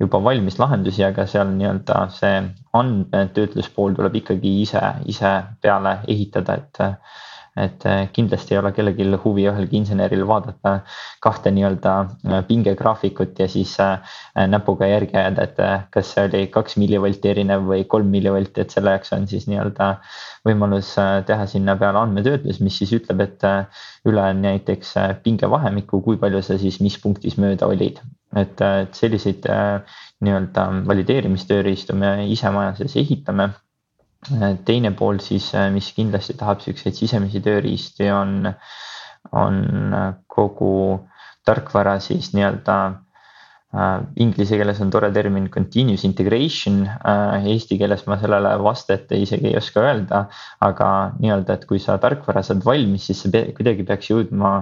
juba 0.00 0.22
valmis 0.24 0.56
lahendusi, 0.58 1.04
aga 1.04 1.26
seal 1.28 1.50
nii-öelda 1.56 2.06
see 2.16 2.36
andmetöötluspool 2.76 3.96
tuleb 3.98 4.16
ikkagi 4.22 4.54
ise, 4.62 4.80
ise 5.12 5.32
peale 5.60 5.98
ehitada, 6.08 6.56
et 6.56 6.80
et 7.60 7.84
äh, 7.86 8.08
kindlasti 8.12 8.54
ei 8.54 8.60
ole 8.60 8.72
kellelgi 8.76 9.06
huvi 9.24 9.44
ühelgi 9.50 9.78
inseneril 9.80 10.22
vaadata 10.28 10.72
kahte 11.24 11.52
nii-öelda 11.54 11.94
äh, 12.00 12.42
pingegraafikut 12.48 13.38
ja 13.42 13.48
siis 13.48 13.74
äh, 13.80 14.16
näpuga 14.50 14.88
järgi 14.88 15.16
ajada, 15.20 15.46
et 15.48 15.90
kas 15.94 16.12
see 16.14 16.26
oli 16.28 16.42
kaks 16.54 16.76
millivolti 16.80 17.32
erinev 17.32 17.66
või 17.68 17.84
kolm 17.90 18.10
millivolti, 18.14 18.64
et 18.64 18.74
selle 18.74 18.94
jaoks 18.96 19.12
on 19.16 19.26
siis 19.30 19.46
nii-öelda 19.50 19.90
võimalus 20.48 20.94
teha 21.28 21.46
sinna 21.50 21.76
peale 21.80 22.00
andmetöötlus, 22.00 22.60
mis 22.64 22.78
siis 22.80 22.94
ütleb, 22.96 23.20
et 23.26 23.44
üle 24.08 24.26
näiteks 24.40 24.94
pingevahemiku, 25.24 26.00
kui 26.04 26.20
palju 26.20 26.42
sa 26.46 26.56
siis 26.60 26.80
mis 26.80 26.96
punktis 27.02 27.36
mööda 27.40 27.68
olid. 27.68 28.00
et, 28.36 28.60
et 28.62 28.94
selliseid 28.94 29.46
nii-öelda 30.22 30.68
valideerimistööriistu 30.86 31.96
me 31.98 32.12
ise 32.30 32.52
maja 32.54 32.76
sees 32.78 32.94
ehitame 33.02 33.50
teine 34.64 34.92
pool 34.92 35.20
siis, 35.24 35.50
äh, 35.54 35.70
mis 35.72 35.92
kindlasti 35.96 36.36
tahab 36.38 36.60
siukseid 36.64 36.96
sisemisi 36.96 37.40
tööriisti, 37.44 38.10
on, 38.12 38.50
on 39.32 39.60
äh, 39.96 40.10
kogu 40.28 40.74
tarkvara 41.46 42.00
siis 42.00 42.34
nii-öelda 42.34 42.80
äh,. 43.70 44.00
Inglise 44.18 44.56
keeles 44.58 44.80
on 44.82 44.88
tore 44.90 45.12
termin 45.14 45.44
continuous 45.48 46.02
integration 46.04 46.82
äh,, 46.88 47.46
eesti 47.52 47.78
keeles 47.78 48.02
ma 48.10 48.16
sellele 48.18 48.56
vastet 48.62 49.12
isegi 49.14 49.46
ei 49.52 49.56
oska 49.56 49.84
öelda. 49.86 50.24
aga 50.60 50.88
nii-öelda, 51.20 51.54
et 51.54 51.66
kui 51.70 51.78
sa 51.78 51.96
tarkvara 52.02 52.42
saad 52.42 52.64
valmis, 52.66 53.06
siis 53.06 53.22
see 53.22 53.44
kuidagi 53.56 53.86
peaks 53.86 54.10
jõudma 54.10 54.52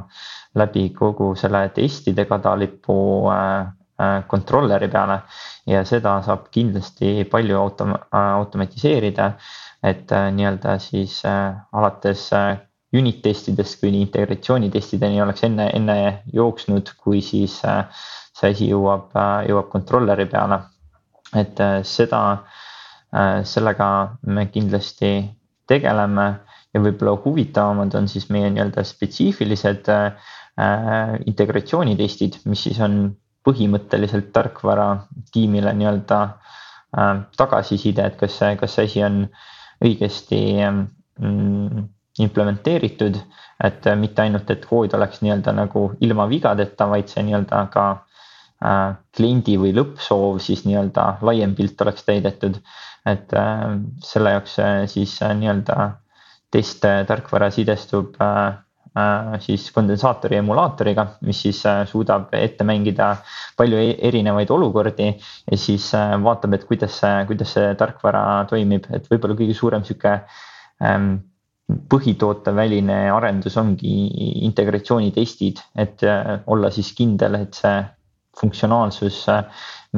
läbi 0.61 0.90
kogu 0.92 1.32
selle 1.40 1.64
testide 1.74 2.28
kadalipu 2.28 2.98
äh, 3.32 3.72
kontrolleri 4.26 4.86
äh, 4.86 4.90
peale 4.92 5.22
ja 5.66 5.82
seda 5.84 6.18
saab 6.22 6.49
kindlasti 6.55 7.24
palju 7.30 7.59
autom-, 7.59 7.99
automatiseerida. 8.11 9.32
et 9.82 10.11
äh, 10.12 10.30
nii-öelda 10.34 10.78
siis 10.82 11.20
äh, 11.24 11.55
alates 11.72 12.30
unit 12.92 13.20
testidest 13.22 13.78
kuni 13.80 14.01
integratsioonitestideni 14.03 15.20
oleks 15.22 15.44
enne, 15.44 15.68
enne 15.76 16.22
jooksnud, 16.32 16.90
kui 16.99 17.20
siis 17.22 17.61
see 17.61 18.51
asi 18.51 18.68
jõuab, 18.70 19.12
jõuab 19.46 19.68
kontrolleri 19.70 20.26
peale. 20.26 20.59
et 21.36 21.61
seda, 21.84 22.20
sellega 23.44 23.88
me 24.26 24.46
kindlasti 24.49 25.11
tegeleme 25.68 26.26
ja 26.72 26.80
võib-olla 26.80 27.18
huvitavamad 27.24 27.94
on 27.94 28.09
siis 28.09 28.30
meie 28.32 28.49
nii-öelda 28.51 28.84
spetsiifilised 28.88 29.92
integratsioonitestid, 31.28 32.40
mis 32.49 32.62
siis 32.64 32.80
on 32.80 33.12
põhimõtteliselt 33.49 34.32
tarkvara 34.34 34.88
tiimile 35.32 35.72
nii-öelda 35.76 36.18
äh, 36.24 37.14
tagasiside, 37.36 38.05
et 38.05 38.18
kas 38.20 38.36
see, 38.40 38.57
kas 38.61 38.76
see 38.76 38.88
asi 38.88 39.05
on 39.07 39.22
õigesti 39.84 40.40
mm, 40.64 41.86
implementeeritud. 42.24 43.20
et 43.64 43.86
äh, 43.90 43.96
mitte 43.99 44.22
ainult, 44.22 44.51
et 44.51 44.66
kood 44.66 44.92
oleks 44.94 45.22
nii-öelda 45.24 45.55
nagu 45.57 45.88
ilma 46.01 46.28
vigadeta, 46.30 46.86
vaid 46.90 47.09
see 47.11 47.24
nii-öelda 47.26 47.64
ka 47.72 47.86
äh, 47.94 48.92
kliendi 49.16 49.57
või 49.59 49.72
lõppsoov 49.74 50.38
siis 50.44 50.66
nii-öelda 50.68 51.09
laiem 51.22 51.57
pilt 51.59 51.80
oleks 51.80 52.05
täidetud. 52.05 52.61
et 53.09 53.30
selle 54.05 54.30
jaoks 54.34 54.57
siis 54.92 55.12
nii-öelda 55.22 55.76
test 56.53 56.82
tarkvara 57.09 57.49
sidestub 57.55 58.18
siis 59.45 59.68
kondensaatori 59.74 60.39
emulaatoriga, 60.41 61.05
mis 61.26 61.43
siis 61.45 61.61
äh, 61.68 61.82
suudab 61.89 62.32
ette 62.36 62.64
mängida 62.66 63.14
palju 63.59 63.80
e-, 63.80 63.97
erinevaid 64.09 64.51
olukordi 64.55 65.09
ja 65.12 65.59
siis 65.59 65.91
äh, 65.95 66.14
vaatab, 66.24 66.57
et 66.57 66.64
kuidas 66.68 67.01
see, 67.03 67.24
kuidas 67.28 67.55
see 67.57 67.72
tarkvara 67.78 68.22
toimib, 68.51 68.89
et 68.95 69.09
võib-olla 69.11 69.36
kõige 69.39 69.57
suurem 69.57 69.84
sihuke 69.86 70.14
ähm, 70.84 71.18
põhitooteväline 71.68 72.97
arendus 73.12 73.59
ongi 73.61 73.93
integratsioonitestid, 74.49 75.61
et 75.76 76.01
olla 76.49 76.70
siis 76.72 76.95
kindel, 76.97 77.36
et 77.43 77.59
see 77.61 77.74
funktsionaalsus, 78.41 79.18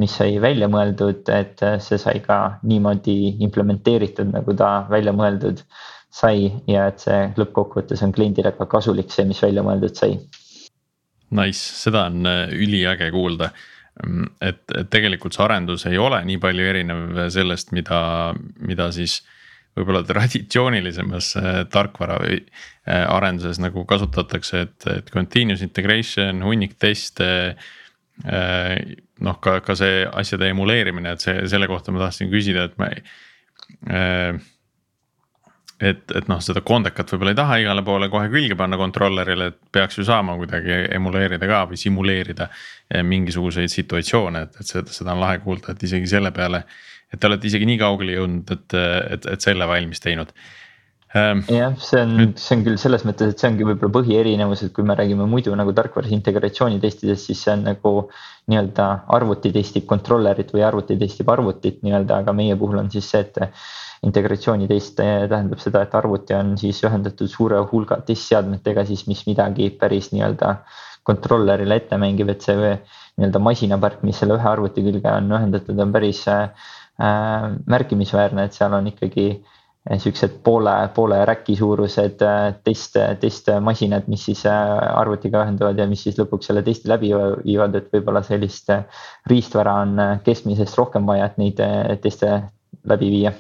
mis 0.01 0.17
sai 0.19 0.41
välja 0.43 0.67
mõeldud, 0.73 1.31
et 1.31 1.63
see 1.85 1.99
sai 2.01 2.19
ka 2.25 2.41
niimoodi 2.67 3.37
implementeeritud, 3.47 4.33
nagu 4.35 4.57
ta 4.59 4.73
välja 4.91 5.15
mõeldud 5.15 5.63
sai 6.11 6.49
ja 6.69 6.89
et 6.91 7.03
see 7.03 7.19
lõppkokkuvõttes 7.39 8.03
on 8.05 8.13
kliendile 8.15 8.53
ka 8.57 8.67
kasulik, 8.71 9.13
see, 9.15 9.27
mis 9.29 9.41
välja 9.43 9.63
mõeldud 9.67 9.97
sai. 9.97 10.17
Nice, 11.39 11.63
seda 11.85 12.09
on 12.11 12.27
äh, 12.27 12.49
üliäge 12.59 13.11
kuulda. 13.15 13.53
Mm, 14.03 14.31
et, 14.43 14.63
et 14.75 14.89
tegelikult 14.91 15.37
see 15.37 15.45
arendus 15.45 15.87
ei 15.87 15.99
ole 16.01 16.19
nii 16.27 16.41
palju 16.43 16.67
erinev 16.67 17.21
sellest, 17.31 17.71
mida, 17.77 18.01
mida 18.67 18.89
siis 18.95 19.21
võib-olla 19.79 20.03
traditsioonilisemas 20.07 21.33
äh, 21.39 21.51
tarkvara 21.71 22.19
või 22.25 22.41
äh, 22.41 23.05
arenduses 23.07 23.63
nagu 23.63 23.87
kasutatakse, 23.87 24.65
et, 24.67 24.89
et 24.91 25.13
continuous 25.15 25.63
integration, 25.67 26.43
hunnik 26.47 26.79
teste. 26.81 27.31
noh, 28.21 29.37
ka, 29.41 29.55
ka 29.65 29.73
see 29.79 30.03
asjade 30.05 30.51
emuleerimine, 30.53 31.15
et 31.15 31.23
see, 31.25 31.39
selle 31.49 31.65
kohta 31.71 31.89
ma 31.89 32.03
tahtsin 32.03 32.29
küsida, 32.29 32.67
et 32.69 32.75
ma 32.77 32.91
et, 35.81 36.03
et 36.17 36.29
noh, 36.29 36.41
seda 36.45 36.61
kondekat 36.67 37.09
võib-olla 37.15 37.33
ei 37.33 37.39
taha 37.39 37.59
igale 37.63 37.85
poole 37.85 38.11
kohe 38.13 38.29
külge 38.33 38.57
panna 38.59 38.77
kontrollerile, 38.81 39.51
et 39.51 39.59
peaks 39.73 39.99
ju 39.99 40.05
saama 40.07 40.37
kuidagi 40.41 40.77
emuleerida 40.97 41.49
ka 41.49 41.65
või 41.71 41.81
simuleerida 41.81 42.51
eh, 42.51 43.03
mingisuguseid 43.07 43.73
situatsioone, 43.73 44.45
et, 44.47 44.61
et 44.61 44.73
seda, 44.75 44.93
seda 44.93 45.17
on 45.17 45.25
lahe 45.25 45.41
kuulda, 45.45 45.75
et 45.75 45.85
isegi 45.89 46.11
selle 46.13 46.35
peale. 46.37 46.65
et 47.11 47.19
te 47.19 47.27
olete 47.27 47.49
isegi 47.49 47.67
nii 47.67 47.79
kaugele 47.81 48.19
jõudnud, 48.19 48.51
et, 48.55 48.81
et, 49.17 49.31
et 49.33 49.49
selle 49.49 49.67
valmis 49.67 50.05
teinud 50.05 50.29
ähm,. 51.17 51.41
jah, 51.49 51.73
see 51.81 52.05
on, 52.05 52.35
see 52.37 52.59
on 52.59 52.67
küll 52.69 52.79
selles 52.79 53.07
mõttes, 53.09 53.33
et 53.33 53.41
see 53.41 53.49
ongi 53.49 53.67
võib-olla 53.67 53.97
põhierinevus, 53.97 54.67
et 54.67 54.77
kui 54.77 54.85
me 54.87 54.95
räägime 54.99 55.27
muidu 55.33 55.57
nagu 55.59 55.73
tarkvaras 55.75 56.13
integratsioonitestidest, 56.15 57.31
siis 57.31 57.47
see 57.47 57.57
on 57.57 57.67
nagu. 57.73 57.95
nii-öelda 58.51 58.85
arvuti 59.15 59.53
testib 59.55 59.85
kontrollerit 59.87 60.49
või 60.51 60.65
arvuti 60.67 60.97
testib 60.99 61.29
arvutit 61.31 61.85
nii-öelda, 61.87 62.25
aga 62.25 62.33
meie 62.35 62.57
puhul 62.59 62.81
on 62.81 62.89
siis 62.91 63.07
see, 63.13 63.21
et 63.23 63.39
integratsioonitest 64.07 64.97
tähendab 65.01 65.61
seda, 65.61 65.83
et 65.85 65.95
arvuti 65.97 66.35
on 66.37 66.55
siis 66.61 66.81
ühendatud 66.87 67.29
suure 67.29 67.61
hulga 67.73 68.01
testseadmetega 68.07 68.87
siis, 68.89 69.05
mis 69.11 69.27
midagi 69.29 69.69
päris 69.81 70.11
nii-öelda 70.15 70.55
kontrollerile 71.07 71.81
ette 71.81 71.99
mängib, 72.01 72.33
et 72.33 72.45
see 72.45 72.57
nii-öelda 72.57 73.43
masinapark, 73.45 74.05
mis 74.07 74.21
selle 74.21 74.39
ühe 74.39 74.49
arvuti 74.49 74.85
külge 74.85 75.13
on 75.13 75.31
ühendatud, 75.37 75.81
on 75.85 75.93
päris 75.93 76.23
äh, 76.33 76.69
märkimisväärne, 77.75 78.49
et 78.49 78.57
seal 78.57 78.77
on 78.77 78.89
ikkagi 78.89 79.27
siuksed 80.01 80.41
poole, 80.45 80.75
poole 80.95 81.23
räki 81.25 81.55
suurused 81.57 82.21
test, 82.65 82.99
testmasinad, 83.21 84.09
mis 84.13 84.27
siis 84.29 84.45
arvutiga 84.47 85.47
ühenduvad 85.47 85.81
ja 85.81 85.89
mis 85.89 86.05
siis 86.05 86.21
lõpuks 86.21 86.51
selle 86.51 86.63
testi 86.67 86.91
läbi 86.93 87.15
viivad, 87.17 87.77
et 87.81 87.89
võib-olla 87.93 88.21
sellist 88.27 88.69
riistvara 89.33 89.79
on 89.87 90.03
keskmisest 90.25 90.77
rohkem 90.81 91.09
vaja, 91.09 91.31
et 91.31 91.41
neid 91.41 91.65
teste 92.05 92.35
läbi 92.93 93.09
viia 93.17 93.33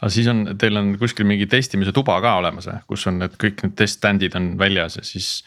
aga 0.00 0.10
siis 0.12 0.28
on, 0.32 0.44
teil 0.60 0.80
on 0.80 0.94
kuskil 1.00 1.28
mingi 1.28 1.48
testimise 1.50 1.92
tuba 1.96 2.18
ka 2.24 2.36
olemas, 2.40 2.68
kus 2.88 3.06
on 3.10 3.20
need 3.22 3.36
kõik 3.40 3.64
need 3.66 3.76
test 3.78 4.00
stand'id 4.00 4.36
on 4.38 4.54
väljas 4.60 4.96
ja 5.00 5.04
siis 5.06 5.42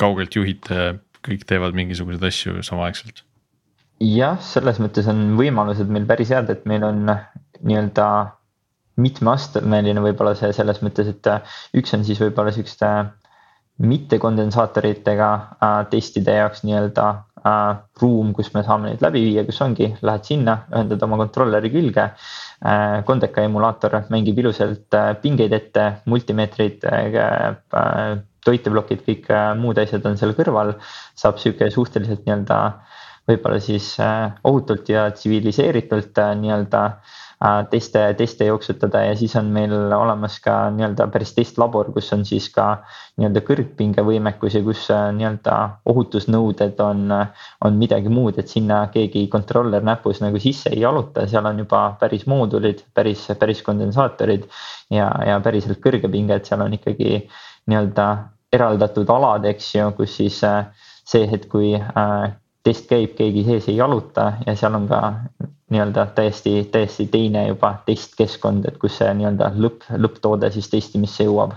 kaugelt 0.00 0.36
juhid, 0.36 0.68
kõik 1.26 1.46
teevad 1.48 1.76
mingisuguseid 1.76 2.24
asju 2.28 2.62
samaaegselt? 2.66 3.24
jah, 4.02 4.36
selles 4.44 4.80
mõttes 4.82 5.06
on 5.08 5.38
võimalused 5.38 5.88
meil 5.88 6.04
päris 6.08 6.32
head, 6.34 6.50
et 6.52 6.66
meil 6.68 6.84
on 6.84 7.06
nii-öelda 7.08 8.08
mitmeastmeline 9.00 10.02
võib-olla 10.04 10.34
see 10.36 10.52
selles 10.56 10.82
mõttes, 10.84 11.08
et 11.12 11.28
üks 11.76 11.94
on 11.96 12.04
siis 12.04 12.20
võib-olla 12.20 12.52
siukeste 12.52 12.90
mittekondensaatoritega 13.84 15.30
äh, 15.36 15.80
testide 15.92 16.38
jaoks 16.38 16.62
nii-öelda 16.64 17.08
äh, 17.46 17.78
ruum, 18.02 18.32
kus 18.36 18.52
me 18.54 18.62
saame 18.66 18.90
neid 18.90 19.04
läbi 19.04 19.22
viia, 19.28 19.44
kus 19.48 19.60
ongi, 19.64 19.92
lähed 20.06 20.28
sinna, 20.28 20.58
ühendad 20.72 21.02
oma 21.06 21.20
kontrolleri 21.24 21.72
külge 21.74 22.06
äh,. 22.10 23.02
Kondeka 23.06 23.44
emulaator 23.46 23.98
mängib 24.12 24.38
ilusalt 24.42 24.94
äh, 24.96 25.12
pingeid 25.22 25.52
ette, 25.56 25.90
multimeetrid 26.10 26.86
äh,, 26.90 27.20
äh 27.82 28.16
toiteblokid, 28.46 29.00
kõik 29.02 29.24
äh, 29.34 29.48
muud 29.58 29.78
asjad 29.82 30.04
on 30.06 30.18
seal 30.18 30.34
kõrval. 30.38 30.76
saab 31.18 31.40
sihuke 31.42 31.66
suhteliselt 31.74 32.22
nii-öelda 32.26 32.58
võib-olla 33.26 33.58
siis 33.62 33.88
äh, 34.02 34.30
ohutult 34.46 34.88
ja 34.92 35.08
tsiviliseeritult 35.10 36.18
äh, 36.22 36.34
nii-öelda 36.38 36.82
äh, 36.86 37.16
Äh, 37.44 37.66
teste, 37.68 38.14
teste 38.16 38.46
jooksutada 38.48 39.02
ja 39.04 39.16
siis 39.16 39.34
on 39.36 39.50
meil 39.52 39.72
olemas 39.92 40.38
ka 40.40 40.70
nii-öelda 40.72 41.04
päris 41.12 41.34
testlabor, 41.36 41.90
kus 41.92 42.06
on 42.16 42.22
siis 42.24 42.46
ka 42.48 42.78
nii-öelda 43.20 43.42
kõrgpingevõimekus 43.44 44.56
ja 44.56 44.62
kus 44.64 44.86
äh, 44.88 45.02
nii-öelda 45.12 45.56
ohutusnõuded 45.92 46.80
on, 46.80 47.12
on 47.60 47.76
midagi 47.76 48.08
muud, 48.08 48.40
et 48.40 48.48
sinna 48.48 48.78
keegi 48.94 49.26
kontroller 49.28 49.84
näpus 49.84 50.22
nagu 50.24 50.40
sisse 50.40 50.72
ei 50.72 50.80
jaluta, 50.80 51.26
seal 51.28 51.44
on 51.52 51.60
juba 51.60 51.82
päris 52.00 52.24
moodulid, 52.24 52.80
päris, 52.96 53.26
päris 53.36 53.60
kondensaatorid 53.68 54.48
ja, 54.96 55.10
ja 55.28 55.36
päriselt 55.44 55.84
kõrge 55.84 56.08
pinge, 56.08 56.40
et 56.40 56.48
seal 56.48 56.64
on 56.64 56.80
ikkagi 56.80 57.20
nii-öelda 57.68 58.08
eraldatud 58.56 59.12
alad, 59.12 59.44
eks 59.52 59.74
ju, 59.74 59.92
kus 60.00 60.16
siis 60.22 60.40
äh, 60.48 60.72
see 61.04 61.28
hetk, 61.28 61.52
kui 61.52 61.74
test 62.66 62.88
käib, 62.90 63.14
keegi 63.18 63.44
sees 63.46 63.70
ei 63.70 63.78
jaluta 63.78 64.32
ja 64.46 64.56
seal 64.58 64.74
on 64.78 64.88
ka 64.90 65.02
nii-öelda 65.70 66.06
täiesti, 66.14 66.64
täiesti 66.72 67.06
teine 67.10 67.46
juba 67.48 67.72
testkeskkond, 67.86 68.66
et 68.68 68.76
kus 68.82 68.98
see 69.00 69.12
nii-öelda 69.18 69.52
lõpp, 69.58 69.86
lõpptoode 70.02 70.50
siis 70.54 70.68
testimisse 70.72 71.26
jõuab. 71.26 71.56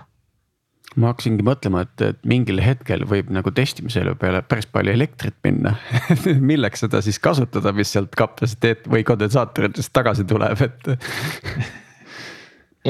Ma 0.97 1.11
hakkasingi 1.11 1.45
mõtlema, 1.45 1.83
et, 1.85 2.01
et 2.01 2.23
mingil 2.25 2.57
hetkel 2.63 3.03
võib 3.09 3.29
nagu 3.33 3.51
testimisele 3.53 4.15
peale 4.17 4.41
päris 4.41 4.65
palju 4.73 4.95
elektrit 4.95 5.37
minna. 5.45 5.75
Milleks 6.51 6.81
seda 6.85 7.03
siis 7.05 7.21
kasutada, 7.21 7.73
mis 7.77 7.93
sealt 7.93 8.15
kapatsiteet 8.17 8.89
või 8.89 9.05
kondensaatoritest 9.05 9.93
tagasi 9.93 10.25
tuleb, 10.29 10.65
et? 10.65 10.89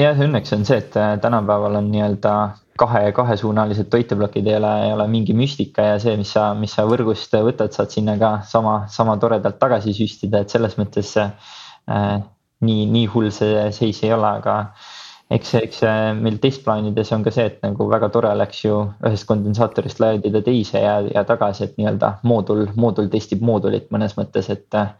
Jah, 0.00 0.16
õnneks 0.16 0.54
on 0.56 0.64
see, 0.64 0.80
et 0.80 0.96
äh, 0.96 1.12
tänapäeval 1.20 1.76
on 1.82 1.92
nii-öelda 1.92 2.34
kahe, 2.80 3.12
kahesuunalised 3.16 3.90
toiteplokid 3.92 4.46
ei 4.48 4.56
ole, 4.56 4.72
ei 4.86 4.92
ole 4.96 5.06
mingi 5.12 5.36
müstika 5.36 5.84
ja 5.92 5.98
see, 6.02 6.16
mis 6.20 6.32
sa, 6.36 6.50
mis 6.58 6.74
sa 6.76 6.86
võrgust 6.88 7.36
võtad, 7.46 7.74
saad 7.76 7.92
sinna 7.92 8.16
ka 8.20 8.32
sama, 8.48 8.82
sama 8.92 9.16
toredalt 9.20 9.60
tagasi 9.60 9.94
süstida, 9.96 10.42
et 10.42 10.52
selles 10.52 10.78
mõttes 10.80 11.12
äh, 11.20 12.16
nii, 12.66 12.86
nii 12.94 13.06
hull 13.12 13.30
see 13.34 13.68
seis 13.76 14.02
ei 14.04 14.12
ole, 14.16 14.32
aga 14.40 14.56
eks, 15.30 15.54
eks 15.60 15.82
meil 16.18 16.38
testplaanides 16.42 17.12
on 17.16 17.24
ka 17.26 17.32
see, 17.34 17.46
et 17.52 17.60
nagu 17.64 17.86
väga 17.90 18.10
tore 18.12 18.30
oleks 18.34 18.64
ju 18.64 18.82
ühest 19.06 19.28
kondensaatorist 19.28 20.02
laadida 20.02 20.42
teise 20.46 20.82
ja, 20.82 20.98
ja 21.06 21.24
tagasi, 21.28 21.68
et 21.68 21.78
nii-öelda 21.80 22.16
moodul, 22.26 22.66
moodul 22.80 23.10
testib 23.12 23.44
moodulit 23.46 23.90
mõnes 23.94 24.16
mõttes, 24.18 24.50
et 24.52 24.78
äh, 24.78 24.92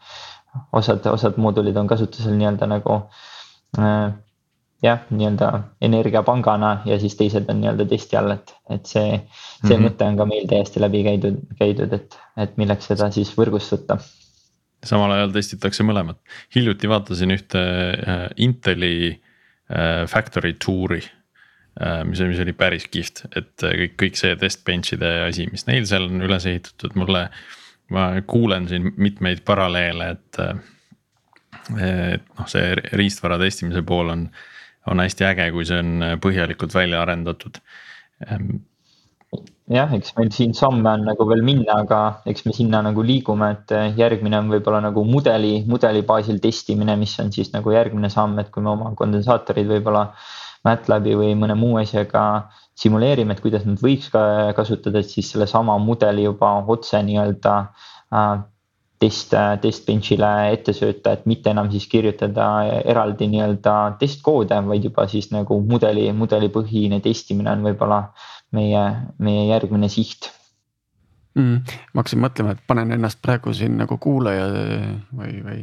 osad, 0.76 1.06
osad 1.10 1.38
moodulid 1.40 1.76
on 1.80 1.90
kasutusel 1.90 2.36
nii-öelda 2.38 2.70
nagu 2.70 3.00
äh, 3.78 4.10
jah, 4.82 5.02
nii-öelda 5.10 5.50
energiapangana 5.84 6.80
ja 6.88 6.98
siis 7.00 7.16
teised 7.18 7.48
on 7.52 7.60
nii-öelda 7.60 7.86
testi 7.90 8.16
all, 8.16 8.36
et, 8.36 8.54
et 8.70 8.86
see, 8.86 9.20
see 9.20 9.76
mm 9.76 9.76
-hmm. 9.76 9.88
mõte 9.88 10.08
on 10.08 10.16
ka 10.16 10.26
meil 10.26 10.48
täiesti 10.48 10.80
läbi 10.80 11.04
käidud, 11.04 11.40
käidud, 11.58 11.92
et, 11.92 12.18
et 12.36 12.56
milleks 12.56 12.88
seda 12.92 13.10
siis 13.10 13.32
võrgust 13.38 13.76
võtta 13.76 14.00
samal 14.84 15.12
ajal 15.12 15.32
testitakse 15.32 15.84
mõlemat, 15.84 16.16
hiljuti 16.54 16.88
vaatasin 16.88 17.36
ühte 17.36 17.60
äh, 17.60 18.28
Inteli 18.36 19.20
Äh, 19.70 20.06
factory 20.06 20.56
tour'i 20.58 20.98
äh, 21.80 22.04
mis, 22.04 22.18
mis 22.26 22.40
oli 22.42 22.52
päris 22.58 22.88
kihvt, 22.90 23.20
et 23.38 23.62
kõik, 23.62 23.92
kõik 24.02 24.16
see 24.18 24.32
test 24.40 24.64
bench'ide 24.66 25.10
asi, 25.28 25.44
mis 25.52 25.62
neil 25.68 25.86
seal 25.86 26.08
on 26.08 26.24
üles 26.26 26.46
ehitatud, 26.50 26.96
mulle. 26.98 27.28
ma 27.90 28.08
kuulen 28.26 28.66
siin 28.70 28.88
mitmeid 29.02 29.44
paralleele, 29.46 30.08
et. 30.14 30.40
et 31.78 32.26
noh, 32.38 32.48
see 32.50 32.74
riistvara 32.98 33.38
testimise 33.38 33.82
pool 33.86 34.10
on, 34.10 34.26
on 34.88 35.02
hästi 35.02 35.26
äge, 35.28 35.50
kui 35.54 35.66
see 35.68 35.78
on 35.82 36.04
põhjalikult 36.22 36.74
välja 36.74 37.02
arendatud. 37.04 37.60
Ähm, 38.26 38.62
jah, 39.70 39.92
eks 39.94 40.14
meil 40.16 40.30
siin 40.34 40.54
samme 40.56 40.88
on 40.90 41.04
nagu 41.06 41.26
veel 41.30 41.42
minna, 41.46 41.80
aga 41.84 42.00
eks 42.30 42.46
me 42.46 42.54
sinna 42.56 42.80
nagu 42.86 43.04
liigume, 43.06 43.52
et 43.54 43.74
järgmine 43.98 44.40
on 44.40 44.50
võib-olla 44.52 44.82
nagu 44.88 45.04
mudeli, 45.06 45.60
mudeli 45.70 46.02
baasil 46.06 46.40
testimine, 46.42 46.96
mis 47.00 47.14
on 47.22 47.30
siis 47.34 47.52
nagu 47.54 47.74
järgmine 47.74 48.10
samm, 48.12 48.38
et 48.42 48.50
kui 48.54 48.64
me 48.64 48.72
oma 48.74 48.94
kondensaatorid 48.98 49.70
võib-olla 49.70 50.08
MATLABi 50.66 51.14
või 51.16 51.36
mõne 51.40 51.54
muu 51.56 51.78
asjaga 51.80 52.24
simuleerime, 52.80 53.36
et 53.36 53.44
kuidas 53.44 53.64
nad 53.68 53.80
võiks 53.80 54.10
ka 54.12 54.22
kasutada, 54.56 55.00
et 55.00 55.08
siis 55.08 55.30
sellesama 55.32 55.78
mudeli 55.80 56.26
juba 56.26 56.58
otse 56.74 57.00
nii-öelda 57.06 57.54
äh, 59.00 59.06
test, 59.08 59.36
testbench'ile 59.62 60.32
ette 60.52 60.74
sööta, 60.76 61.14
et 61.16 61.24
mitte 61.30 61.50
enam 61.54 61.70
siis 61.72 61.86
kirjutada 61.90 62.48
eraldi 62.84 63.30
nii-öelda 63.32 63.76
testkoode, 64.00 64.58
vaid 64.68 64.84
juba 64.90 65.06
siis 65.08 65.30
nagu 65.32 65.60
mudeli, 65.64 66.10
mudelipõhine 66.12 67.00
testimine 67.04 67.54
on 67.56 67.64
võib-olla 67.70 68.02
meie, 68.56 68.84
meie 69.18 69.46
järgmine 69.48 69.88
siht 69.88 70.30
mm,. 71.34 71.78
ma 71.94 72.02
hakkasin 72.02 72.22
mõtlema, 72.24 72.56
et 72.56 72.66
panen 72.66 72.92
ennast 72.96 73.20
praegu 73.22 73.54
siin 73.56 73.78
nagu 73.80 73.98
kuulaja 74.02 74.48
või, 75.16 75.40
või 75.46 75.62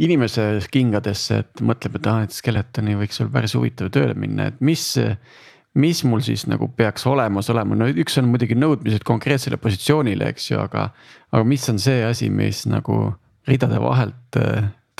inimese 0.00 0.46
kingadesse, 0.72 1.42
et 1.44 1.62
mõtleb, 1.64 1.98
et 1.98 2.08
ah, 2.10 2.24
et 2.24 2.34
Skeletoni 2.34 2.96
võiks 2.98 3.20
olla 3.20 3.34
päris 3.36 3.54
huvitav 3.58 3.92
tööle 3.94 4.16
minna, 4.18 4.50
et 4.50 4.60
mis. 4.64 4.86
Mis 5.78 6.02
mul 6.04 6.22
siis 6.26 6.46
nagu 6.50 6.68
peaks 6.76 7.06
olemas 7.06 7.50
olema, 7.52 7.76
no 7.78 7.86
üks 7.90 8.18
on 8.18 8.28
muidugi 8.30 8.56
nõudmised 8.58 9.04
konkreetsele 9.06 9.58
positsioonile, 9.60 10.32
eks 10.32 10.50
ju, 10.50 10.58
aga. 10.62 10.90
aga 11.30 11.46
mis 11.46 11.68
on 11.70 11.78
see 11.78 12.02
asi, 12.06 12.30
mis 12.30 12.64
nagu 12.70 13.12
ridade 13.48 13.78
vahelt 13.82 14.40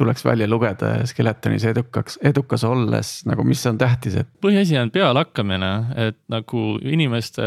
tuleks 0.01 0.25
välja 0.25 0.49
lugeda 0.49 0.95
Skeletonis 1.07 1.67
edukaks, 1.69 2.19
edukas 2.25 2.65
olles 2.65 3.21
nagu, 3.29 3.45
mis 3.45 3.63
on 3.69 3.79
tähtis, 3.81 4.17
et. 4.23 4.31
põhiasi 4.43 4.79
on 4.81 4.93
pealehakkamine, 4.95 5.71
et 6.07 6.19
nagu 6.33 6.63
inimeste 6.81 7.45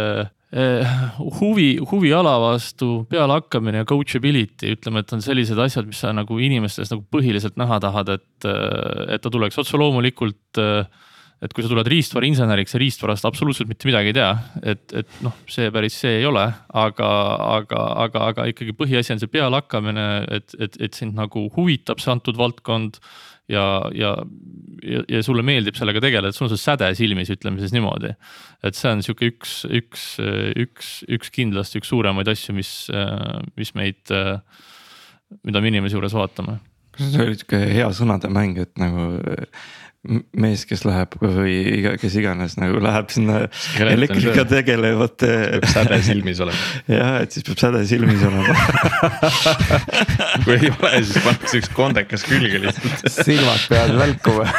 eh, 0.53 0.93
huvi, 1.39 1.69
huviala 1.91 2.35
vastu 2.43 2.91
pealehakkamine 3.09 3.81
ja 3.81 3.87
coachability, 3.89 4.75
ütleme, 4.77 5.01
et 5.01 5.15
on 5.15 5.23
sellised 5.25 5.59
asjad, 5.65 5.87
mis 5.89 6.03
sa 6.03 6.13
nagu 6.13 6.37
inimestes 6.37 6.93
nagu 6.93 7.05
põhiliselt 7.13 7.57
näha 7.61 7.79
tahad, 7.83 8.13
et, 8.19 8.51
et 9.15 9.23
ta 9.23 9.33
tuleks 9.33 9.57
otse 9.63 9.79
loomulikult 9.79 10.61
äh, 10.61 10.85
et 11.43 11.51
kui 11.53 11.63
sa 11.63 11.71
tuled 11.71 11.87
riistvarainseneriks 11.91 12.75
ja 12.75 12.79
riistvarast 12.81 13.27
absoluutselt 13.27 13.69
mitte 13.71 13.87
midagi 13.89 14.13
ei 14.13 14.15
tea, 14.15 14.29
et, 14.73 14.85
et 14.95 15.19
noh, 15.25 15.35
see 15.51 15.67
päris 15.75 15.97
see 16.03 16.21
ei 16.21 16.27
ole, 16.29 16.45
aga, 16.79 17.09
aga, 17.57 17.83
aga, 18.05 18.23
aga 18.31 18.47
ikkagi 18.53 18.75
põhiasi 18.79 19.15
on 19.15 19.21
see 19.21 19.31
pealehakkamine, 19.33 20.07
et, 20.39 20.55
et, 20.63 20.79
et 20.87 20.97
sind 20.97 21.17
nagu 21.19 21.47
huvitab 21.57 22.03
see 22.03 22.13
antud 22.15 22.39
valdkond. 22.39 23.01
ja, 23.51 23.63
ja, 23.91 24.13
ja, 24.87 25.01
ja 25.11 25.19
sulle 25.25 25.43
meeldib 25.43 25.75
sellega 25.75 25.99
tegeleda, 25.99 26.31
sul 26.31 26.47
on 26.47 26.53
see 26.53 26.63
säde 26.63 26.87
silmis, 26.95 27.31
ütleme 27.33 27.59
siis 27.59 27.73
niimoodi. 27.75 28.13
et 28.63 28.79
see 28.79 28.93
on 28.95 29.03
sihuke 29.03 29.27
üks, 29.33 29.63
üks, 29.67 30.05
üks, 30.63 30.93
üks 31.11 31.33
kindlasti 31.35 31.81
üks 31.81 31.91
suuremaid 31.91 32.31
asju, 32.31 32.55
mis, 32.55 32.71
mis 33.59 33.75
meid, 33.75 34.15
mida 35.43 35.59
me 35.59 35.73
inimese 35.73 35.99
juures 35.99 36.15
vaatame. 36.15 36.61
see 36.95 37.25
oli 37.25 37.35
sihuke 37.35 37.65
hea 37.75 37.91
sõnademäng, 37.91 38.63
et 38.63 38.79
nagu 38.79 39.11
mees, 40.03 40.65
kes 40.67 40.83
läheb 40.83 41.15
või 41.21 41.53
iga, 41.77 41.93
kes 41.99 42.15
iganes 42.19 42.57
nagu 42.59 42.81
läheb 42.83 43.11
sinna 43.13 43.45
elektriga 43.79 44.43
tegelevate. 44.49 45.29
peab 45.63 45.67
säde 45.71 45.99
silmis 46.03 46.41
olema. 46.43 46.71
jah, 46.91 47.19
et 47.23 47.35
siis 47.35 47.47
peab 47.47 47.61
säde 47.61 47.83
silmis 47.87 48.25
olema 48.27 48.57
kui 50.43 50.57
ei 50.57 50.73
ole, 50.73 50.91
siis 51.07 51.23
pannakse 51.23 51.61
üks 51.61 51.71
kondekas 51.77 52.27
külge 52.27 52.59
lihtsalt. 52.65 53.07
silmad 53.15 53.67
peavad 53.71 53.95
välkuma 54.03 54.49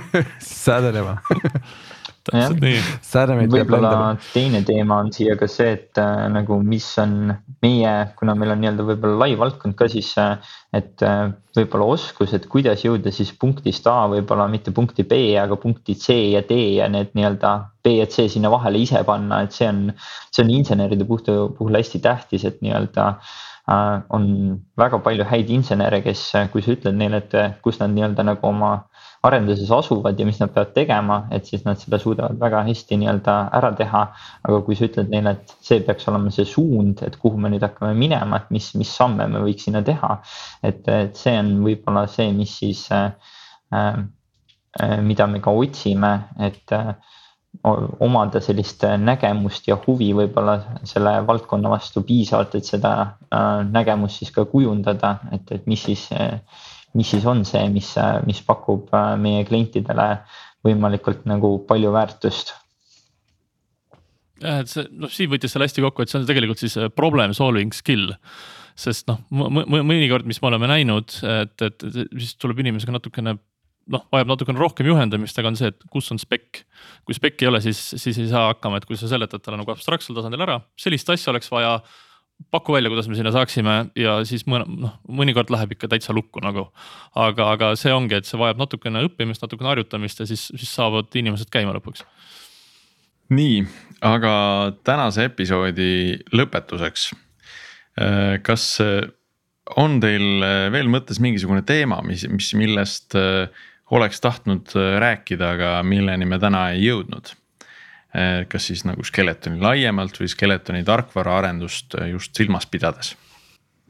sädelema 0.64 1.18
täpselt 2.24 2.60
nii. 2.62 3.48
võib-olla 3.52 4.16
teine 4.32 4.62
teema 4.64 4.98
on 5.02 5.10
siia 5.12 5.36
ka 5.40 5.48
see, 5.50 5.74
et 5.76 6.00
äh, 6.00 6.24
nagu 6.32 6.56
mis 6.64 6.86
on 7.02 7.34
meie, 7.64 7.92
kuna 8.18 8.34
meil 8.38 8.54
on 8.54 8.62
nii-öelda 8.62 8.86
võib-olla 8.88 9.20
lai 9.24 9.36
valdkond 9.40 9.76
ka 9.78 9.88
siis 9.92 10.10
äh,. 10.20 10.38
et 10.74 11.04
äh, 11.04 11.28
võib-olla 11.56 11.88
oskus, 11.94 12.32
et 12.36 12.48
kuidas 12.50 12.84
jõuda 12.86 13.12
siis 13.14 13.32
punktist 13.40 13.86
A 13.90 14.04
võib-olla 14.10 14.48
mitte 14.50 14.72
punkti 14.74 15.04
B, 15.08 15.36
aga 15.40 15.58
punkti 15.60 15.98
C 16.00 16.16
ja 16.32 16.42
D 16.48 16.58
ja 16.78 16.88
need 16.92 17.12
nii-öelda 17.14 17.54
B 17.84 17.98
ja 17.98 18.08
C 18.10 18.28
sinna 18.32 18.52
vahele 18.52 18.80
ise 18.80 19.04
panna, 19.06 19.44
et 19.44 19.52
see 19.52 19.68
on. 19.68 19.90
see 20.34 20.42
on 20.42 20.50
inseneride 20.50 21.04
puhul, 21.06 21.50
puhul 21.54 21.76
hästi 21.76 22.00
tähtis, 22.02 22.48
et 22.48 22.62
nii-öelda 22.64 23.10
äh, 23.70 24.00
on 24.16 24.26
väga 24.80 24.98
palju 25.04 25.28
häid 25.28 25.52
insenere, 25.52 26.00
kes, 26.02 26.30
kui 26.52 26.64
sa 26.64 26.72
ütled 26.74 26.96
neile, 26.96 27.20
et 27.22 27.60
kus 27.62 27.78
nad 27.84 27.92
nii-öelda 27.92 28.26
nagu 28.32 28.48
oma 28.48 28.78
arenduses 29.24 29.70
asuvad 29.72 30.18
ja 30.20 30.26
mis 30.28 30.40
nad 30.40 30.52
peavad 30.52 30.74
tegema, 30.76 31.18
et 31.32 31.46
siis 31.48 31.64
nad 31.64 31.80
seda 31.80 31.98
suudavad 32.00 32.36
väga 32.40 32.62
hästi 32.68 32.98
nii-öelda 33.00 33.36
ära 33.58 33.70
teha. 33.78 34.02
aga 34.44 34.60
kui 34.66 34.76
sa 34.76 34.88
ütled 34.88 35.08
neile, 35.12 35.36
et 35.38 35.54
see 35.64 35.80
peaks 35.86 36.08
olema 36.12 36.32
see 36.34 36.44
suund, 36.48 37.00
et 37.06 37.16
kuhu 37.22 37.40
me 37.40 37.52
nüüd 37.52 37.64
hakkame 37.64 37.94
minema, 37.98 38.42
et 38.42 38.52
mis, 38.54 38.70
mis 38.80 38.90
samme 39.00 39.26
me 39.32 39.40
võiksime 39.46 39.84
teha. 39.86 40.18
et, 40.62 40.84
et 40.88 41.16
see 41.16 41.38
on 41.40 41.56
võib-olla 41.64 42.06
see, 42.10 42.30
mis 42.36 42.52
siis 42.60 42.84
äh,, 42.92 43.10
äh, 43.74 44.96
mida 45.00 45.26
me 45.30 45.40
ka 45.40 45.54
otsime, 45.54 46.14
et 46.44 46.76
äh, 46.76 46.94
omada 47.62 48.40
sellist 48.42 48.82
nägemust 48.98 49.68
ja 49.68 49.76
huvi 49.86 50.10
võib-olla 50.16 50.58
selle 50.88 51.14
valdkonna 51.26 51.70
vastu 51.70 52.02
piisavalt, 52.04 52.56
et 52.58 52.68
seda 52.68 52.94
äh, 53.00 53.62
nägemust 53.70 54.20
siis 54.20 54.34
ka 54.34 54.44
kujundada, 54.50 55.18
et, 55.32 55.52
et 55.54 55.66
mis 55.70 55.84
siis 55.88 56.08
äh, 56.12 56.40
mis 56.94 57.10
siis 57.10 57.24
on 57.26 57.44
see, 57.48 57.62
mis, 57.74 57.94
mis 58.28 58.42
pakub 58.46 58.92
äh, 58.94 59.14
meie 59.20 59.46
klientidele 59.48 60.08
võimalikult 60.64 61.26
nagu 61.28 61.56
palju 61.68 61.92
väärtust 61.94 62.54
jah, 64.42 64.60
et 64.62 64.70
see 64.70 64.86
noh, 64.92 65.12
Siim 65.12 65.32
võttis 65.32 65.54
selle 65.54 65.68
hästi 65.68 65.84
kokku, 65.84 66.04
et 66.04 66.12
see 66.12 66.20
on 66.20 66.28
tegelikult 66.28 66.62
siis 66.62 66.76
äh, 66.80 66.90
problem 66.92 67.34
solving 67.36 67.74
skill. 67.76 68.14
sest 68.74 69.06
noh, 69.06 69.20
mõnikord, 69.30 70.26
mis 70.26 70.40
me 70.42 70.48
oleme 70.48 70.66
näinud, 70.66 71.12
et, 71.30 71.62
et 71.62 71.84
siis 71.86 72.32
tuleb 72.42 72.58
inimesega 72.64 72.96
natukene 72.96 73.36
noh, 73.94 74.02
vajab 74.12 74.32
natukene 74.32 74.58
rohkem 74.58 74.88
juhendamist, 74.88 75.38
aga 75.38 75.52
on 75.52 75.58
see, 75.58 75.70
et 75.70 75.84
kus 75.92 76.10
on 76.10 76.20
spec. 76.20 76.64
kui 77.06 77.16
spec 77.16 77.42
ei 77.42 77.50
ole, 77.50 77.60
siis, 77.64 77.80
siis 78.00 78.18
ei 78.18 78.26
saa 78.30 78.48
hakkama, 78.50 78.80
et 78.80 78.88
kui 78.88 78.98
sa 78.98 79.10
seletad 79.10 79.44
talle 79.44 79.60
nagu 79.60 79.70
abstraktsel 79.74 80.16
tasandil 80.16 80.42
ära, 80.42 80.58
sellist 80.80 81.10
asja 81.14 81.32
oleks 81.34 81.52
vaja 81.52 81.76
paku 82.54 82.74
välja, 82.76 82.90
kuidas 82.92 83.08
me 83.10 83.16
sinna 83.18 83.32
saaksime 83.34 83.74
ja 83.98 84.16
siis 84.28 84.46
mõne, 84.50 84.66
noh, 84.84 84.94
mõnikord 85.06 85.50
läheb 85.54 85.74
ikka 85.74 85.90
täitsa 85.90 86.14
lukku 86.14 86.42
nagu. 86.44 86.68
aga, 87.14 87.50
aga 87.54 87.72
see 87.78 87.92
ongi, 87.94 88.18
et 88.18 88.28
see 88.28 88.38
vajab 88.40 88.60
natukene 88.62 89.04
õppimist, 89.08 89.42
natukene 89.42 89.72
harjutamist 89.72 90.22
ja 90.22 90.28
siis, 90.30 90.48
siis 90.54 90.70
saavad 90.74 91.14
inimesed 91.14 91.50
käima 91.54 91.74
lõpuks. 91.76 92.04
nii, 93.34 93.64
aga 94.04 94.32
tänase 94.86 95.30
episoodi 95.30 96.18
lõpetuseks 96.34 97.12
kas 98.42 98.64
on 99.78 100.00
teil 100.02 100.42
veel 100.74 100.90
mõttes 100.90 101.20
mingisugune 101.22 101.62
teema, 101.66 102.00
mis, 102.06 102.26
mis, 102.28 102.50
millest 102.58 103.14
oleks 103.94 104.20
tahtnud 104.20 104.74
rääkida, 105.00 105.54
aga 105.56 105.70
milleni 105.86 106.26
me 106.28 106.40
täna 106.42 106.68
ei 106.74 106.88
jõudnud? 106.88 107.34
Kas 108.14 108.68
siis 108.70 108.84
nagu 108.86 109.02
Skeletoni 109.02 109.58
laiemalt 109.58 110.20
või 110.20 110.28
Skeletoni 110.30 110.84
tarkvaraarendust 110.86 111.96
just 112.12 112.38
silmas 112.38 112.68
pidades 112.70 113.16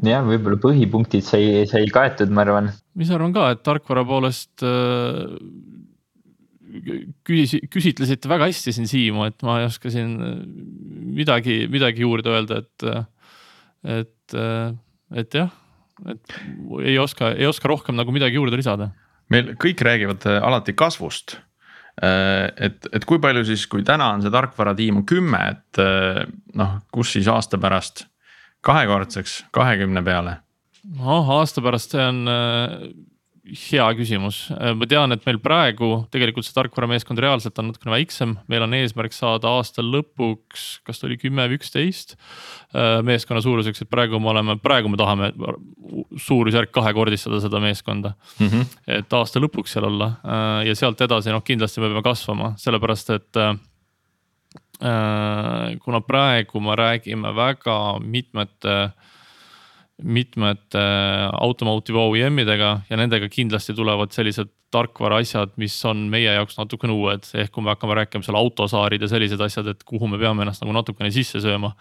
jah, 0.03 0.25
võib-olla 0.27 0.59
põhipunktid 0.63 1.27
sai, 1.27 1.65
sai 1.71 1.87
kaetud, 1.93 2.33
ma 2.35 2.43
arvan. 2.47 2.71
ma 2.73 3.07
ise 3.07 3.15
arvan 3.15 3.35
ka, 3.37 3.51
et 3.55 3.63
tarkvara 3.67 4.03
poolest 4.09 4.65
äh, 4.67 5.37
küsis, 7.27 7.57
küsitlesite 7.71 8.31
väga 8.31 8.49
hästi 8.51 8.75
siin 8.75 8.91
Siimu, 8.91 9.27
et 9.29 9.45
ma 9.47 9.61
ei 9.63 9.69
oska 9.69 9.93
siin 9.95 10.17
midagi, 11.15 11.65
midagi 11.71 12.05
juurde 12.05 12.33
öelda, 12.35 12.63
et, 12.65 12.89
et, 14.01 14.39
et 15.23 15.39
jah, 15.39 15.55
et 16.11 16.39
ei 16.83 16.99
oska, 16.99 17.35
ei 17.39 17.47
oska 17.47 17.71
rohkem 17.71 17.99
nagu 17.99 18.15
midagi 18.15 18.41
juurde 18.41 18.59
lisada. 18.59 18.91
meil 19.31 19.55
kõik 19.61 19.81
räägivad 19.87 20.27
alati 20.35 20.75
kasvust 20.77 21.39
et, 22.03 22.89
et 22.91 23.05
kui 23.07 23.21
palju 23.23 23.45
siis, 23.47 23.69
kui 23.71 23.85
täna 23.87 24.09
on 24.17 24.23
see 24.25 24.33
tarkvaratiim 24.35 25.05
kümme, 25.07 25.39
et 25.53 25.83
noh, 26.59 26.73
kus 26.91 27.13
siis 27.15 27.29
aasta 27.31 27.61
pärast 27.63 28.07
kahekordseks, 28.65 29.45
kahekümne 29.55 30.03
peale? 30.05 30.39
noh, 30.99 31.31
aasta 31.39 31.63
pärast 31.65 31.95
see 31.95 32.05
on 32.05 32.29
äh, 32.29 32.73
hea 33.45 33.87
küsimus, 33.99 34.47
äh, 34.55 34.73
ma 34.77 34.87
tean, 34.89 35.13
et 35.13 35.25
meil 35.27 35.39
praegu 35.43 36.07
tegelikult 36.13 36.47
see 36.47 36.55
tarkvarameeskond 36.57 37.21
reaalselt 37.21 37.59
on 37.61 37.69
natukene 37.71 37.93
väiksem, 37.93 38.37
meil 38.49 38.65
on 38.65 38.77
eesmärk 38.79 39.13
saada 39.17 39.53
aasta 39.59 39.85
lõpuks, 39.85 40.65
kas 40.87 41.01
ta 41.01 41.09
oli 41.09 41.19
kümme 41.21 41.45
või 41.51 41.59
üksteist. 41.61 42.17
Äh, 42.75 43.03
meeskonna 43.05 43.43
suuruseks, 43.45 43.85
et 43.85 43.93
praegu 43.93 44.21
me 44.23 44.33
oleme, 44.33 44.57
praegu 44.63 44.91
me 44.93 45.01
tahame 45.01 45.31
suurusjärk 46.17 46.73
kahekordistada 46.75 47.43
seda 47.45 47.61
meeskonda 47.63 48.15
mm. 48.39 48.49
-hmm. 48.49 48.73
et 48.99 49.13
aasta 49.13 49.43
lõpuks 49.43 49.77
seal 49.77 49.87
olla 49.87 50.15
ja 50.65 50.75
sealt 50.75 51.01
edasi 51.01 51.31
noh, 51.31 51.43
kindlasti 51.45 51.81
me 51.81 51.91
peame 51.91 52.03
kasvama, 52.03 52.55
sellepärast 52.59 53.11
et 53.15 53.41
Äh, 54.83 55.79
kuna 55.79 56.01
praegu 56.01 56.61
me 56.61 56.75
räägime 56.77 57.31
väga 57.37 57.99
mitmete, 58.03 58.91
mitmete 60.03 60.83
automotive 61.39 61.99
OEM 62.01 62.41
idega 62.43 62.71
ja 62.89 62.99
nendega 62.99 63.29
kindlasti 63.31 63.75
tulevad 63.77 64.13
sellised 64.15 64.51
tarkvara 64.75 65.21
asjad, 65.23 65.53
mis 65.61 65.77
on 65.87 66.09
meie 66.11 66.33
jaoks 66.35 66.59
natukene 66.59 66.95
uued, 66.97 67.29
ehk 67.39 67.53
kui 67.55 67.63
me 67.63 67.71
hakkame 67.71 67.95
rääkima 68.01 68.27
seal 68.27 68.39
autosaarid 68.41 69.05
ja 69.05 69.11
sellised 69.13 69.41
asjad, 69.45 69.69
et 69.71 69.85
kuhu 69.87 70.09
me 70.11 70.19
peame 70.19 70.43
ennast 70.43 70.65
nagu 70.65 70.75
natukene 70.75 71.13
sisse 71.15 71.43
sööma. 71.45 71.75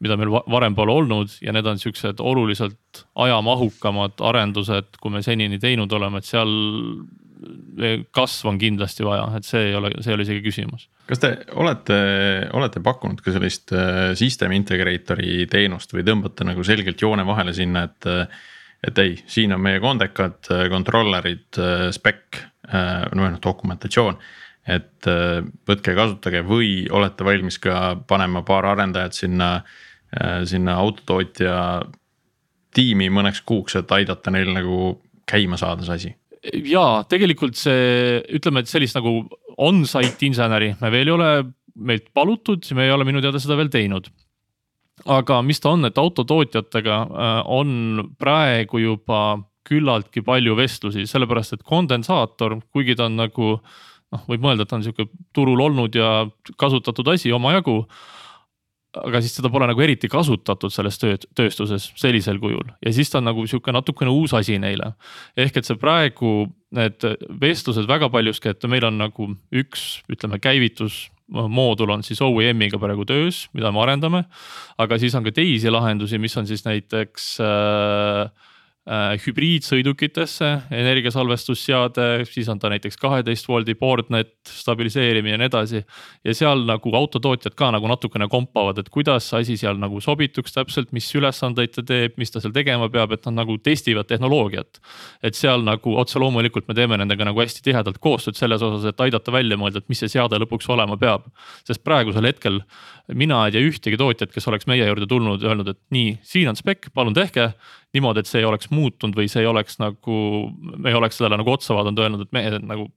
mida 0.00 0.16
meil 0.16 0.30
varem 0.32 0.74
pole 0.74 0.92
olnud 0.96 1.34
ja 1.44 1.52
need 1.52 1.66
on 1.68 1.78
siuksed 1.78 2.20
oluliselt 2.24 3.04
ajamahukamad 3.14 4.22
arendused, 4.24 4.96
kui 5.00 5.12
me 5.12 5.20
senini 5.22 5.58
teinud 5.60 5.92
oleme, 5.92 6.18
et 6.18 6.24
seal 6.24 6.48
kasv 8.14 8.48
on 8.50 8.58
kindlasti 8.60 9.04
vaja, 9.06 9.24
et 9.38 9.46
see 9.46 9.70
ei 9.70 9.76
ole, 9.76 9.92
see 10.00 10.12
ei 10.12 10.16
ole 10.16 10.26
isegi 10.26 10.42
küsimus. 10.44 10.86
kas 11.08 11.22
te 11.22 11.30
olete, 11.58 11.96
olete 12.56 12.82
pakkunud 12.84 13.22
ka 13.24 13.32
sellist 13.34 13.72
äh, 13.76 14.12
system 14.18 14.54
integrator'i 14.56 15.46
teenust 15.50 15.94
või 15.94 16.04
tõmbate 16.06 16.46
nagu 16.48 16.64
selgelt 16.66 17.00
joone 17.02 17.26
vahele 17.28 17.54
sinna, 17.56 17.86
et. 17.88 18.10
et 18.80 18.98
ei, 18.98 19.16
siin 19.28 19.52
on 19.52 19.60
meie 19.60 19.80
kondekad, 19.80 20.38
äh, 20.52 20.66
controller'id, 20.72 21.48
äh, 21.60 21.88
spec, 21.92 22.40
no 22.70 23.24
noh 23.26 23.40
dokumentatsioon. 23.42 24.20
et 24.70 25.06
võtke, 25.66 25.94
kasutage 25.96 26.44
või 26.46 26.84
olete 26.92 27.24
valmis 27.26 27.56
ka 27.58 27.96
panema 28.06 28.44
paar 28.46 28.68
arendajat 28.70 29.16
sinna, 29.16 29.48
sinna 30.46 30.76
autotootja 30.78 31.56
tiimi 32.76 33.08
mõneks 33.10 33.40
kuuks, 33.42 33.74
et 33.80 33.90
aidata 33.96 34.30
neil 34.30 34.52
nagu 34.54 35.00
käima 35.26 35.58
saada 35.58 35.82
see 35.88 35.96
asi 35.96 36.12
ja 36.42 36.84
tegelikult 37.10 37.58
see, 37.58 38.20
ütleme, 38.36 38.62
et 38.62 38.70
sellist 38.70 38.96
nagu 38.96 39.22
on-site 39.60 40.24
inseneri 40.28 40.72
me 40.80 40.90
veel 40.92 41.10
ei 41.10 41.14
ole 41.14 41.30
meilt 41.80 42.10
palutud, 42.16 42.64
me 42.76 42.86
ei 42.86 42.94
ole 42.94 43.06
minu 43.08 43.22
teada 43.22 43.40
seda 43.40 43.58
veel 43.60 43.70
teinud. 43.72 44.10
aga 45.08 45.40
mis 45.42 45.60
ta 45.60 45.70
on, 45.72 45.84
et 45.88 45.98
autotootjatega 45.98 46.96
äh, 46.96 47.36
on 47.48 48.10
praegu 48.20 48.82
juba 48.82 49.40
küllaltki 49.68 50.22
palju 50.24 50.56
vestlusi, 50.58 51.06
sellepärast 51.08 51.54
et 51.56 51.62
kondensaator, 51.64 52.58
kuigi 52.72 52.96
ta 52.96 53.06
on 53.08 53.16
nagu 53.20 53.50
noh, 53.56 54.24
võib 54.28 54.44
mõelda, 54.44 54.64
et 54.64 54.72
ta 54.72 54.76
on 54.76 54.84
sihuke 54.84 55.06
turul 55.36 55.60
olnud 55.64 55.96
ja 55.96 56.26
kasutatud 56.60 57.08
asi 57.14 57.32
omajagu 57.32 57.84
aga 58.98 59.20
siis 59.22 59.36
seda 59.38 59.50
pole 59.52 59.68
nagu 59.70 59.82
eriti 59.84 60.08
kasutatud 60.10 60.72
selles 60.74 60.98
tööd, 60.98 61.26
tööstuses 61.38 61.90
sellisel 62.00 62.40
kujul 62.42 62.72
ja 62.82 62.94
siis 62.94 63.12
ta 63.12 63.20
on 63.20 63.28
nagu 63.30 63.46
sihuke 63.46 63.74
natukene 63.74 64.10
uus 64.10 64.34
asi 64.34 64.58
neile. 64.58 64.94
ehk 65.36 65.60
et 65.60 65.68
see 65.68 65.78
praegu 65.78 66.48
need 66.74 67.06
vestlused 67.40 67.86
väga 67.90 68.10
paljuski, 68.10 68.50
et 68.50 68.66
meil 68.70 68.86
on 68.86 68.98
nagu 68.98 69.32
üks, 69.50 70.02
ütleme 70.10 70.38
käivitusmoodul 70.42 71.90
on 71.96 72.02
siis 72.06 72.20
OEM-iga 72.22 72.78
praegu 72.78 73.06
töös, 73.06 73.48
mida 73.54 73.72
me 73.74 73.82
arendame. 73.82 74.24
aga 74.78 74.98
siis 74.98 75.14
on 75.14 75.26
ka 75.26 75.34
teisi 75.34 75.70
lahendusi, 75.70 76.18
mis 76.18 76.36
on 76.36 76.46
siis 76.46 76.66
näiteks 76.66 77.30
Äh, 77.40 78.30
hübriidsõidukitesse, 78.88 80.46
energiasalvestusseade, 80.72 82.24
siis 82.24 82.48
on 82.48 82.58
ta 82.58 82.70
näiteks 82.72 82.96
kaheteist 82.98 83.48
voldi 83.48 83.74
boardnet, 83.76 84.32
stabiliseerimine 84.48 85.34
ja 85.34 85.38
nii 85.38 85.48
edasi. 85.50 85.82
ja 86.24 86.34
seal 86.34 86.64
nagu 86.64 86.94
autotootjad 86.96 87.54
ka 87.54 87.68
nagu 87.76 87.86
natukene 87.86 88.28
kompavad, 88.28 88.78
et 88.80 88.88
kuidas 88.88 89.28
asi 89.36 89.58
seal 89.60 89.76
nagu 89.76 90.00
sobituks 90.00 90.56
täpselt, 90.56 90.92
mis 90.96 91.10
ülesandeid 91.14 91.74
ta 91.76 91.84
teeb, 91.84 92.16
mis 92.16 92.32
ta 92.32 92.40
seal 92.40 92.54
tegema 92.56 92.88
peab, 92.88 93.12
et 93.12 93.28
nad 93.28 93.42
nagu 93.42 93.58
testivad 93.58 94.08
tehnoloogiat. 94.08 94.80
et 95.22 95.34
seal 95.34 95.60
nagu 95.62 95.96
otse 96.00 96.18
loomulikult 96.18 96.66
me 96.68 96.74
teeme 96.74 96.96
nendega 96.96 97.24
nagu 97.24 97.40
hästi 97.40 97.62
tihedalt 97.62 97.98
koostööd 97.98 98.36
selles 98.36 98.62
osas, 98.62 98.88
et 98.88 99.00
aidata 99.00 99.32
välja 99.32 99.60
mõelda, 99.60 99.84
et 99.84 99.88
mis 99.88 99.98
see 99.98 100.08
seade 100.08 100.40
lõpuks 100.40 100.70
olema 100.72 100.96
peab. 100.96 101.28
sest 101.68 101.84
praegusel 101.84 102.24
hetkel 102.24 102.62
mina 103.14 103.44
ei 103.46 103.52
tea 103.52 103.60
ühtegi 103.60 103.98
tootjat, 104.00 104.32
kes 104.32 104.48
oleks 104.48 104.66
meie 104.66 104.86
juurde 104.86 105.06
tulnud 105.06 105.42
ja 105.42 105.52
öelnud, 105.52 105.68
et 105.68 105.80
nii, 105.90 106.18
siin 106.22 106.48
on 106.48 106.56
spec, 106.56 106.88
palun 106.94 107.14
tehke 107.14 107.52
niimoodi, 107.94 108.22
et 108.22 108.30
see 108.30 108.40
ei 108.42 108.48
oleks 108.48 108.70
muutunud 108.70 109.16
või 109.18 109.28
see 109.30 109.42
ei 109.44 109.50
oleks 109.50 109.80
nagu, 109.82 110.16
me 110.76 110.92
ei 110.92 110.98
oleks 110.98 111.18
sellele 111.18 111.40
nagu 111.40 111.52
otsa 111.52 111.74
vaadanud, 111.74 112.02
öelnud, 112.04 112.26
et 112.26 112.32
me 112.36 112.44
nagu 112.58 112.88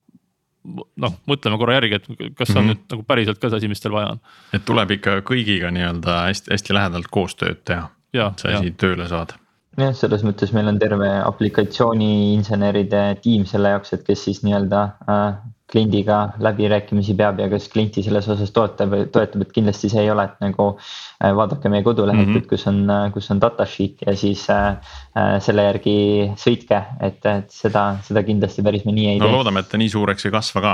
noh, 1.04 1.16
mõtleme 1.28 1.60
korra 1.60 1.78
järgi, 1.80 2.00
et 2.00 2.36
kas 2.38 2.52
see 2.52 2.60
on 2.60 2.66
mm 2.66 2.70
-hmm. 2.70 2.82
nüüd 2.84 2.96
nagu 2.96 3.06
päriselt 3.08 3.40
ka 3.40 3.50
see 3.50 3.62
asi, 3.62 3.72
mis 3.72 3.84
teil 3.84 3.96
vaja 3.96 4.16
on. 4.16 4.20
et 4.54 4.66
tuleb 4.66 4.92
ikka 4.98 5.20
kõigiga 5.28 5.72
nii-öelda 5.76 6.20
hästi-hästi 6.30 6.78
lähedalt 6.78 7.10
koostööd 7.12 7.64
teha, 7.66 7.90
et 8.14 8.46
see 8.46 8.54
asi 8.54 8.72
tööle 8.72 9.08
saada 9.12 9.40
jah, 9.78 9.94
selles 9.98 10.24
mõttes 10.24 10.54
meil 10.54 10.70
on 10.70 10.80
terve 10.80 11.10
aplikatsiooni 11.24 12.34
inseneride 12.36 13.04
tiim 13.24 13.46
selle 13.50 13.74
jaoks, 13.74 13.94
et 13.94 14.06
kes 14.08 14.24
siis 14.30 14.44
nii-öelda 14.46 14.84
äh, 15.10 15.36
kliendiga 15.74 16.18
läbirääkimisi 16.44 17.16
peab 17.18 17.40
ja 17.42 17.50
kas 17.52 17.66
klienti 17.74 18.04
selles 18.06 18.28
osas 18.30 18.52
toetab, 18.54 18.94
toetab, 19.14 19.46
et 19.46 19.54
kindlasti 19.56 19.90
see 19.92 20.04
ei 20.06 20.12
ole, 20.14 20.28
et 20.30 20.44
nagu 20.44 20.68
äh, 20.76 21.34
vaadake 21.36 21.72
meie 21.74 21.86
kodulehelt 21.86 22.28
mm, 22.28 22.36
-hmm. 22.36 22.46
et 22.46 22.50
kus 22.50 22.68
on, 22.70 22.84
äh, 22.90 23.08
kus 23.14 23.32
on 23.34 23.42
datasheet 23.42 24.06
ja 24.06 24.16
siis 24.18 24.46
äh, 24.54 24.78
äh, 25.18 25.36
selle 25.42 25.66
järgi 25.70 25.98
sõitke, 26.46 26.84
et, 27.02 27.26
et 27.26 27.52
seda, 27.52 27.86
seda 28.06 28.24
kindlasti 28.24 28.66
päris 28.66 28.86
me 28.86 28.96
nii 28.96 29.08
ei 29.16 29.20
no, 29.20 29.26
tee. 29.26 29.32
no 29.32 29.42
loodame, 29.42 29.66
et 29.66 29.72
ta 29.72 29.82
nii 29.82 29.90
suureks 29.90 30.30
ei 30.30 30.36
kasva 30.38 30.62
ka. 30.62 30.74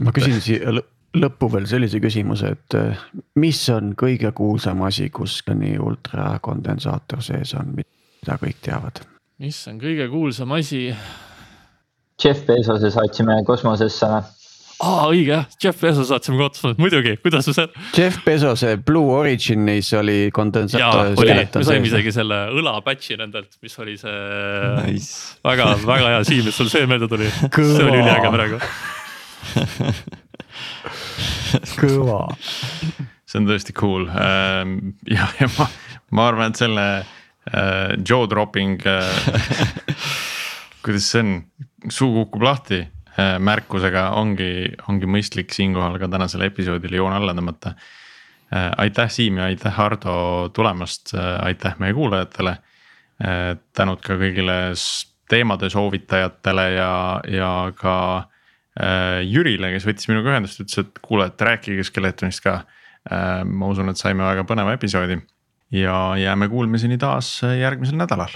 ma 0.00 0.14
küsin 0.14 0.40
siia 0.40 0.76
lõppu 1.12 1.50
veel 1.52 1.66
sellise 1.68 2.00
küsimuse, 2.00 2.54
et 2.54 2.76
mis 3.36 3.58
on 3.74 3.92
kõige 3.98 4.30
kuulsam 4.32 4.86
asi, 4.86 5.10
kus 5.10 5.42
nii 5.48 5.74
ultrakondensaator 5.78 7.20
sees 7.22 7.52
on, 7.58 7.74
mida 7.76 8.38
kõik 8.40 8.62
teavad? 8.64 9.04
mis 9.42 9.58
on 9.68 9.82
kõige 9.82 10.08
kuulsam 10.08 10.54
asi? 10.56 10.86
Jeff 12.22 12.46
Bezose 12.46 12.92
saatsime 12.94 13.40
kosmosesse 13.48 14.12
aa 14.82 15.06
õige 15.10 15.30
jah, 15.30 15.44
Jeff 15.62 15.78
Bezos 15.82 16.08
saatsime 16.10 16.38
kosmosesse, 16.40 16.80
muidugi, 16.82 17.12
kuidas 17.22 17.46
me 17.48 17.54
seal. 17.56 17.70
Jeff 17.96 18.16
Bezose 18.26 18.70
Blue 18.82 19.08
Originis 19.14 19.92
oli 19.98 20.18
kondensaator. 20.34 21.14
oli, 21.22 21.46
me 21.54 21.64
saime 21.68 21.86
isegi 21.90 22.10
selle 22.14 22.38
õla 22.56 22.74
patch'i 22.86 23.14
nendelt, 23.20 23.52
mis 23.62 23.74
oli 23.82 23.94
see 24.00 24.16
nice. 24.80 25.10
väga, 25.46 25.64
väga 25.86 26.06
hea 26.16 26.22
Siim, 26.26 26.44
et 26.50 26.56
sul 26.56 26.68
see 26.72 26.84
meelde 26.90 27.06
tuli. 27.10 27.28
see 27.30 27.86
oli 27.86 27.98
üliäge 28.02 28.28
praegu 28.34 28.58
kõva. 31.78 32.20
see 33.28 33.38
on 33.42 33.46
tõesti 33.50 33.72
cool 33.76 34.04
ähm, 34.10 34.70
ja, 35.08 35.24
ja 35.38 35.46
ma, 35.58 35.64
ma 36.16 36.22
arvan, 36.32 36.46
et 36.50 36.58
selle 36.62 36.86
äh, 36.98 37.90
jaw 38.02 38.22
dropping 38.30 38.76
äh, 38.88 39.12
kuidas 40.84 41.04
see 41.12 41.22
on, 41.22 41.30
suu 41.88 42.12
kukub 42.14 42.42
lahti 42.42 42.80
äh, 42.82 43.36
märkusega 43.42 44.10
ongi, 44.18 44.72
ongi 44.88 45.08
mõistlik 45.10 45.54
siinkohal 45.54 45.98
ka 46.00 46.08
tänasele 46.12 46.50
episoodile 46.50 47.00
joon 47.00 47.14
alla 47.16 47.34
tõmmata. 47.36 47.74
Äh, 48.52 48.70
aitäh, 48.84 49.10
Siim 49.10 49.40
ja 49.40 49.48
aitäh, 49.50 49.74
Hardo 49.74 50.50
tulemast, 50.54 51.14
äh, 51.16 51.38
aitäh 51.46 51.78
meie 51.82 51.96
kuulajatele. 51.96 52.58
tänud 53.76 54.00
ka 54.02 54.16
kõigile 54.18 54.72
teemade 55.30 55.68
soovitajatele 55.70 56.64
ja, 56.74 57.20
ja 57.30 57.50
ka 57.78 57.92
Jürile, 59.22 59.68
kes 59.70 59.86
võttis 59.86 60.08
minuga 60.10 60.32
ühendust, 60.32 60.58
ütles, 60.64 60.80
et 60.80 60.98
kuule, 61.04 61.28
et 61.30 61.44
rääkige 61.46 61.84
Skeletonist 61.86 62.42
ka. 62.42 62.64
ma 63.44 63.68
usun, 63.70 63.92
et 63.92 64.00
saime 64.00 64.24
väga 64.26 64.42
põneva 64.48 64.74
episoodi 64.74 65.20
ja 65.70 66.16
jääme 66.18 66.48
kuulmiseni 66.48 66.98
taas 66.98 67.42
järgmisel 67.60 68.00
nädalal. 68.00 68.34